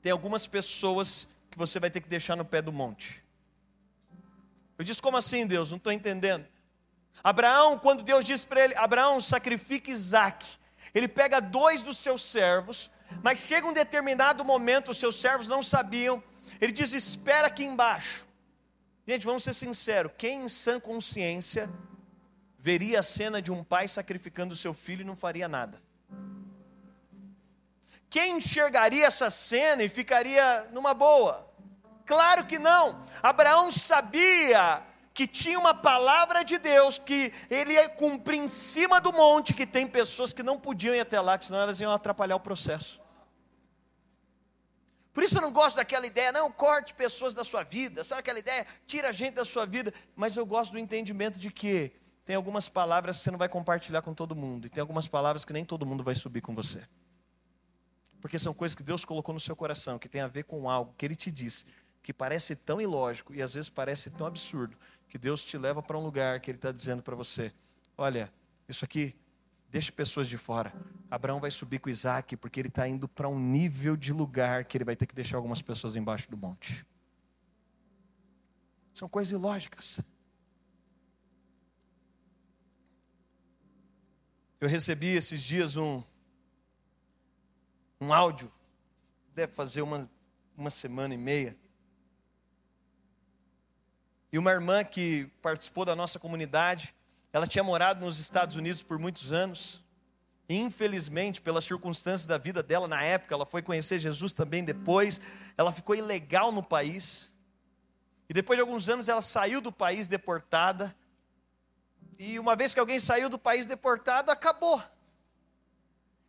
tem 0.00 0.12
algumas 0.12 0.46
pessoas 0.46 1.28
que 1.50 1.58
você 1.58 1.80
vai 1.80 1.90
ter 1.90 2.00
que 2.00 2.08
deixar 2.08 2.36
no 2.36 2.44
pé 2.44 2.62
do 2.62 2.72
monte. 2.72 3.24
Eu 4.78 4.84
disse, 4.84 5.02
como 5.02 5.16
assim, 5.16 5.46
Deus? 5.46 5.70
Não 5.70 5.76
estou 5.76 5.92
entendendo. 5.92 6.46
Abraão, 7.22 7.78
quando 7.78 8.02
Deus 8.02 8.24
disse 8.24 8.46
para 8.46 8.62
ele, 8.62 8.74
Abraão, 8.76 9.20
sacrifique 9.20 9.90
Isaac, 9.90 10.46
ele 10.94 11.06
pega 11.06 11.40
dois 11.40 11.82
dos 11.82 11.98
seus 11.98 12.22
servos, 12.22 12.90
mas 13.22 13.40
chega 13.40 13.66
um 13.66 13.72
determinado 13.72 14.44
momento, 14.44 14.90
os 14.90 14.98
seus 14.98 15.16
servos 15.16 15.48
não 15.48 15.62
sabiam, 15.62 16.22
ele 16.60 16.72
diz: 16.72 16.92
espera 16.92 17.48
aqui 17.48 17.64
embaixo. 17.64 18.26
Gente, 19.06 19.26
vamos 19.26 19.42
ser 19.42 19.54
sinceros: 19.54 20.12
quem 20.16 20.44
em 20.44 20.48
sã 20.48 20.78
consciência 20.78 21.70
veria 22.58 23.00
a 23.00 23.02
cena 23.02 23.40
de 23.40 23.50
um 23.50 23.64
pai 23.64 23.88
sacrificando 23.88 24.56
seu 24.56 24.72
filho 24.72 25.02
e 25.02 25.04
não 25.04 25.16
faria 25.16 25.48
nada? 25.48 25.80
Quem 28.08 28.38
enxergaria 28.38 29.06
essa 29.06 29.30
cena 29.30 29.84
e 29.84 29.88
ficaria 29.88 30.68
numa 30.72 30.92
boa? 30.92 31.48
Claro 32.04 32.44
que 32.44 32.58
não. 32.58 33.00
Abraão 33.22 33.70
sabia 33.70 34.82
que 35.12 35.26
tinha 35.26 35.58
uma 35.58 35.74
palavra 35.74 36.44
de 36.44 36.58
Deus 36.58 36.98
que 36.98 37.32
ele 37.50 37.72
ia 37.72 37.88
cumprir 37.88 38.38
em 38.38 38.48
cima 38.48 39.00
do 39.00 39.12
monte, 39.12 39.52
que 39.52 39.66
tem 39.66 39.86
pessoas 39.86 40.32
que 40.32 40.42
não 40.42 40.58
podiam 40.58 40.94
ir 40.94 41.00
até 41.00 41.20
lá, 41.20 41.36
que 41.36 41.46
senão 41.46 41.60
elas 41.60 41.80
iam 41.80 41.92
atrapalhar 41.92 42.36
o 42.36 42.40
processo. 42.40 43.00
Por 45.12 45.24
isso 45.24 45.36
eu 45.36 45.42
não 45.42 45.52
gosto 45.52 45.76
daquela 45.76 46.06
ideia, 46.06 46.30
não, 46.30 46.50
corte 46.52 46.94
pessoas 46.94 47.34
da 47.34 47.42
sua 47.42 47.64
vida, 47.64 48.04
sabe 48.04 48.20
aquela 48.20 48.38
ideia, 48.38 48.64
tira 48.86 49.08
a 49.08 49.12
gente 49.12 49.34
da 49.34 49.44
sua 49.44 49.66
vida, 49.66 49.92
mas 50.14 50.36
eu 50.36 50.46
gosto 50.46 50.72
do 50.72 50.78
entendimento 50.78 51.38
de 51.38 51.50
que 51.50 51.92
tem 52.24 52.36
algumas 52.36 52.68
palavras 52.68 53.18
que 53.18 53.24
você 53.24 53.30
não 53.30 53.38
vai 53.38 53.48
compartilhar 53.48 54.02
com 54.02 54.14
todo 54.14 54.36
mundo, 54.36 54.66
e 54.66 54.70
tem 54.70 54.80
algumas 54.80 55.08
palavras 55.08 55.44
que 55.44 55.52
nem 55.52 55.64
todo 55.64 55.84
mundo 55.84 56.04
vai 56.04 56.14
subir 56.14 56.40
com 56.40 56.54
você. 56.54 56.86
Porque 58.20 58.38
são 58.38 58.54
coisas 58.54 58.76
que 58.76 58.82
Deus 58.82 59.04
colocou 59.04 59.32
no 59.32 59.40
seu 59.40 59.56
coração, 59.56 59.98
que 59.98 60.08
tem 60.08 60.20
a 60.20 60.28
ver 60.28 60.44
com 60.44 60.70
algo 60.70 60.94
que 60.96 61.04
Ele 61.04 61.16
te 61.16 61.30
disse, 61.30 61.66
que 62.02 62.12
parece 62.12 62.56
tão 62.56 62.80
ilógico 62.80 63.34
e 63.34 63.42
às 63.42 63.54
vezes 63.54 63.68
parece 63.68 64.10
tão 64.10 64.26
absurdo, 64.26 64.76
que 65.08 65.18
Deus 65.18 65.44
te 65.44 65.58
leva 65.58 65.82
para 65.82 65.98
um 65.98 66.02
lugar 66.02 66.40
que 66.40 66.50
Ele 66.50 66.58
está 66.58 66.72
dizendo 66.72 67.02
para 67.02 67.16
você: 67.16 67.52
olha, 67.96 68.32
isso 68.68 68.84
aqui 68.84 69.14
Deixe 69.70 69.92
pessoas 69.92 70.28
de 70.28 70.36
fora. 70.36 70.72
Abraão 71.08 71.38
vai 71.38 71.50
subir 71.50 71.78
com 71.78 71.88
Isaac 71.88 72.36
porque 72.36 72.58
ele 72.58 72.68
está 72.68 72.88
indo 72.88 73.06
para 73.06 73.28
um 73.28 73.38
nível 73.38 73.96
de 73.96 74.12
lugar 74.12 74.64
que 74.64 74.76
ele 74.76 74.84
vai 74.84 74.96
ter 74.96 75.06
que 75.06 75.14
deixar 75.14 75.36
algumas 75.36 75.62
pessoas 75.62 75.94
embaixo 75.94 76.28
do 76.28 76.36
monte. 76.36 76.84
São 78.92 79.08
coisas 79.08 79.30
ilógicas. 79.30 80.00
Eu 84.60 84.68
recebi 84.68 85.06
esses 85.06 85.40
dias 85.40 85.76
um, 85.76 86.02
um 88.00 88.12
áudio, 88.12 88.52
deve 89.32 89.52
fazer 89.52 89.82
uma, 89.82 90.10
uma 90.56 90.68
semana 90.68 91.14
e 91.14 91.16
meia. 91.16 91.56
E 94.32 94.38
uma 94.38 94.52
irmã 94.52 94.84
que 94.84 95.28
participou 95.42 95.84
da 95.84 95.96
nossa 95.96 96.18
comunidade, 96.18 96.94
ela 97.32 97.46
tinha 97.46 97.64
morado 97.64 98.04
nos 98.04 98.18
Estados 98.18 98.54
Unidos 98.54 98.82
por 98.82 98.98
muitos 98.98 99.32
anos. 99.32 99.82
E, 100.48 100.56
infelizmente, 100.56 101.40
pelas 101.40 101.64
circunstâncias 101.64 102.26
da 102.26 102.38
vida 102.38 102.62
dela 102.62 102.86
na 102.86 103.02
época, 103.02 103.34
ela 103.34 103.46
foi 103.46 103.60
conhecer 103.62 103.98
Jesus 103.98 104.32
também 104.32 104.62
depois. 104.62 105.20
Ela 105.56 105.72
ficou 105.72 105.96
ilegal 105.96 106.52
no 106.52 106.62
país. 106.62 107.34
E 108.28 108.32
depois 108.32 108.56
de 108.56 108.60
alguns 108.60 108.88
anos 108.88 109.08
ela 109.08 109.22
saiu 109.22 109.60
do 109.60 109.72
país 109.72 110.06
deportada. 110.06 110.94
E 112.18 112.38
uma 112.38 112.54
vez 112.54 112.72
que 112.72 112.78
alguém 112.78 113.00
saiu 113.00 113.28
do 113.28 113.38
país 113.38 113.66
deportado, 113.66 114.30
acabou. 114.30 114.80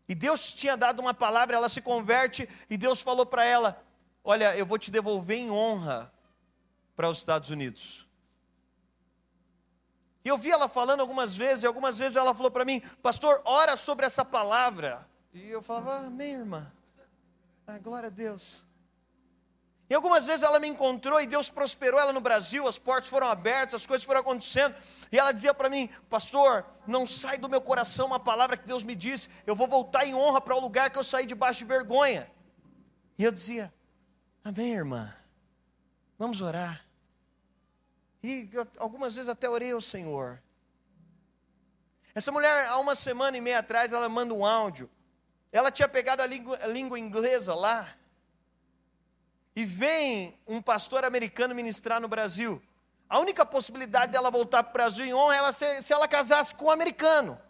E 0.07 0.15
Deus 0.15 0.53
tinha 0.53 0.75
dado 0.75 0.99
uma 0.99 1.13
palavra, 1.13 1.55
ela 1.55 1.69
se 1.69 1.81
converte 1.81 2.49
e 2.69 2.77
Deus 2.77 3.01
falou 3.01 3.25
para 3.25 3.45
ela: 3.45 3.81
Olha, 4.23 4.55
eu 4.57 4.65
vou 4.65 4.77
te 4.77 4.89
devolver 4.89 5.37
em 5.37 5.51
honra 5.51 6.11
para 6.95 7.09
os 7.09 7.17
Estados 7.17 7.49
Unidos. 7.49 8.07
E 10.23 10.29
eu 10.29 10.37
vi 10.37 10.51
ela 10.51 10.67
falando 10.67 11.01
algumas 11.01 11.35
vezes, 11.35 11.63
e 11.63 11.67
algumas 11.67 11.97
vezes 11.97 12.15
ela 12.15 12.33
falou 12.33 12.51
para 12.51 12.63
mim, 12.63 12.79
pastor, 13.01 13.41
ora 13.43 13.75
sobre 13.75 14.05
essa 14.05 14.23
palavra. 14.23 15.07
E 15.33 15.49
eu 15.49 15.61
falava, 15.61 16.07
amém, 16.07 16.33
irmã. 16.33 16.71
Ah, 17.65 17.79
glória 17.79 18.07
a 18.07 18.11
Deus. 18.11 18.67
E 19.89 19.93
algumas 19.93 20.25
vezes 20.25 20.43
ela 20.43 20.57
me 20.57 20.69
encontrou 20.69 21.19
e 21.19 21.27
Deus 21.27 21.49
prosperou 21.49 21.99
ela 21.99 22.13
no 22.13 22.21
Brasil, 22.21 22.65
as 22.65 22.77
portas 22.77 23.09
foram 23.09 23.27
abertas, 23.27 23.73
as 23.73 23.85
coisas 23.85 24.05
foram 24.05 24.21
acontecendo. 24.21 24.73
E 25.11 25.19
ela 25.19 25.33
dizia 25.33 25.53
para 25.53 25.69
mim, 25.69 25.89
pastor, 26.09 26.65
não 26.87 27.05
sai 27.05 27.37
do 27.37 27.49
meu 27.49 27.59
coração 27.59 28.07
uma 28.07 28.19
palavra 28.19 28.55
que 28.55 28.65
Deus 28.65 28.85
me 28.85 28.95
disse, 28.95 29.27
eu 29.45 29.53
vou 29.53 29.67
voltar 29.67 30.05
em 30.05 30.15
honra 30.15 30.39
para 30.39 30.55
o 30.55 30.61
lugar 30.61 30.89
que 30.89 30.97
eu 30.97 31.03
saí 31.03 31.25
debaixo 31.25 31.59
de 31.59 31.65
vergonha. 31.65 32.31
E 33.17 33.23
eu 33.25 33.33
dizia, 33.33 33.73
amém, 34.45 34.71
irmã, 34.71 35.13
vamos 36.22 36.39
orar. 36.39 36.86
E 38.22 38.47
eu, 38.53 38.67
algumas 38.78 39.15
vezes 39.15 39.28
até 39.28 39.49
orei 39.49 39.72
ao 39.72 39.82
Senhor. 39.82 40.39
Essa 42.13 42.32
mulher, 42.32 42.67
há 42.67 42.78
uma 42.78 42.93
semana 42.93 43.36
e 43.38 43.41
meia 43.41 43.57
atrás, 43.57 43.91
ela 43.91 44.07
manda 44.07 44.32
um 44.32 44.45
áudio. 44.45 44.88
Ela 45.51 45.72
tinha 45.72 45.89
pegado 45.89 46.22
a 46.22 46.28
língua, 46.28 46.55
a 46.61 46.67
língua 46.67 46.99
inglesa 46.99 47.55
lá. 47.55 47.91
E 49.55 49.65
vem 49.65 50.38
um 50.47 50.61
pastor 50.61 51.03
americano 51.03 51.55
ministrar 51.55 51.99
no 51.99 52.07
Brasil. 52.07 52.61
A 53.09 53.17
única 53.17 53.43
possibilidade 53.43 54.11
dela 54.11 54.30
voltar 54.30 54.61
para 54.61 54.69
o 54.69 54.74
Brasil 54.74 55.05
em 55.05 55.15
honra 55.15 55.38
é 55.38 55.51
se, 55.51 55.82
se 55.82 55.91
ela 55.91 56.07
casasse 56.07 56.53
com 56.53 56.65
um 56.65 56.72
americano. 56.72 57.41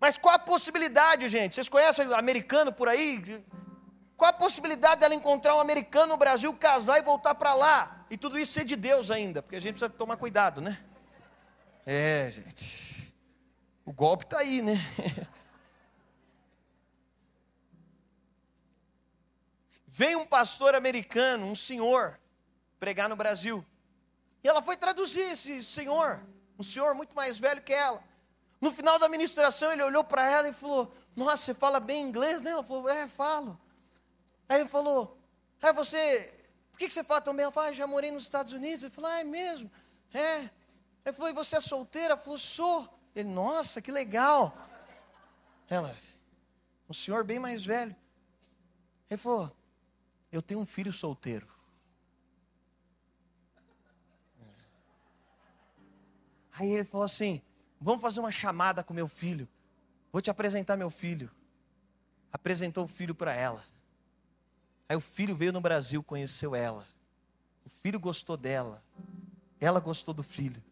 Mas 0.00 0.18
qual 0.18 0.34
a 0.34 0.40
possibilidade, 0.40 1.28
gente? 1.28 1.54
Vocês 1.54 1.68
conhecem 1.68 2.12
americano 2.14 2.72
por 2.72 2.88
aí? 2.88 3.22
Qual 4.16 4.30
a 4.30 4.32
possibilidade 4.32 5.00
dela 5.00 5.14
encontrar 5.14 5.56
um 5.56 5.60
americano 5.60 6.08
no 6.08 6.16
Brasil, 6.16 6.54
casar 6.54 6.98
e 6.98 7.02
voltar 7.02 7.34
para 7.34 7.54
lá? 7.54 8.06
E 8.08 8.16
tudo 8.16 8.38
isso 8.38 8.52
ser 8.52 8.64
de 8.64 8.76
Deus 8.76 9.10
ainda, 9.10 9.42
porque 9.42 9.56
a 9.56 9.60
gente 9.60 9.72
precisa 9.72 9.90
tomar 9.90 10.16
cuidado, 10.16 10.60
né? 10.60 10.78
É, 11.84 12.30
gente. 12.30 13.14
O 13.84 13.92
golpe 13.92 14.24
está 14.24 14.38
aí, 14.38 14.62
né? 14.62 14.74
Vem 19.86 20.16
um 20.16 20.26
pastor 20.26 20.74
americano, 20.74 21.46
um 21.46 21.54
senhor, 21.54 22.18
pregar 22.78 23.08
no 23.08 23.14
Brasil. 23.14 23.64
E 24.42 24.48
ela 24.48 24.60
foi 24.60 24.76
traduzir 24.76 25.20
esse 25.20 25.62
senhor, 25.62 26.26
um 26.58 26.62
senhor 26.62 26.94
muito 26.94 27.14
mais 27.14 27.38
velho 27.38 27.62
que 27.62 27.72
ela. 27.72 28.02
No 28.60 28.72
final 28.72 28.98
da 28.98 29.08
ministração, 29.08 29.72
ele 29.72 29.82
olhou 29.82 30.02
para 30.02 30.28
ela 30.28 30.48
e 30.48 30.54
falou: 30.54 30.92
Nossa, 31.14 31.36
você 31.36 31.54
fala 31.54 31.78
bem 31.78 32.02
inglês, 32.02 32.42
né? 32.42 32.50
Ela 32.50 32.64
falou: 32.64 32.88
É, 32.88 33.06
falo. 33.06 33.60
Aí 34.54 34.60
ele 34.60 34.68
falou: 34.68 35.18
Ah, 35.60 35.72
você, 35.72 36.32
por 36.70 36.78
que, 36.78 36.88
você 36.88 37.02
fala 37.02 37.20
tão 37.20 37.34
bem? 37.34 37.42
Ela 37.42 37.50
falou: 37.50 37.70
ah, 37.70 37.72
já 37.72 37.88
morei 37.88 38.12
nos 38.12 38.22
Estados 38.22 38.52
Unidos. 38.52 38.84
Ele 38.84 38.92
falou: 38.92 39.10
Ah, 39.10 39.18
é 39.18 39.24
mesmo? 39.24 39.68
É. 40.12 40.48
Ele 41.04 41.12
falou: 41.12 41.28
E 41.28 41.32
você 41.32 41.56
é 41.56 41.60
solteira? 41.60 42.12
Ela 42.12 42.16
falou: 42.16 42.38
Sou. 42.38 42.88
Ele: 43.16 43.28
Nossa, 43.28 43.82
que 43.82 43.90
legal. 43.90 44.56
Ela: 45.68 45.92
Um 46.88 46.92
senhor 46.92 47.24
bem 47.24 47.40
mais 47.40 47.64
velho. 47.64 47.96
Ele 49.10 49.18
falou: 49.18 49.50
Eu 50.30 50.40
tenho 50.40 50.60
um 50.60 50.66
filho 50.66 50.92
solteiro. 50.92 51.48
Aí 56.52 56.70
ele 56.70 56.84
falou 56.84 57.06
assim: 57.06 57.42
Vamos 57.80 58.00
fazer 58.00 58.20
uma 58.20 58.30
chamada 58.30 58.84
com 58.84 58.94
meu 58.94 59.08
filho. 59.08 59.48
Vou 60.12 60.22
te 60.22 60.30
apresentar 60.30 60.76
meu 60.76 60.90
filho. 60.90 61.28
Apresentou 62.30 62.84
o 62.84 62.88
filho 62.88 63.16
para 63.16 63.34
ela. 63.34 63.73
Aí 64.94 64.96
o 64.96 65.00
filho 65.00 65.34
veio 65.34 65.52
no 65.52 65.60
Brasil, 65.60 66.04
conheceu 66.04 66.54
ela. 66.54 66.86
O 67.66 67.68
filho 67.68 67.98
gostou 67.98 68.36
dela. 68.36 68.80
Ela 69.58 69.80
gostou 69.80 70.14
do 70.14 70.22
filho. 70.22 70.62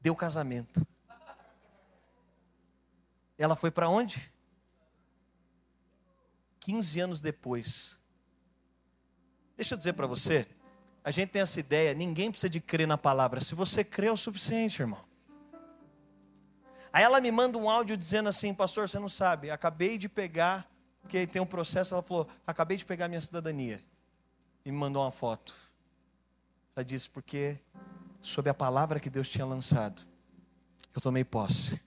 Deu 0.00 0.12
casamento. 0.16 0.84
Ela 3.38 3.54
foi 3.54 3.70
para 3.70 3.88
onde? 3.88 4.32
15 6.58 6.98
anos 6.98 7.20
depois. 7.20 8.00
Deixa 9.56 9.74
eu 9.74 9.78
dizer 9.78 9.92
para 9.92 10.08
você, 10.08 10.48
a 11.04 11.12
gente 11.12 11.30
tem 11.30 11.42
essa 11.42 11.60
ideia, 11.60 11.94
ninguém 11.94 12.32
precisa 12.32 12.50
de 12.50 12.60
crer 12.60 12.88
na 12.88 12.98
palavra. 12.98 13.40
Se 13.40 13.54
você 13.54 13.84
crê 13.84 14.08
é 14.08 14.12
o 14.12 14.16
suficiente, 14.16 14.82
irmão. 14.82 15.04
Aí 16.92 17.04
ela 17.04 17.20
me 17.20 17.30
manda 17.30 17.56
um 17.56 17.70
áudio 17.70 17.96
dizendo 17.96 18.28
assim, 18.28 18.52
pastor, 18.52 18.88
você 18.88 18.98
não 18.98 19.08
sabe, 19.08 19.48
acabei 19.48 19.96
de 19.96 20.08
pegar 20.08 20.68
porque 21.06 21.24
tem 21.24 21.40
um 21.40 21.46
processo, 21.46 21.94
ela 21.94 22.02
falou: 22.02 22.28
acabei 22.44 22.76
de 22.76 22.84
pegar 22.84 23.06
minha 23.06 23.20
cidadania. 23.20 23.82
E 24.64 24.72
me 24.72 24.76
mandou 24.76 25.02
uma 25.02 25.12
foto. 25.12 25.54
Ela 26.74 26.84
disse: 26.84 27.08
porque 27.08 27.58
sob 28.20 28.50
a 28.50 28.54
palavra 28.54 28.98
que 28.98 29.08
Deus 29.08 29.28
tinha 29.28 29.46
lançado, 29.46 30.02
eu 30.94 31.00
tomei 31.00 31.24
posse 31.24 31.80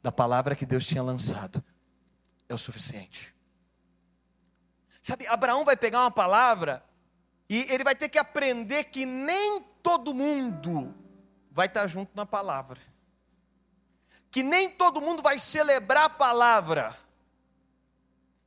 da 0.00 0.12
palavra 0.12 0.54
que 0.54 0.64
Deus 0.64 0.86
tinha 0.86 1.02
lançado. 1.02 1.62
É 2.48 2.54
o 2.54 2.58
suficiente. 2.58 3.34
Sabe, 5.02 5.26
Abraão 5.26 5.64
vai 5.64 5.76
pegar 5.76 6.00
uma 6.00 6.10
palavra 6.10 6.84
e 7.48 7.66
ele 7.72 7.82
vai 7.82 7.94
ter 7.96 8.08
que 8.08 8.18
aprender 8.18 8.84
que 8.84 9.04
nem 9.04 9.60
todo 9.82 10.14
mundo 10.14 10.94
vai 11.50 11.66
estar 11.66 11.86
junto 11.88 12.12
na 12.14 12.24
palavra. 12.24 12.80
que 14.30 14.42
nem 14.42 14.70
todo 14.70 15.00
mundo 15.00 15.22
vai 15.22 15.38
celebrar 15.38 16.04
a 16.04 16.10
palavra. 16.10 16.96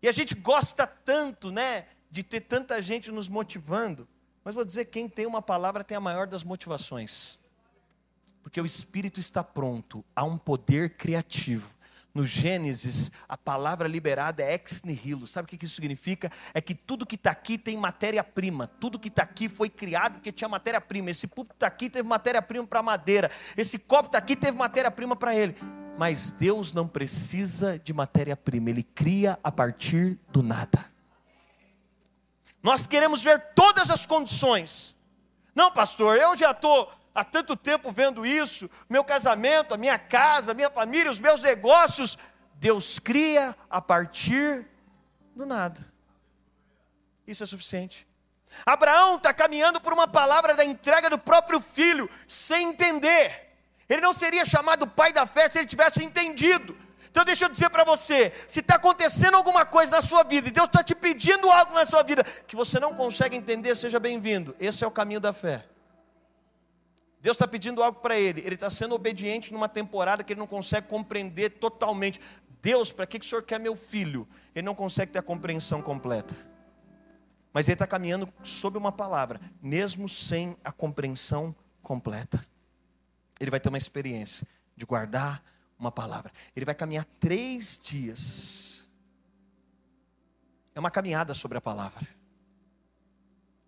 E 0.06 0.08
a 0.08 0.12
gente 0.12 0.36
gosta 0.36 0.86
tanto, 0.86 1.51
né, 1.51 1.88
de 2.12 2.22
ter 2.22 2.41
tanta 2.41 2.80
gente 2.80 3.12
nos 3.12 3.28
motivando. 3.28 4.08
Mas 4.43 4.53
vou 4.53 4.64
dizer, 4.64 4.86
quem 4.86 5.10
tem 5.10 5.26
uma 5.26 5.41
palavra 5.41 5.84
tem 5.84 5.97
a 5.97 5.99
maior 5.99 6.28
das 6.28 6.43
motivações. 6.43 7.39
Porque 8.43 8.62
o 8.62 8.68
espírito 8.68 9.20
está 9.20 9.43
pronto, 9.43 10.06
há 10.16 10.24
um 10.24 10.38
poder 10.38 10.91
criativo. 10.95 11.76
No 12.14 12.24
Gênesis, 12.24 13.12
a 13.28 13.36
palavra 13.36 13.88
liberada 13.88 14.43
é 14.43 14.53
ex 14.53 14.84
nihilo. 14.84 15.26
Sabe 15.26 15.47
o 15.47 15.58
que 15.58 15.66
isso 15.66 15.74
significa? 15.74 16.32
É 16.53 16.62
que 16.62 16.76
tudo 16.76 17.03
que 17.03 17.16
está 17.16 17.32
aqui 17.32 17.58
tem 17.58 17.76
matéria-prima. 17.76 18.68
Tudo 18.80 18.99
que 18.99 19.08
está 19.08 19.24
aqui 19.24 19.49
foi 19.49 19.70
criado 19.70 20.14
porque 20.14 20.32
tinha 20.32 20.47
matéria-prima. 20.47 21.10
Esse 21.10 21.26
púlpito 21.26 21.56
está 21.56 21.66
aqui 21.66 21.89
teve 21.89 22.08
matéria-prima 22.08 22.68
para 22.68 22.84
madeira. 22.84 23.32
Esse 23.58 23.80
copo 23.80 24.06
está 24.06 24.20
aqui 24.20 24.36
teve 24.36 24.56
matéria-prima 24.56 25.16
para 25.16 25.36
ele. 25.36 25.56
Mas 25.97 26.31
Deus 26.31 26.73
não 26.73 26.87
precisa 26.87 27.79
de 27.79 27.93
matéria-prima. 27.93 28.69
Ele 28.69 28.83
cria 28.83 29.39
a 29.43 29.51
partir 29.51 30.19
do 30.29 30.43
nada. 30.43 30.83
Nós 32.61 32.85
queremos 32.87 33.23
ver 33.23 33.53
todas 33.53 33.89
as 33.89 34.05
condições. 34.05 34.97
Não, 35.53 35.71
pastor, 35.71 36.17
eu 36.17 36.37
já 36.37 36.51
estou 36.51 36.91
há 37.13 37.23
tanto 37.23 37.55
tempo 37.55 37.91
vendo 37.91 38.25
isso, 38.25 38.69
meu 38.89 39.03
casamento, 39.03 39.73
a 39.73 39.77
minha 39.77 39.97
casa, 39.97 40.51
a 40.51 40.55
minha 40.55 40.69
família, 40.69 41.11
os 41.11 41.19
meus 41.19 41.41
negócios. 41.41 42.17
Deus 42.55 42.99
cria 42.99 43.55
a 43.69 43.81
partir 43.81 44.67
do 45.35 45.45
nada. 45.45 45.79
Isso 47.25 47.43
é 47.43 47.47
suficiente. 47.47 48.07
Abraão 48.65 49.15
está 49.15 49.33
caminhando 49.33 49.79
por 49.79 49.93
uma 49.93 50.07
palavra 50.07 50.53
da 50.53 50.63
entrega 50.63 51.09
do 51.09 51.17
próprio 51.17 51.61
filho, 51.61 52.09
sem 52.27 52.69
entender. 52.69 53.44
Ele 53.89 54.01
não 54.01 54.13
seria 54.13 54.43
chamado 54.45 54.88
pai 54.88 55.13
da 55.13 55.25
fé 55.25 55.47
se 55.49 55.59
ele 55.59 55.67
tivesse 55.67 56.03
entendido. 56.03 56.75
Então 57.15 57.23
deixa 57.23 57.45
eu 57.45 57.49
dizer 57.49 57.69
para 57.69 57.86
você, 57.86 58.33
se 58.47 58.59
está 58.59 58.75
acontecendo 58.75 59.36
alguma 59.36 59.65
coisa 59.65 59.91
na 59.91 60.01
sua 60.01 60.23
vida, 60.23 60.49
e 60.49 60.51
Deus 60.51 60.67
está 60.67 60.83
te 60.83 60.93
pedindo 60.93 61.49
algo 61.49 61.73
na 61.73 61.86
sua 61.86 62.03
vida, 62.03 62.23
que 62.23 62.55
você 62.57 62.77
não 62.79 62.93
consegue 62.93 63.38
entender, 63.38 63.73
seja 63.75 63.99
bem-vindo. 63.99 64.53
Esse 64.59 64.83
é 64.83 64.88
o 64.88 64.91
caminho 64.91 65.21
da 65.21 65.31
fé. 65.31 65.65
Deus 67.21 67.38
está 67.38 67.47
pedindo 67.47 67.81
algo 67.81 68.01
para 68.01 68.19
ele, 68.19 68.41
ele 68.41 68.55
está 68.55 68.69
sendo 68.69 68.93
obediente 68.93 69.53
numa 69.53 69.69
temporada 69.69 70.23
que 70.23 70.33
ele 70.33 70.39
não 70.39 70.45
consegue 70.45 70.88
compreender 70.88 71.51
totalmente. 71.51 72.19
Deus, 72.61 72.91
para 72.91 73.07
que, 73.07 73.17
que 73.17 73.25
o 73.25 73.29
Senhor 73.29 73.43
quer 73.43 73.59
meu 73.59 73.75
filho? 73.75 74.27
Ele 74.53 74.65
não 74.65 74.75
consegue 74.75 75.11
ter 75.11 75.19
a 75.19 75.23
compreensão 75.23 75.81
completa. 75.81 76.36
Mas 77.53 77.67
ele 77.67 77.75
está 77.75 77.88
caminhando 77.88 78.27
sob 78.43 78.77
uma 78.77 78.91
palavra, 78.91 79.39
mesmo 79.61 80.09
sem 80.09 80.57
a 80.63 80.71
compreensão 80.71 81.55
completa. 81.81 82.45
Ele 83.39 83.51
vai 83.51 83.59
ter 83.59 83.69
uma 83.69 83.77
experiência 83.77 84.47
de 84.75 84.86
guardar 84.86 85.43
uma 85.77 85.91
palavra. 85.91 86.31
Ele 86.55 86.65
vai 86.65 86.75
caminhar 86.75 87.05
três 87.19 87.77
dias. 87.77 88.89
É 90.73 90.79
uma 90.79 90.91
caminhada 90.91 91.33
sobre 91.33 91.57
a 91.57 91.61
palavra. 91.61 92.05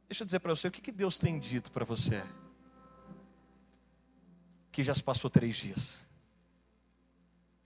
Deixa 0.08 0.24
eu 0.24 0.26
dizer 0.26 0.40
para 0.40 0.56
você 0.56 0.68
o 0.68 0.72
que, 0.72 0.82
que 0.82 0.92
Deus 0.92 1.18
tem 1.18 1.38
dito 1.38 1.72
para 1.72 1.84
você 1.84 2.24
que 4.72 4.84
já 4.84 4.94
se 4.94 5.04
passou 5.04 5.30
três 5.30 5.56
dias. 5.56 6.08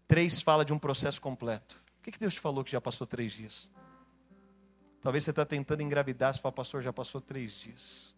Três 0.08 0.42
fala 0.42 0.64
de 0.64 0.74
um 0.74 0.80
processo 0.80 1.22
completo. 1.22 1.76
O 2.00 2.02
que 2.02 2.18
Deus 2.18 2.34
te 2.34 2.40
falou 2.40 2.64
que 2.64 2.72
já 2.72 2.82
passou 2.82 3.06
três 3.06 3.34
dias? 3.34 3.70
Talvez 5.02 5.24
você 5.24 5.32
está 5.32 5.46
tentando 5.46 5.82
engravidar, 5.82 6.34
você 6.34 6.40
fala, 6.40 6.54
pastor, 6.54 6.82
já 6.82 6.94
passou 6.94 7.20
três 7.20 7.54
dias. 7.54 8.16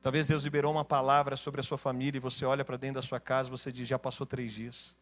Talvez 0.00 0.26
Deus 0.28 0.44
liberou 0.44 0.72
uma 0.72 0.84
palavra 0.84 1.36
sobre 1.36 1.60
a 1.60 1.64
sua 1.64 1.76
família 1.76 2.18
e 2.18 2.20
você 2.20 2.44
olha 2.44 2.64
para 2.64 2.76
dentro 2.76 3.00
da 3.00 3.06
sua 3.06 3.18
casa 3.18 3.48
e 3.48 3.50
você 3.50 3.72
diz, 3.72 3.86
já 3.88 3.98
passou 3.98 4.26
três 4.26 4.52
dias. 4.52 4.96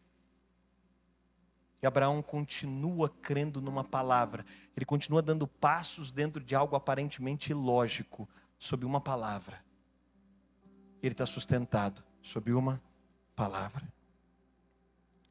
E 1.81 1.85
Abraão 1.85 2.21
continua 2.23 3.07
crendo 3.07 3.61
numa 3.61 3.83
palavra, 3.83 4.43
ele 4.75 4.85
continua 4.85 5.21
dando 5.21 5.47
passos 5.47 6.09
dentro 6.09 6.43
de 6.43 6.55
algo 6.55 6.75
aparentemente 6.75 7.51
ilógico, 7.51 8.27
sobre 8.57 8.85
uma 8.85 8.99
palavra. 8.99 9.63
Ele 11.01 11.13
está 11.13 11.25
sustentado 11.25 12.03
sob 12.21 12.51
uma 12.53 12.81
palavra. 13.35 13.87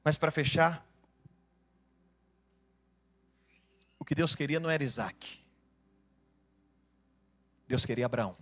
Mas 0.05 0.17
para 0.17 0.31
fechar, 0.31 0.87
o 3.99 4.05
que 4.05 4.15
Deus 4.15 4.35
queria 4.35 4.61
não 4.61 4.71
era 4.71 4.85
Isaac. 4.85 5.45
Deus 7.67 7.85
queria 7.85 8.07
Abraão. 8.07 8.37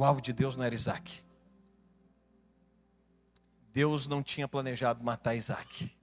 O 0.00 0.04
alvo 0.04 0.22
de 0.22 0.32
Deus 0.32 0.56
não 0.56 0.64
era 0.64 0.74
Isaac. 0.74 1.22
Deus 3.70 4.08
não 4.08 4.22
tinha 4.22 4.48
planejado 4.48 5.04
matar 5.04 5.34
Isaac. 5.34 5.94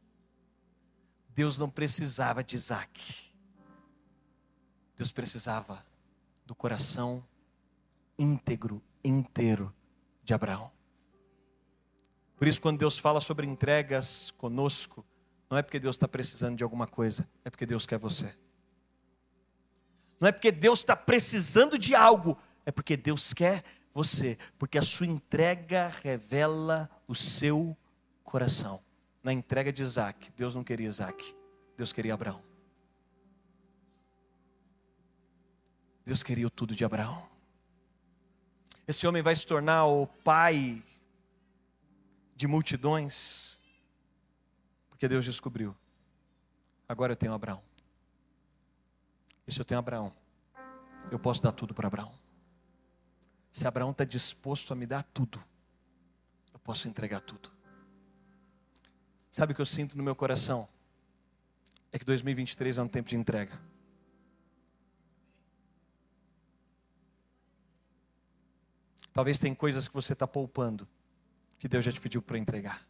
Deus 1.29 1.57
não 1.57 1.67
precisava 1.67 2.43
de 2.43 2.55
Isaac. 2.55 3.33
Deus 4.95 5.11
precisava 5.11 5.83
do 6.45 6.53
coração 6.53 7.25
íntegro, 8.19 8.83
inteiro 9.03 9.73
de 10.23 10.31
Abraão. 10.31 10.71
Por 12.35 12.47
isso, 12.47 12.61
quando 12.61 12.77
Deus 12.77 12.99
fala 12.99 13.19
sobre 13.19 13.47
entregas 13.47 14.29
conosco, 14.37 15.03
não 15.49 15.57
é 15.57 15.63
porque 15.63 15.79
Deus 15.79 15.95
está 15.95 16.07
precisando 16.07 16.55
de 16.55 16.63
alguma 16.63 16.85
coisa, 16.85 17.27
é 17.43 17.49
porque 17.49 17.65
Deus 17.65 17.87
quer 17.87 17.97
você. 17.97 18.31
Não 20.19 20.27
é 20.27 20.31
porque 20.31 20.51
Deus 20.51 20.77
está 20.77 20.95
precisando 20.95 21.79
de 21.79 21.95
algo, 21.95 22.37
é 22.63 22.71
porque 22.71 22.95
Deus 22.95 23.33
quer 23.33 23.63
você, 23.97 24.37
porque 24.59 24.77
a 24.77 24.81
sua 24.83 25.07
entrega 25.07 25.87
revela 26.03 26.87
o 27.07 27.15
seu 27.15 27.75
coração. 28.23 28.79
Na 29.23 29.33
entrega 29.33 29.73
de 29.73 29.81
Isaac, 29.81 30.31
Deus 30.37 30.53
não 30.53 30.63
queria 30.63 30.87
Isaac, 30.87 31.35
Deus 31.75 31.91
queria 31.91 32.13
Abraão. 32.13 32.43
Deus 36.05 36.21
queria 36.21 36.45
o 36.45 36.49
tudo 36.49 36.75
de 36.75 36.85
Abraão. 36.85 37.27
Esse 38.87 39.07
homem 39.07 39.23
vai 39.23 39.35
se 39.35 39.47
tornar 39.47 39.87
o 39.87 40.05
pai 40.05 40.83
de 42.35 42.45
multidões, 42.45 43.59
porque 44.89 45.07
Deus 45.07 45.25
descobriu. 45.25 45.75
Agora 46.87 47.13
eu 47.13 47.17
tenho 47.17 47.33
Abraão. 47.33 47.63
E 49.47 49.51
se 49.51 49.59
eu 49.59 49.65
tenho 49.65 49.79
Abraão, 49.79 50.13
eu 51.11 51.17
posso 51.17 51.41
dar 51.41 51.51
tudo 51.51 51.73
para 51.73 51.87
Abraão. 51.87 52.26
Se 53.57 53.67
Abraão 53.67 53.89
está 53.89 54.05
disposto 54.05 54.71
a 54.71 54.75
me 54.75 54.85
dar 54.85 55.01
tudo, 55.01 55.43
eu 56.53 56.59
posso 56.59 56.87
entregar 56.87 57.21
tudo. 57.21 57.51
Sabe 59.31 59.51
o 59.51 59.55
que 59.55 59.61
eu 59.63 59.65
sinto 59.65 59.97
no 59.97 60.03
meu 60.03 60.15
coração? 60.15 60.69
É 61.91 61.97
que 61.97 62.05
2023 62.05 62.77
é 62.77 62.83
um 62.83 62.87
tempo 62.87 63.09
de 63.09 63.15
entrega. 63.15 63.59
Talvez 69.11 69.39
tem 69.39 69.55
coisas 69.55 69.87
que 69.87 69.93
você 69.95 70.13
está 70.13 70.27
poupando, 70.27 70.87
que 71.57 71.67
Deus 71.67 71.83
já 71.83 71.91
te 71.91 71.99
pediu 71.99 72.21
para 72.21 72.37
entregar. 72.37 72.87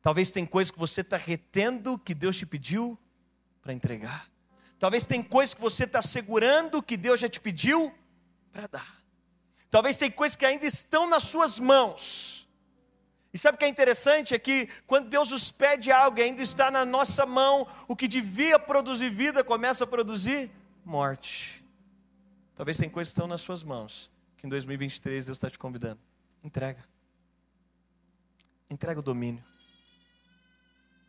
Talvez 0.00 0.30
tem 0.30 0.46
coisas 0.46 0.70
que 0.70 0.78
você 0.78 1.00
está 1.00 1.16
retendo, 1.16 1.98
que 1.98 2.14
Deus 2.14 2.36
te 2.36 2.46
pediu 2.46 2.96
para 3.60 3.72
entregar. 3.72 4.30
Talvez 4.78 5.06
tem 5.06 5.24
coisas 5.24 5.52
que 5.52 5.60
você 5.60 5.82
está 5.82 6.00
segurando, 6.00 6.80
que 6.80 6.96
Deus 6.96 7.18
já 7.18 7.28
te 7.28 7.40
pediu 7.40 7.92
para 8.52 8.68
dar. 8.68 9.03
Talvez 9.74 9.96
tem 9.96 10.08
coisas 10.08 10.36
que 10.36 10.46
ainda 10.46 10.64
estão 10.64 11.08
nas 11.08 11.24
suas 11.24 11.58
mãos. 11.58 12.48
E 13.32 13.36
sabe 13.36 13.56
o 13.56 13.58
que 13.58 13.64
é 13.64 13.68
interessante? 13.68 14.32
É 14.32 14.38
que 14.38 14.68
quando 14.86 15.08
Deus 15.08 15.32
nos 15.32 15.50
pede 15.50 15.90
algo, 15.90 16.22
ainda 16.22 16.40
está 16.40 16.70
na 16.70 16.84
nossa 16.84 17.26
mão, 17.26 17.66
o 17.88 17.96
que 17.96 18.06
devia 18.06 18.56
produzir 18.56 19.10
vida 19.10 19.42
começa 19.42 19.82
a 19.82 19.86
produzir 19.88 20.48
morte. 20.84 21.66
Talvez 22.54 22.76
tem 22.76 22.88
coisas 22.88 23.12
que 23.12 23.16
estão 23.16 23.26
nas 23.26 23.40
suas 23.40 23.64
mãos, 23.64 24.12
que 24.36 24.46
em 24.46 24.48
2023 24.48 25.26
Deus 25.26 25.38
está 25.38 25.50
te 25.50 25.58
convidando. 25.58 25.98
Entrega. 26.44 26.88
Entrega 28.70 29.00
o 29.00 29.02
domínio. 29.02 29.42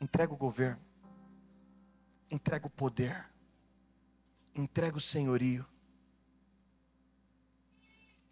Entrega 0.01 0.33
o 0.33 0.37
governo. 0.37 0.81
Entrega 2.31 2.65
o 2.65 2.71
poder. 2.71 3.29
Entrega 4.55 4.97
o 4.97 5.01
senhorio. 5.01 5.63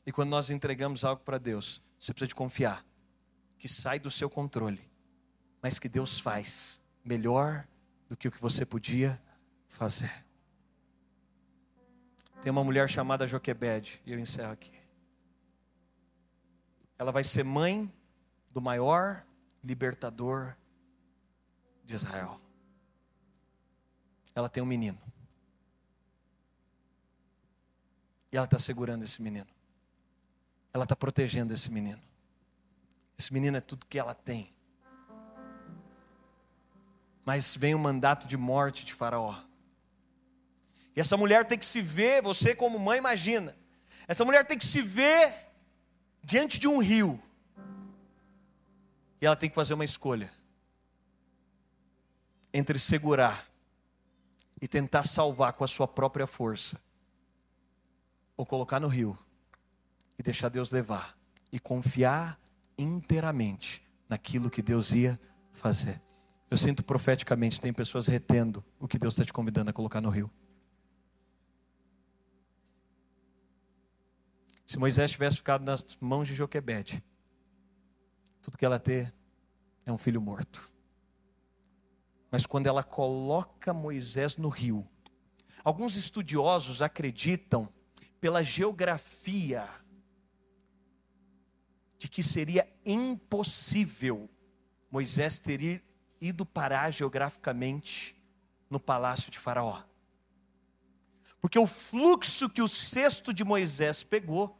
E 0.06 0.12
quando 0.12 0.30
nós 0.30 0.50
entregamos 0.50 1.04
algo 1.04 1.24
para 1.24 1.38
Deus, 1.38 1.82
você 2.00 2.14
precisa 2.14 2.28
de 2.28 2.36
confiar 2.36 2.86
que 3.58 3.70
sai 3.70 3.98
do 3.98 4.12
seu 4.12 4.30
controle, 4.30 4.82
mas 5.62 5.80
que 5.80 5.88
Deus 5.88 6.20
faz 6.20 6.82
melhor 7.04 7.66
do 8.10 8.18
que 8.18 8.28
o 8.28 8.32
que 8.32 8.42
você 8.42 8.66
podia 8.66 9.22
fazer. 9.68 10.12
Tem 12.42 12.52
uma 12.52 12.64
mulher 12.64 12.90
chamada 12.90 13.26
Joquebed, 13.26 14.02
e 14.06 14.12
eu 14.12 14.20
encerro 14.20 14.52
aqui 14.52 14.84
ela 17.04 17.12
vai 17.12 17.24
ser 17.24 17.44
mãe 17.44 17.92
do 18.54 18.62
maior 18.62 19.26
libertador 19.62 20.56
de 21.84 21.96
Israel. 21.96 22.40
Ela 24.34 24.48
tem 24.48 24.64
um 24.64 24.66
menino. 24.66 25.00
E 28.32 28.38
ela 28.38 28.46
está 28.46 28.58
segurando 28.58 29.04
esse 29.04 29.22
menino. 29.22 29.53
Ela 30.74 30.84
está 30.86 30.96
protegendo 30.96 31.54
esse 31.54 31.70
menino. 31.70 32.02
Esse 33.18 33.32
menino 33.32 33.56
é 33.56 33.62
tudo 33.62 33.86
que 33.86 34.00
ela 34.00 34.16
tem. 34.16 34.52
Mas 37.24 37.56
vem 37.56 37.76
o 37.76 37.80
mandato 37.80 38.28
de 38.28 38.36
morte 38.36 38.84
de 38.84 38.94
Faraó. 38.94 39.36
E 40.96 41.00
essa 41.00 41.16
mulher 41.16 41.46
tem 41.46 41.58
que 41.58 41.66
se 41.66 41.82
ver, 41.82 42.24
você 42.24 42.56
como 42.56 42.80
mãe 42.80 42.98
imagina. 42.98 43.56
Essa 44.08 44.26
mulher 44.26 44.46
tem 44.46 44.58
que 44.58 44.66
se 44.66 44.82
ver 44.82 45.34
diante 46.24 46.60
de 46.60 46.68
um 46.68 46.80
rio. 46.80 47.22
E 49.22 49.26
ela 49.26 49.36
tem 49.36 49.50
que 49.50 49.56
fazer 49.56 49.76
uma 49.76 49.86
escolha 49.86 50.32
entre 52.52 52.78
segurar 52.78 53.48
e 54.62 54.68
tentar 54.68 55.04
salvar 55.04 55.54
com 55.54 55.64
a 55.64 55.68
sua 55.68 55.88
própria 55.88 56.28
força, 56.28 56.80
ou 58.38 58.46
colocar 58.46 58.80
no 58.80 58.88
rio 58.88 59.18
e 60.18 60.24
deixar 60.24 60.50
Deus 60.50 60.72
levar 60.72 61.18
e 61.52 61.60
confiar 61.60 62.40
inteiramente 62.78 63.88
naquilo 64.10 64.50
que 64.50 64.62
Deus 64.62 64.92
ia 64.92 65.20
fazer. 65.52 66.02
Eu 66.50 66.58
sinto 66.58 66.84
profeticamente, 66.84 67.60
tem 67.60 67.74
pessoas 67.74 68.08
retendo 68.08 68.64
o 68.80 68.88
que 68.88 68.98
Deus 68.98 69.14
está 69.14 69.26
te 69.26 69.34
convidando 69.34 69.70
a 69.70 69.74
colocar 69.74 70.02
no 70.02 70.10
rio. 70.10 70.32
Se 74.66 74.80
Moisés 74.80 75.12
tivesse 75.12 75.38
ficado 75.38 75.64
nas 75.64 75.86
mãos 76.00 76.28
de 76.28 76.34
Joquebede, 76.34 77.04
tudo 78.42 78.58
que 78.58 78.66
ela 78.66 78.80
ter 78.80 79.14
é 79.86 79.92
um 79.92 79.98
filho 79.98 80.22
morto. 80.22 80.74
Mas 82.32 82.46
quando 82.46 82.68
ela 82.68 82.84
coloca 82.84 83.74
Moisés 83.74 84.38
no 84.38 84.50
rio, 84.50 84.88
alguns 85.64 85.96
estudiosos 85.96 86.82
acreditam, 86.82 87.70
pela 88.20 88.42
geografia, 88.42 89.68
de 92.04 92.10
que 92.10 92.22
seria 92.22 92.68
impossível 92.86 94.30
Moisés 94.92 95.40
ter 95.40 95.82
ido 96.20 96.46
parar 96.46 96.92
geograficamente 96.92 98.22
no 98.70 98.78
palácio 98.78 99.32
de 99.32 99.40
Faraó. 99.40 99.82
Porque 101.40 101.58
o 101.58 101.66
fluxo 101.66 102.50
que 102.50 102.62
o 102.62 102.68
cesto 102.68 103.34
de 103.34 103.46
Moisés 103.46 104.04
pegou 104.04 104.60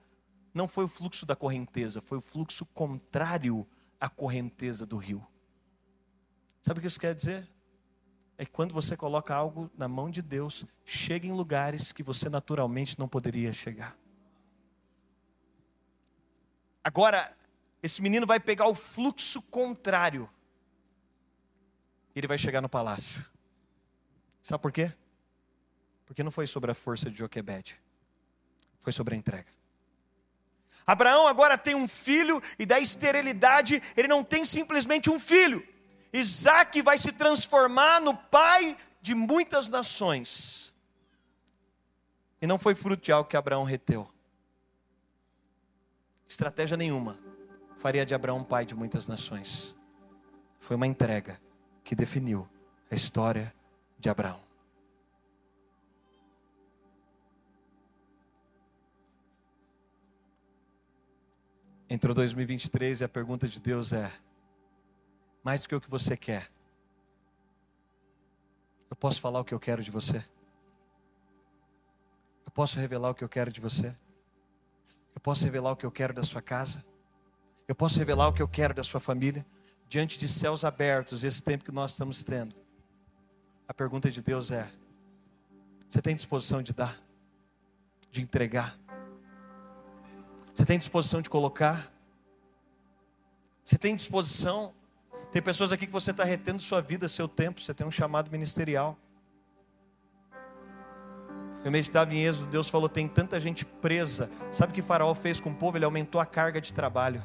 não 0.54 0.70
foi 0.70 0.86
o 0.86 0.88
fluxo 0.88 1.26
da 1.26 1.36
correnteza, 1.36 2.00
foi 2.00 2.20
o 2.20 2.22
fluxo 2.22 2.66
contrário 2.68 3.68
à 4.00 4.08
correnteza 4.08 4.86
do 4.86 4.96
rio. 4.96 5.22
Sabe 6.62 6.80
o 6.80 6.82
que 6.82 6.88
isso 6.88 7.00
quer 7.00 7.14
dizer? 7.14 7.46
É 8.38 8.46
que 8.46 8.52
quando 8.52 8.74
você 8.74 8.96
coloca 8.96 9.36
algo 9.36 9.70
na 9.78 9.90
mão 9.90 10.10
de 10.10 10.22
Deus, 10.22 10.66
chega 10.86 11.28
em 11.28 11.34
lugares 11.34 11.92
que 11.92 12.04
você 12.04 12.30
naturalmente 12.30 12.98
não 12.98 13.10
poderia 13.10 13.52
chegar. 13.52 13.98
Agora, 16.84 17.32
esse 17.82 18.02
menino 18.02 18.26
vai 18.26 18.40
pegar 18.40 18.68
o 18.68 18.76
fluxo 18.76 19.42
contrário. 19.44 20.30
Ele 22.16 22.28
vai 22.28 22.38
chegar 22.38 22.62
no 22.62 22.70
palácio. 22.70 23.32
Sabe 24.42 24.62
por 24.62 24.72
quê? 24.72 24.92
Porque 26.06 26.24
não 26.24 26.32
foi 26.32 26.46
sobre 26.46 26.70
a 26.70 26.74
força 26.74 27.10
de 27.10 27.18
Joquebede, 27.18 27.82
foi 28.80 28.92
sobre 28.92 29.16
a 29.16 29.18
entrega. 29.18 29.50
Abraão 30.86 31.28
agora 31.28 31.58
tem 31.58 31.76
um 31.76 31.88
filho, 31.88 32.42
e 32.60 32.66
da 32.66 32.80
esterilidade, 32.80 33.82
ele 33.96 34.08
não 34.08 34.24
tem 34.24 34.46
simplesmente 34.46 35.10
um 35.10 35.20
filho. 35.20 35.66
Isaac 36.12 36.82
vai 36.82 36.98
se 36.98 37.12
transformar 37.14 38.02
no 38.02 38.16
pai 38.16 38.78
de 39.02 39.16
muitas 39.16 39.70
nações. 39.70 40.76
E 42.42 42.46
não 42.46 42.60
foi 42.60 42.76
fruto 42.76 43.02
de 43.02 43.12
algo 43.12 43.30
que 43.30 43.38
Abraão 43.38 43.64
reteu. 43.64 44.12
Estratégia 46.34 46.76
nenhuma 46.76 47.20
faria 47.78 48.04
de 48.04 48.16
Abraão 48.16 48.44
pai 48.44 48.66
de 48.66 48.74
muitas 48.74 49.08
nações. 49.08 49.76
Foi 50.58 50.76
uma 50.76 50.88
entrega 50.88 51.40
que 51.84 51.94
definiu 51.94 52.50
a 52.90 52.96
história 52.96 53.54
de 54.00 54.10
Abraão. 54.10 54.42
Entrou 61.88 62.16
2023 62.16 63.02
e 63.02 63.04
a 63.04 63.10
pergunta 63.10 63.48
de 63.48 63.60
Deus 63.60 63.94
é: 63.94 64.12
mais 65.44 65.62
do 65.62 65.70
que 65.70 65.76
o 65.76 65.82
que 65.82 65.90
você 65.90 66.18
quer, 66.18 66.50
eu 68.90 68.96
posso 68.96 69.22
falar 69.22 69.40
o 69.40 69.46
que 69.46 69.54
eu 69.54 69.60
quero 69.60 69.84
de 69.84 69.92
você? 69.92 70.18
Eu 72.44 72.52
posso 72.52 72.80
revelar 72.80 73.12
o 73.12 73.14
que 73.14 73.24
eu 73.24 73.30
quero 73.30 73.52
de 73.52 73.62
você? 73.62 73.96
Eu 75.14 75.22
posso 75.22 75.46
revelar 75.46 75.72
o 75.72 75.76
que 75.76 75.86
eu 75.86 75.92
quero 75.92 76.14
da 76.14 76.24
sua 76.24 76.42
casa? 76.42 76.84
Eu 77.68 77.76
posso 77.76 77.98
revelar 78.00 78.28
o 78.28 78.34
que 78.34 78.42
eu 78.42 78.48
quero 78.48 78.74
da 78.74 78.84
sua 78.84 79.00
família? 79.00 79.46
Diante 79.88 80.18
de 80.18 80.28
céus 80.28 80.66
abertos, 80.66 81.24
esse 81.24 81.42
tempo 81.42 81.64
que 81.64 81.72
nós 81.72 81.92
estamos 81.92 82.24
tendo, 82.24 82.56
a 83.68 83.74
pergunta 83.74 84.10
de 84.10 84.22
Deus 84.22 84.52
é: 84.52 84.70
você 85.88 86.02
tem 86.02 86.16
disposição 86.16 86.62
de 86.62 86.74
dar? 86.74 87.00
De 88.10 88.22
entregar? 88.22 88.78
Você 90.54 90.66
tem 90.66 90.78
disposição 90.78 91.22
de 91.22 91.30
colocar? 91.30 91.92
Você 93.64 93.78
tem 93.78 93.96
disposição? 93.96 94.74
Tem 95.32 95.42
pessoas 95.42 95.72
aqui 95.72 95.86
que 95.86 95.92
você 95.92 96.12
está 96.12 96.24
retendo 96.24 96.62
sua 96.62 96.82
vida, 96.82 97.08
seu 97.08 97.28
tempo, 97.28 97.62
você 97.62 97.74
tem 97.74 97.86
um 97.86 97.92
chamado 97.92 98.32
ministerial. 98.32 98.98
Eu 101.64 101.72
meditava 101.72 102.14
em 102.14 102.24
Êxodo, 102.26 102.50
Deus 102.50 102.70
falou: 102.70 102.90
tem 102.90 103.08
tanta 103.08 103.40
gente 103.40 103.66
presa. 103.66 104.30
Sabe 104.52 104.72
o 104.72 104.76
que 104.76 104.82
Faraó 104.82 105.14
fez 105.14 105.40
com 105.40 105.50
o 105.50 105.56
povo? 105.56 105.78
Ele 105.78 105.86
aumentou 105.86 106.20
a 106.20 106.26
carga 106.26 106.60
de 106.60 106.74
trabalho. 106.74 107.24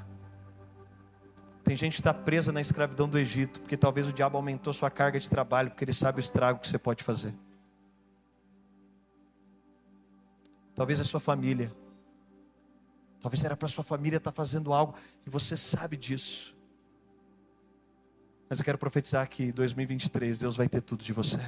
Tem 1.64 1.76
gente 1.76 1.94
que 1.94 2.00
está 2.00 2.14
presa 2.14 2.50
na 2.50 2.60
escravidão 2.60 3.08
do 3.08 3.18
Egito, 3.18 3.60
porque 3.60 3.76
talvez 3.76 4.08
o 4.08 4.12
diabo 4.12 4.36
aumentou 4.36 4.72
sua 4.72 4.90
carga 4.90 5.18
de 5.18 5.28
trabalho, 5.28 5.70
porque 5.70 5.84
ele 5.84 5.92
sabe 5.92 6.18
o 6.18 6.20
estrago 6.20 6.60
que 6.60 6.68
você 6.68 6.78
pode 6.78 7.04
fazer. 7.04 7.34
Talvez 10.74 11.00
a 11.00 11.04
sua 11.04 11.20
família. 11.20 11.70
Talvez 13.20 13.44
era 13.44 13.56
para 13.56 13.66
sua 13.66 13.82
família 13.82 14.18
estar 14.18 14.30
tá 14.30 14.34
fazendo 14.34 14.72
algo 14.72 14.94
e 15.26 15.30
você 15.30 15.56
sabe 15.56 15.96
disso. 15.96 16.56
Mas 18.48 18.60
eu 18.60 18.64
quero 18.64 18.78
profetizar 18.78 19.28
que 19.28 19.42
em 19.42 19.50
2023 19.50 20.38
Deus 20.38 20.56
vai 20.56 20.68
ter 20.68 20.80
tudo 20.80 21.04
de 21.04 21.12
você. 21.12 21.38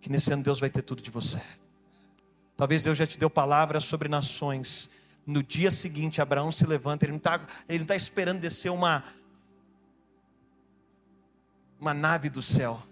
Que 0.00 0.10
nesse 0.10 0.32
ano 0.32 0.42
Deus 0.42 0.58
vai 0.58 0.70
ter 0.70 0.82
tudo 0.82 1.02
de 1.02 1.10
você. 1.10 1.40
Talvez 2.56 2.82
Deus 2.82 2.98
já 2.98 3.06
te 3.06 3.18
deu 3.18 3.30
palavras 3.30 3.84
sobre 3.84 4.08
nações. 4.08 4.90
No 5.26 5.42
dia 5.42 5.70
seguinte, 5.70 6.20
Abraão 6.20 6.50
se 6.50 6.66
levanta, 6.66 7.04
ele 7.04 7.12
não 7.12 7.18
está 7.18 7.38
tá 7.86 7.96
esperando 7.96 8.40
descer 8.40 8.70
uma, 8.70 9.04
uma 11.78 11.94
nave 11.94 12.28
do 12.28 12.42
céu. 12.42 12.82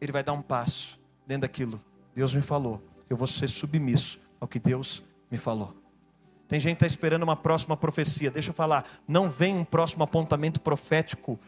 Ele 0.00 0.12
vai 0.12 0.22
dar 0.22 0.32
um 0.32 0.42
passo 0.42 0.98
dentro 1.26 1.42
daquilo. 1.42 1.80
Deus 2.14 2.34
me 2.34 2.42
falou, 2.42 2.82
eu 3.08 3.16
vou 3.16 3.26
ser 3.26 3.48
submisso 3.48 4.20
ao 4.40 4.46
que 4.46 4.58
Deus 4.58 5.02
me 5.30 5.36
falou. 5.36 5.74
Tem 6.48 6.58
gente 6.58 6.78
que 6.78 6.84
está 6.84 6.86
esperando 6.86 7.22
uma 7.22 7.36
próxima 7.36 7.76
profecia. 7.76 8.30
Deixa 8.30 8.50
eu 8.50 8.54
falar, 8.54 8.84
não 9.06 9.28
vem 9.28 9.56
um 9.56 9.64
próximo 9.64 10.02
apontamento 10.02 10.60
profético 10.60 11.38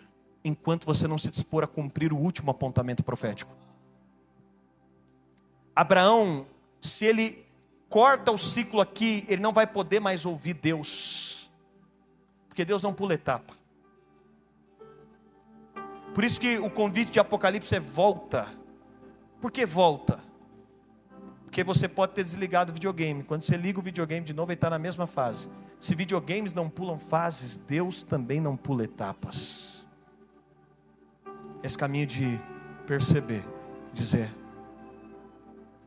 enquanto 0.44 0.84
você 0.84 1.08
não 1.08 1.16
se 1.16 1.30
dispor 1.30 1.64
a 1.64 1.66
cumprir 1.66 2.12
o 2.12 2.18
último 2.18 2.50
apontamento 2.50 3.02
profético. 3.02 3.56
Abraão, 5.80 6.46
se 6.78 7.06
ele 7.06 7.42
corta 7.88 8.30
o 8.30 8.36
ciclo 8.36 8.82
aqui, 8.82 9.24
ele 9.26 9.40
não 9.40 9.50
vai 9.50 9.66
poder 9.66 9.98
mais 9.98 10.26
ouvir 10.26 10.52
Deus, 10.52 11.50
porque 12.46 12.66
Deus 12.66 12.82
não 12.82 12.92
pula 12.92 13.14
etapa. 13.14 13.54
Por 16.12 16.22
isso 16.22 16.38
que 16.38 16.58
o 16.58 16.68
convite 16.68 17.12
de 17.12 17.18
Apocalipse 17.18 17.74
é 17.74 17.80
volta. 17.80 18.46
Por 19.40 19.50
que 19.50 19.64
volta? 19.64 20.20
Porque 21.44 21.64
você 21.64 21.88
pode 21.88 22.12
ter 22.12 22.24
desligado 22.24 22.72
o 22.72 22.74
videogame. 22.74 23.22
Quando 23.22 23.40
você 23.40 23.56
liga 23.56 23.78
o 23.78 23.82
videogame 23.82 24.26
de 24.26 24.34
novo, 24.34 24.52
ele 24.52 24.58
está 24.58 24.68
na 24.68 24.78
mesma 24.78 25.06
fase. 25.06 25.48
Se 25.80 25.94
videogames 25.94 26.52
não 26.52 26.68
pulam 26.68 26.98
fases, 26.98 27.56
Deus 27.56 28.02
também 28.02 28.38
não 28.38 28.54
pula 28.54 28.84
etapas. 28.84 29.86
Esse 31.62 31.78
caminho 31.78 32.06
de 32.06 32.38
perceber, 32.86 33.42
dizer: 33.94 34.28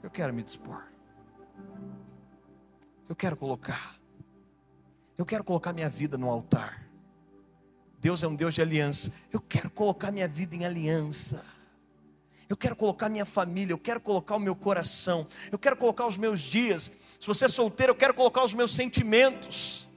Eu 0.03 0.11
quero 0.11 0.33
me 0.33 0.43
dispor. 0.43 0.83
Eu 3.07 3.15
quero 3.15 3.37
colocar. 3.37 3.95
Eu 5.17 5.25
quero 5.25 5.43
colocar 5.43 5.71
minha 5.71 5.89
vida 5.89 6.17
no 6.17 6.29
altar. 6.29 6.87
Deus 7.99 8.21
é 8.21 8.27
um 8.27 8.35
Deus 8.35 8.53
de 8.53 8.61
aliança. 8.61 9.13
Eu 9.31 9.39
quero 9.39 9.71
colocar 9.71 10.11
minha 10.11 10.27
vida 10.27 10.55
em 10.55 10.65
aliança. 10.65 11.45
Eu 12.49 12.57
quero 12.57 12.75
colocar 12.75 13.07
minha 13.09 13.25
família, 13.25 13.73
eu 13.73 13.77
quero 13.77 14.01
colocar 14.01 14.35
o 14.35 14.39
meu 14.39 14.55
coração, 14.55 15.25
eu 15.51 15.57
quero 15.57 15.77
colocar 15.77 16.05
os 16.05 16.17
meus 16.17 16.41
dias. 16.41 16.91
Se 17.19 17.25
você 17.25 17.45
é 17.45 17.47
solteiro, 17.47 17.91
eu 17.91 17.95
quero 17.95 18.13
colocar 18.13 18.43
os 18.43 18.53
meus 18.53 18.71
sentimentos. 18.71 19.89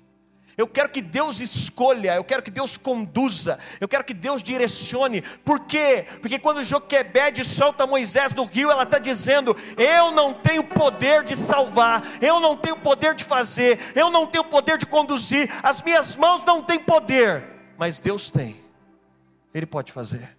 Eu 0.56 0.66
quero 0.66 0.88
que 0.88 1.02
Deus 1.02 1.40
escolha, 1.40 2.14
eu 2.14 2.24
quero 2.24 2.42
que 2.42 2.50
Deus 2.50 2.78
conduza, 2.78 3.58
eu 3.78 3.86
quero 3.86 4.02
que 4.02 4.14
Deus 4.14 4.42
direcione. 4.42 5.20
Por 5.44 5.60
quê? 5.66 6.06
Porque 6.22 6.38
quando 6.38 6.64
Joquebede 6.64 7.44
solta 7.44 7.86
Moisés 7.86 8.32
do 8.32 8.44
rio, 8.44 8.70
ela 8.70 8.84
está 8.84 8.98
dizendo: 8.98 9.54
Eu 9.76 10.12
não 10.12 10.32
tenho 10.32 10.64
poder 10.64 11.22
de 11.24 11.36
salvar, 11.36 12.02
eu 12.22 12.40
não 12.40 12.56
tenho 12.56 12.76
poder 12.78 13.14
de 13.14 13.22
fazer, 13.22 13.78
eu 13.94 14.10
não 14.10 14.26
tenho 14.26 14.44
poder 14.44 14.78
de 14.78 14.86
conduzir, 14.86 15.50
as 15.62 15.82
minhas 15.82 16.16
mãos 16.16 16.42
não 16.42 16.62
têm 16.62 16.78
poder, 16.78 17.46
mas 17.76 18.00
Deus 18.00 18.30
tem, 18.30 18.56
Ele 19.52 19.66
pode 19.66 19.92
fazer. 19.92 20.38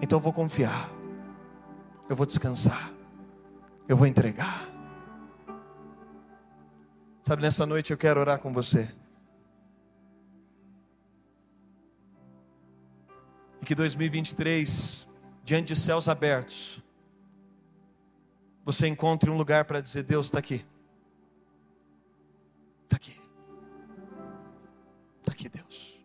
Então 0.00 0.18
eu 0.18 0.22
vou 0.22 0.32
confiar, 0.32 0.88
eu 2.08 2.14
vou 2.14 2.26
descansar, 2.26 2.92
eu 3.88 3.96
vou 3.96 4.06
entregar. 4.06 4.68
Sabe, 7.22 7.42
nessa 7.42 7.66
noite 7.66 7.90
eu 7.90 7.98
quero 7.98 8.20
orar 8.20 8.38
com 8.38 8.52
você. 8.52 8.88
E 13.60 13.64
que 13.64 13.74
2023, 13.74 15.08
diante 15.44 15.68
de 15.68 15.76
céus 15.76 16.08
abertos, 16.08 16.82
você 18.64 18.86
encontre 18.86 19.30
um 19.30 19.36
lugar 19.36 19.64
para 19.64 19.80
dizer: 19.80 20.02
Deus 20.02 20.26
está 20.26 20.38
aqui. 20.38 20.66
Está 22.84 22.96
aqui. 22.96 23.20
Está 25.20 25.32
aqui, 25.32 25.48
Deus. 25.48 26.04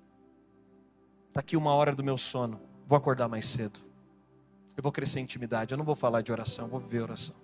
Está 1.28 1.40
aqui 1.42 1.58
uma 1.58 1.74
hora 1.74 1.94
do 1.94 2.04
meu 2.04 2.18
sono. 2.18 2.62
Vou 2.86 2.98
acordar 2.98 3.28
mais 3.28 3.46
cedo. 3.46 3.80
Eu 4.76 4.82
vou 4.82 4.92
crescer 4.92 5.20
em 5.20 5.24
intimidade. 5.24 5.74
Eu 5.74 5.78
não 5.78 5.86
vou 5.86 5.96
falar 5.96 6.22
de 6.22 6.32
oração, 6.32 6.68
vou 6.68 6.80
viver 6.80 7.02
oração. 7.02 7.36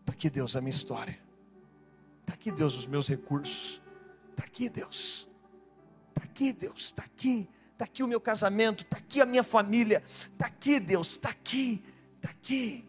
Está 0.00 0.12
aqui, 0.12 0.30
Deus, 0.30 0.56
a 0.56 0.60
minha 0.60 0.70
história. 0.70 1.18
Está 2.22 2.34
aqui, 2.34 2.50
Deus, 2.50 2.76
os 2.76 2.86
meus 2.86 3.08
recursos. 3.08 3.82
Está 4.30 4.44
aqui, 4.44 4.68
Deus. 4.68 5.28
Está 6.08 6.24
aqui, 6.24 6.52
Deus. 6.52 6.80
Está 6.80 7.02
aqui 7.04 7.48
está 7.82 7.86
aqui 7.86 8.02
o 8.02 8.08
meu 8.08 8.20
casamento, 8.20 8.84
está 8.84 8.98
aqui 8.98 9.20
a 9.20 9.26
minha 9.26 9.42
família, 9.42 10.02
está 10.06 10.46
aqui, 10.46 10.78
Deus, 10.78 11.10
está 11.10 11.30
aqui, 11.30 11.82
está 12.16 12.30
aqui. 12.30 12.88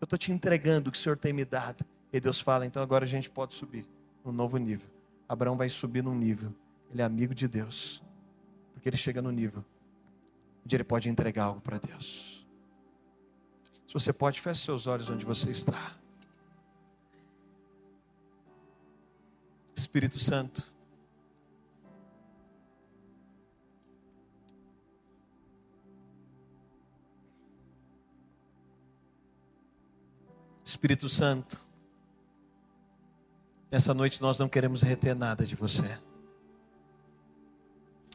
Eu 0.00 0.04
estou 0.04 0.18
te 0.18 0.30
entregando 0.30 0.88
o 0.88 0.92
que 0.92 0.98
o 0.98 1.00
Senhor 1.00 1.18
tem 1.18 1.32
me 1.32 1.44
dado. 1.44 1.84
E 2.12 2.20
Deus 2.20 2.40
fala, 2.40 2.64
então 2.64 2.82
agora 2.82 3.04
a 3.04 3.08
gente 3.08 3.28
pode 3.28 3.54
subir 3.54 3.86
num 4.24 4.32
novo 4.32 4.56
nível. 4.56 4.88
Abraão 5.28 5.56
vai 5.56 5.68
subir 5.68 6.02
num 6.02 6.14
nível. 6.14 6.54
Ele 6.90 7.02
é 7.02 7.04
amigo 7.04 7.34
de 7.34 7.48
Deus. 7.48 8.02
Porque 8.72 8.88
ele 8.88 8.96
chega 8.96 9.20
no 9.20 9.30
nível 9.30 9.64
onde 10.64 10.76
ele 10.76 10.84
pode 10.84 11.08
entregar 11.08 11.44
algo 11.44 11.60
para 11.60 11.78
Deus. 11.78 12.46
Se 13.86 13.94
você 13.94 14.12
pode, 14.12 14.40
feche 14.40 14.60
seus 14.60 14.86
olhos 14.86 15.10
onde 15.10 15.24
você 15.24 15.50
está. 15.50 15.96
Espírito 19.74 20.18
Santo. 20.18 20.62
Espírito 30.70 31.08
Santo, 31.08 31.60
nessa 33.72 33.92
noite 33.92 34.22
nós 34.22 34.38
não 34.38 34.48
queremos 34.48 34.82
reter 34.82 35.16
nada 35.16 35.44
de 35.44 35.56
você. 35.56 35.98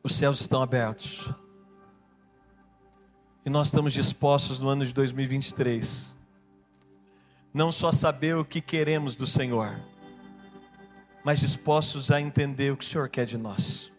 Os 0.01 0.15
céus 0.15 0.39
estão 0.39 0.61
abertos. 0.61 1.33
E 3.45 3.49
nós 3.49 3.67
estamos 3.67 3.91
dispostos 3.91 4.61
no 4.61 4.69
ano 4.69 4.85
de 4.85 4.93
2023, 4.93 6.15
não 7.53 7.73
só 7.73 7.91
saber 7.91 8.37
o 8.37 8.45
que 8.45 8.61
queremos 8.61 9.17
do 9.17 9.27
Senhor, 9.27 9.77
mas 11.25 11.41
dispostos 11.41 12.09
a 12.09 12.21
entender 12.21 12.71
o 12.71 12.77
que 12.77 12.85
o 12.85 12.87
Senhor 12.87 13.09
quer 13.09 13.25
de 13.25 13.37
nós. 13.37 13.91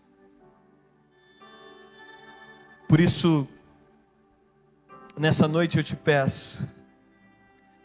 Por 2.89 3.01
isso, 3.01 3.47
nessa 5.19 5.47
noite 5.47 5.77
eu 5.77 5.85
te 5.85 5.95
peço, 5.95 6.67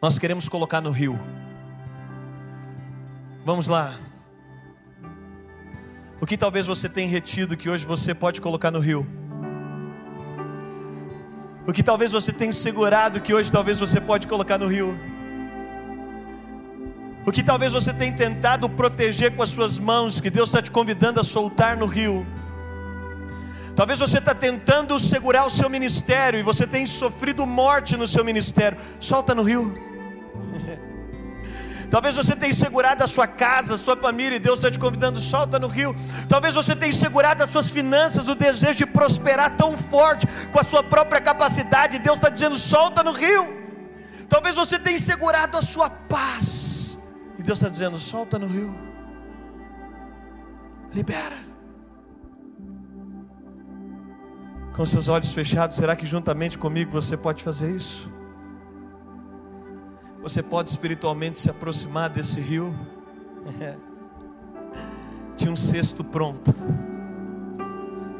nós 0.02 0.18
queremos 0.18 0.50
colocar 0.50 0.82
no 0.82 0.90
rio. 0.90 1.20
Vamos 3.46 3.68
lá. 3.68 3.94
O 6.20 6.26
que 6.26 6.36
talvez 6.36 6.66
você 6.66 6.90
tenha 6.90 7.08
retido 7.08 7.56
que 7.56 7.70
hoje 7.70 7.86
você 7.86 8.16
pode 8.16 8.42
colocar 8.42 8.72
no 8.72 8.80
rio? 8.80 9.08
O 11.68 11.72
que 11.72 11.84
talvez 11.84 12.12
você 12.12 12.34
tenha 12.34 12.52
segurado 12.52 13.22
que 13.22 13.32
hoje 13.32 13.52
talvez 13.52 13.80
você 13.80 14.02
pode 14.02 14.26
colocar 14.28 14.58
no 14.58 14.66
rio? 14.66 15.00
O 17.24 17.32
que 17.32 17.44
talvez 17.44 17.72
você 17.72 17.94
tenha 17.94 18.12
tentado 18.12 18.68
proteger 18.68 19.36
com 19.36 19.44
as 19.44 19.52
suas 19.52 19.78
mãos, 19.78 20.20
que 20.20 20.32
Deus 20.32 20.50
está 20.50 20.64
te 20.64 20.72
convidando 20.72 21.20
a 21.20 21.24
soltar 21.24 21.78
no 21.78 21.86
rio? 21.86 22.26
Talvez 23.76 24.00
você 24.00 24.18
está 24.18 24.34
tentando 24.34 25.00
segurar 25.00 25.46
o 25.46 25.50
seu 25.50 25.70
ministério 25.70 26.40
e 26.40 26.44
você 26.44 26.66
tem 26.66 26.88
sofrido 26.88 27.46
morte 27.46 27.96
no 27.96 28.08
seu 28.08 28.26
ministério. 28.26 28.80
Solta 29.00 29.36
no 29.36 29.44
rio. 29.44 29.91
Talvez 31.92 32.16
você 32.16 32.34
tenha 32.38 32.54
segurado 32.54 33.04
a 33.04 33.08
sua 33.08 33.28
casa, 33.28 33.76
a 33.76 33.78
sua 33.78 33.98
família, 33.98 34.38
e 34.38 34.40
Deus 34.40 34.60
está 34.60 34.72
te 34.72 34.80
convidando, 34.80 35.20
solta 35.20 35.60
no 35.60 35.68
rio. 35.68 35.94
Talvez 36.30 36.56
você 36.56 36.74
tenha 36.74 36.94
segurado 36.94 37.44
as 37.44 37.50
suas 37.50 37.70
finanças, 37.70 38.30
o 38.30 38.34
desejo 38.34 38.78
de 38.78 38.86
prosperar 38.86 39.58
tão 39.58 39.74
forte 39.74 40.26
com 40.54 40.60
a 40.62 40.64
sua 40.64 40.82
própria 40.82 41.20
capacidade, 41.20 41.98
e 41.98 42.00
Deus 42.00 42.16
está 42.16 42.30
dizendo, 42.30 42.58
solta 42.58 43.04
no 43.04 43.12
rio. 43.12 43.44
Talvez 44.30 44.56
você 44.56 44.80
tenha 44.80 44.98
segurado 44.98 45.58
a 45.58 45.62
sua 45.62 45.90
paz, 45.90 46.98
e 47.38 47.44
Deus 47.44 47.60
está 47.60 47.68
dizendo, 47.68 47.98
solta 47.98 48.40
no 48.40 48.48
rio. 48.48 48.80
Libera. 50.94 51.40
Com 54.74 54.86
seus 54.86 55.10
olhos 55.10 55.34
fechados, 55.34 55.76
será 55.76 55.94
que 55.94 56.06
juntamente 56.06 56.58
comigo 56.58 56.90
você 56.90 57.18
pode 57.18 57.44
fazer 57.44 57.76
isso? 57.76 58.21
Você 60.22 60.44
pode 60.44 60.70
espiritualmente 60.70 61.38
se 61.38 61.50
aproximar 61.50 62.10
desse 62.10 62.40
rio. 62.40 62.78
Tinha 65.36 65.52
um 65.52 65.56
cesto 65.56 66.04
pronto, 66.04 66.54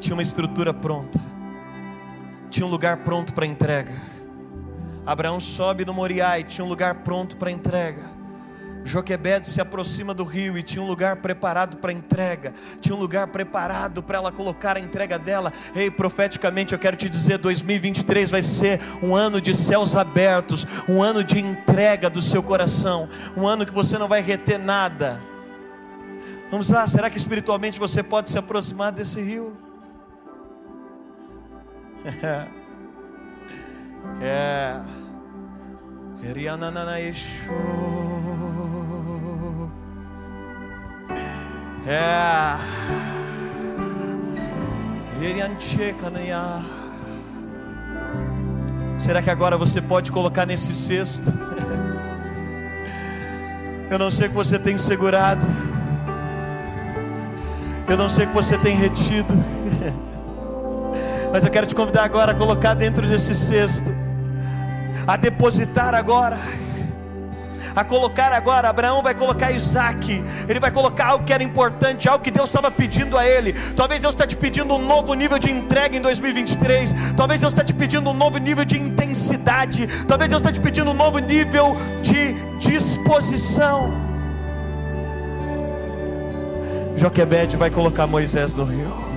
tinha 0.00 0.12
uma 0.12 0.22
estrutura 0.22 0.74
pronta, 0.74 1.20
tinha 2.50 2.66
um 2.66 2.68
lugar 2.68 3.04
pronto 3.04 3.32
para 3.32 3.46
entrega. 3.46 3.92
Abraão 5.06 5.38
sobe 5.38 5.84
no 5.84 5.94
Moriá 5.94 6.40
e 6.40 6.42
tinha 6.42 6.64
um 6.64 6.68
lugar 6.68 7.04
pronto 7.04 7.36
para 7.36 7.48
entrega. 7.48 8.02
Joquebede 8.84 9.46
se 9.46 9.60
aproxima 9.60 10.12
do 10.12 10.24
rio 10.24 10.58
e 10.58 10.62
tinha 10.62 10.82
um 10.82 10.86
lugar 10.86 11.16
preparado 11.16 11.76
para 11.76 11.92
entrega, 11.92 12.52
tinha 12.80 12.94
um 12.94 12.98
lugar 12.98 13.28
preparado 13.28 14.02
para 14.02 14.18
ela 14.18 14.32
colocar 14.32 14.76
a 14.76 14.80
entrega 14.80 15.18
dela. 15.18 15.52
Ei, 15.74 15.90
profeticamente 15.90 16.72
eu 16.72 16.78
quero 16.78 16.96
te 16.96 17.08
dizer: 17.08 17.38
2023 17.38 18.30
vai 18.30 18.42
ser 18.42 18.80
um 19.02 19.14
ano 19.14 19.40
de 19.40 19.54
céus 19.54 19.94
abertos, 19.94 20.66
um 20.88 21.02
ano 21.02 21.22
de 21.22 21.38
entrega 21.38 22.10
do 22.10 22.20
seu 22.20 22.42
coração, 22.42 23.08
um 23.36 23.46
ano 23.46 23.64
que 23.64 23.72
você 23.72 23.98
não 23.98 24.08
vai 24.08 24.20
reter 24.20 24.58
nada. 24.58 25.20
Vamos 26.50 26.68
lá, 26.68 26.86
será 26.86 27.08
que 27.08 27.16
espiritualmente 27.16 27.78
você 27.78 28.02
pode 28.02 28.28
se 28.28 28.38
aproximar 28.38 28.92
desse 28.92 29.22
rio? 29.22 29.56
é. 34.20 35.01
É. 41.84 42.56
Será 48.98 49.20
que 49.20 49.30
agora 49.30 49.56
você 49.56 49.82
pode 49.82 50.12
colocar 50.12 50.46
nesse 50.46 50.72
cesto? 50.72 51.28
Eu 53.90 53.98
não 53.98 54.10
sei 54.10 54.28
o 54.28 54.30
que 54.30 54.36
você 54.36 54.60
tem 54.60 54.78
segurado. 54.78 55.44
Eu 57.88 57.96
não 57.96 58.08
sei 58.08 58.26
o 58.26 58.28
que 58.28 58.34
você 58.34 58.56
tem 58.56 58.76
retido. 58.76 59.34
Mas 61.32 61.44
eu 61.44 61.50
quero 61.50 61.66
te 61.66 61.74
convidar 61.74 62.04
agora 62.04 62.32
a 62.32 62.34
colocar 62.34 62.74
dentro 62.74 63.06
desse 63.06 63.34
cesto 63.34 64.01
a 65.06 65.16
depositar 65.16 65.94
agora 65.94 66.38
a 67.74 67.84
colocar 67.84 68.32
agora. 68.32 68.68
Abraão 68.68 69.02
vai 69.02 69.14
colocar 69.14 69.50
Isaac, 69.50 70.22
ele 70.48 70.60
vai 70.60 70.70
colocar 70.70 71.06
algo 71.06 71.24
que 71.24 71.32
era 71.32 71.42
importante, 71.42 72.08
algo 72.08 72.22
que 72.22 72.30
Deus 72.30 72.48
estava 72.48 72.70
pedindo 72.70 73.16
a 73.18 73.26
ele. 73.26 73.52
Talvez 73.74 74.00
Deus 74.00 74.14
está 74.14 74.26
te 74.26 74.36
pedindo 74.36 74.74
um 74.74 74.84
novo 74.84 75.14
nível 75.14 75.38
de 75.38 75.50
entrega 75.50 75.96
em 75.96 76.00
2023. 76.00 77.14
Talvez 77.16 77.40
Deus 77.40 77.52
está 77.52 77.64
te 77.64 77.74
pedindo 77.74 78.10
um 78.10 78.14
novo 78.14 78.38
nível 78.38 78.64
de 78.64 78.78
intensidade. 78.78 79.86
Talvez 80.06 80.28
Deus 80.28 80.40
está 80.40 80.52
te 80.52 80.60
pedindo 80.60 80.90
um 80.90 80.94
novo 80.94 81.18
nível 81.18 81.76
de 82.02 82.34
disposição. 82.58 84.12
Joquebede 86.94 87.56
vai 87.56 87.70
colocar 87.70 88.06
Moisés 88.06 88.54
no 88.54 88.64
rio. 88.64 89.12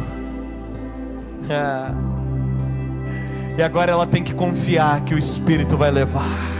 É. 1.50 2.05
E 3.58 3.64
agora 3.64 3.92
ela 3.92 4.06
tem 4.06 4.22
que 4.22 4.34
confiar 4.34 5.02
que 5.06 5.14
o 5.14 5.18
Espírito 5.18 5.78
vai 5.78 5.90
levar. 5.90 6.55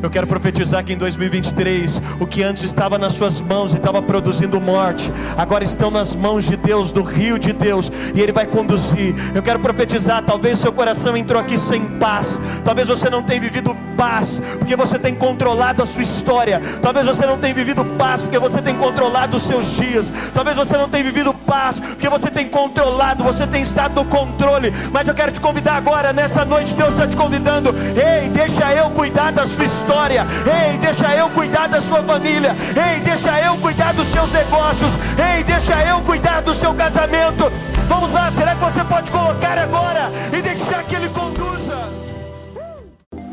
Eu 0.00 0.08
quero 0.08 0.28
profetizar 0.28 0.84
que 0.84 0.92
em 0.92 0.96
2023, 0.96 2.00
o 2.20 2.26
que 2.26 2.44
antes 2.44 2.62
estava 2.62 2.96
nas 2.96 3.14
suas 3.14 3.40
mãos 3.40 3.74
e 3.74 3.78
estava 3.78 4.00
produzindo 4.00 4.60
morte, 4.60 5.10
agora 5.36 5.64
estão 5.64 5.90
nas 5.90 6.14
mãos 6.14 6.44
de 6.44 6.56
Deus, 6.56 6.92
do 6.92 7.02
rio 7.02 7.36
de 7.36 7.52
Deus, 7.52 7.90
e 8.14 8.20
Ele 8.20 8.30
vai 8.30 8.46
conduzir. 8.46 9.12
Eu 9.34 9.42
quero 9.42 9.58
profetizar, 9.58 10.24
talvez 10.24 10.58
seu 10.58 10.72
coração 10.72 11.16
entrou 11.16 11.40
aqui 11.40 11.58
sem 11.58 11.84
paz, 11.98 12.40
talvez 12.64 12.86
você 12.86 13.10
não 13.10 13.24
tenha 13.24 13.40
vivido 13.40 13.76
paz, 13.96 14.40
porque 14.56 14.76
você 14.76 15.00
tem 15.00 15.16
controlado 15.16 15.82
a 15.82 15.86
sua 15.86 16.02
história, 16.02 16.60
talvez 16.80 17.04
você 17.04 17.26
não 17.26 17.36
tenha 17.36 17.54
vivido 17.54 17.84
paz, 17.84 18.20
porque 18.20 18.38
você 18.38 18.62
tem 18.62 18.76
controlado 18.76 19.36
os 19.36 19.42
seus 19.42 19.66
dias, 19.76 20.12
talvez 20.32 20.56
você 20.56 20.76
não 20.76 20.88
tenha 20.88 21.02
vivido 21.02 21.34
paz, 21.34 21.80
porque 21.80 22.08
você 22.08 22.30
tem 22.30 22.48
controlado, 22.48 23.24
você 23.24 23.48
tem 23.48 23.62
estado 23.62 24.00
no 24.00 24.08
controle, 24.08 24.70
mas 24.92 25.08
eu 25.08 25.14
quero 25.14 25.32
te 25.32 25.40
convidar 25.40 25.74
agora, 25.74 26.12
nessa 26.12 26.44
noite, 26.44 26.72
Deus 26.76 26.90
está 26.90 27.06
te 27.08 27.16
convidando, 27.16 27.74
ei, 27.96 28.28
deixa 28.28 28.72
eu 28.72 28.90
cuidar 28.90 29.32
da 29.32 29.44
sua 29.44 29.64
história 29.64 29.87
história. 29.88 30.26
Ei, 30.44 30.76
deixa 30.76 31.14
eu 31.16 31.30
cuidar 31.30 31.66
da 31.66 31.80
sua 31.80 32.02
família. 32.02 32.54
Ei, 32.76 33.00
deixa 33.00 33.40
eu 33.40 33.56
cuidar 33.56 33.94
dos 33.94 34.06
seus 34.06 34.30
negócios. 34.32 34.98
Ei, 35.16 35.42
deixa 35.42 35.82
eu 35.84 36.02
cuidar 36.02 36.42
do 36.42 36.52
seu 36.52 36.74
casamento. 36.74 37.50
Vamos 37.88 38.12
lá, 38.12 38.30
será 38.30 38.54
que 38.54 38.62
você 38.62 38.84
pode 38.84 39.10
colocar 39.10 39.56
agora 39.56 40.10
e 40.36 40.42
deixar 40.42 40.84
que 40.84 40.94
ele 40.94 41.08
conduza? 41.08 41.88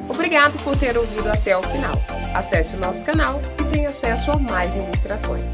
Obrigado 0.08 0.54
por 0.64 0.78
ter 0.78 0.98
ouvido 0.98 1.30
até 1.30 1.58
o 1.58 1.64
final. 1.64 2.02
Acesse 2.34 2.74
o 2.76 2.80
nosso 2.80 3.04
canal 3.04 3.42
e 3.60 3.64
tenha 3.66 3.90
acesso 3.90 4.32
a 4.32 4.38
mais 4.38 4.74
ministrações. 4.74 5.52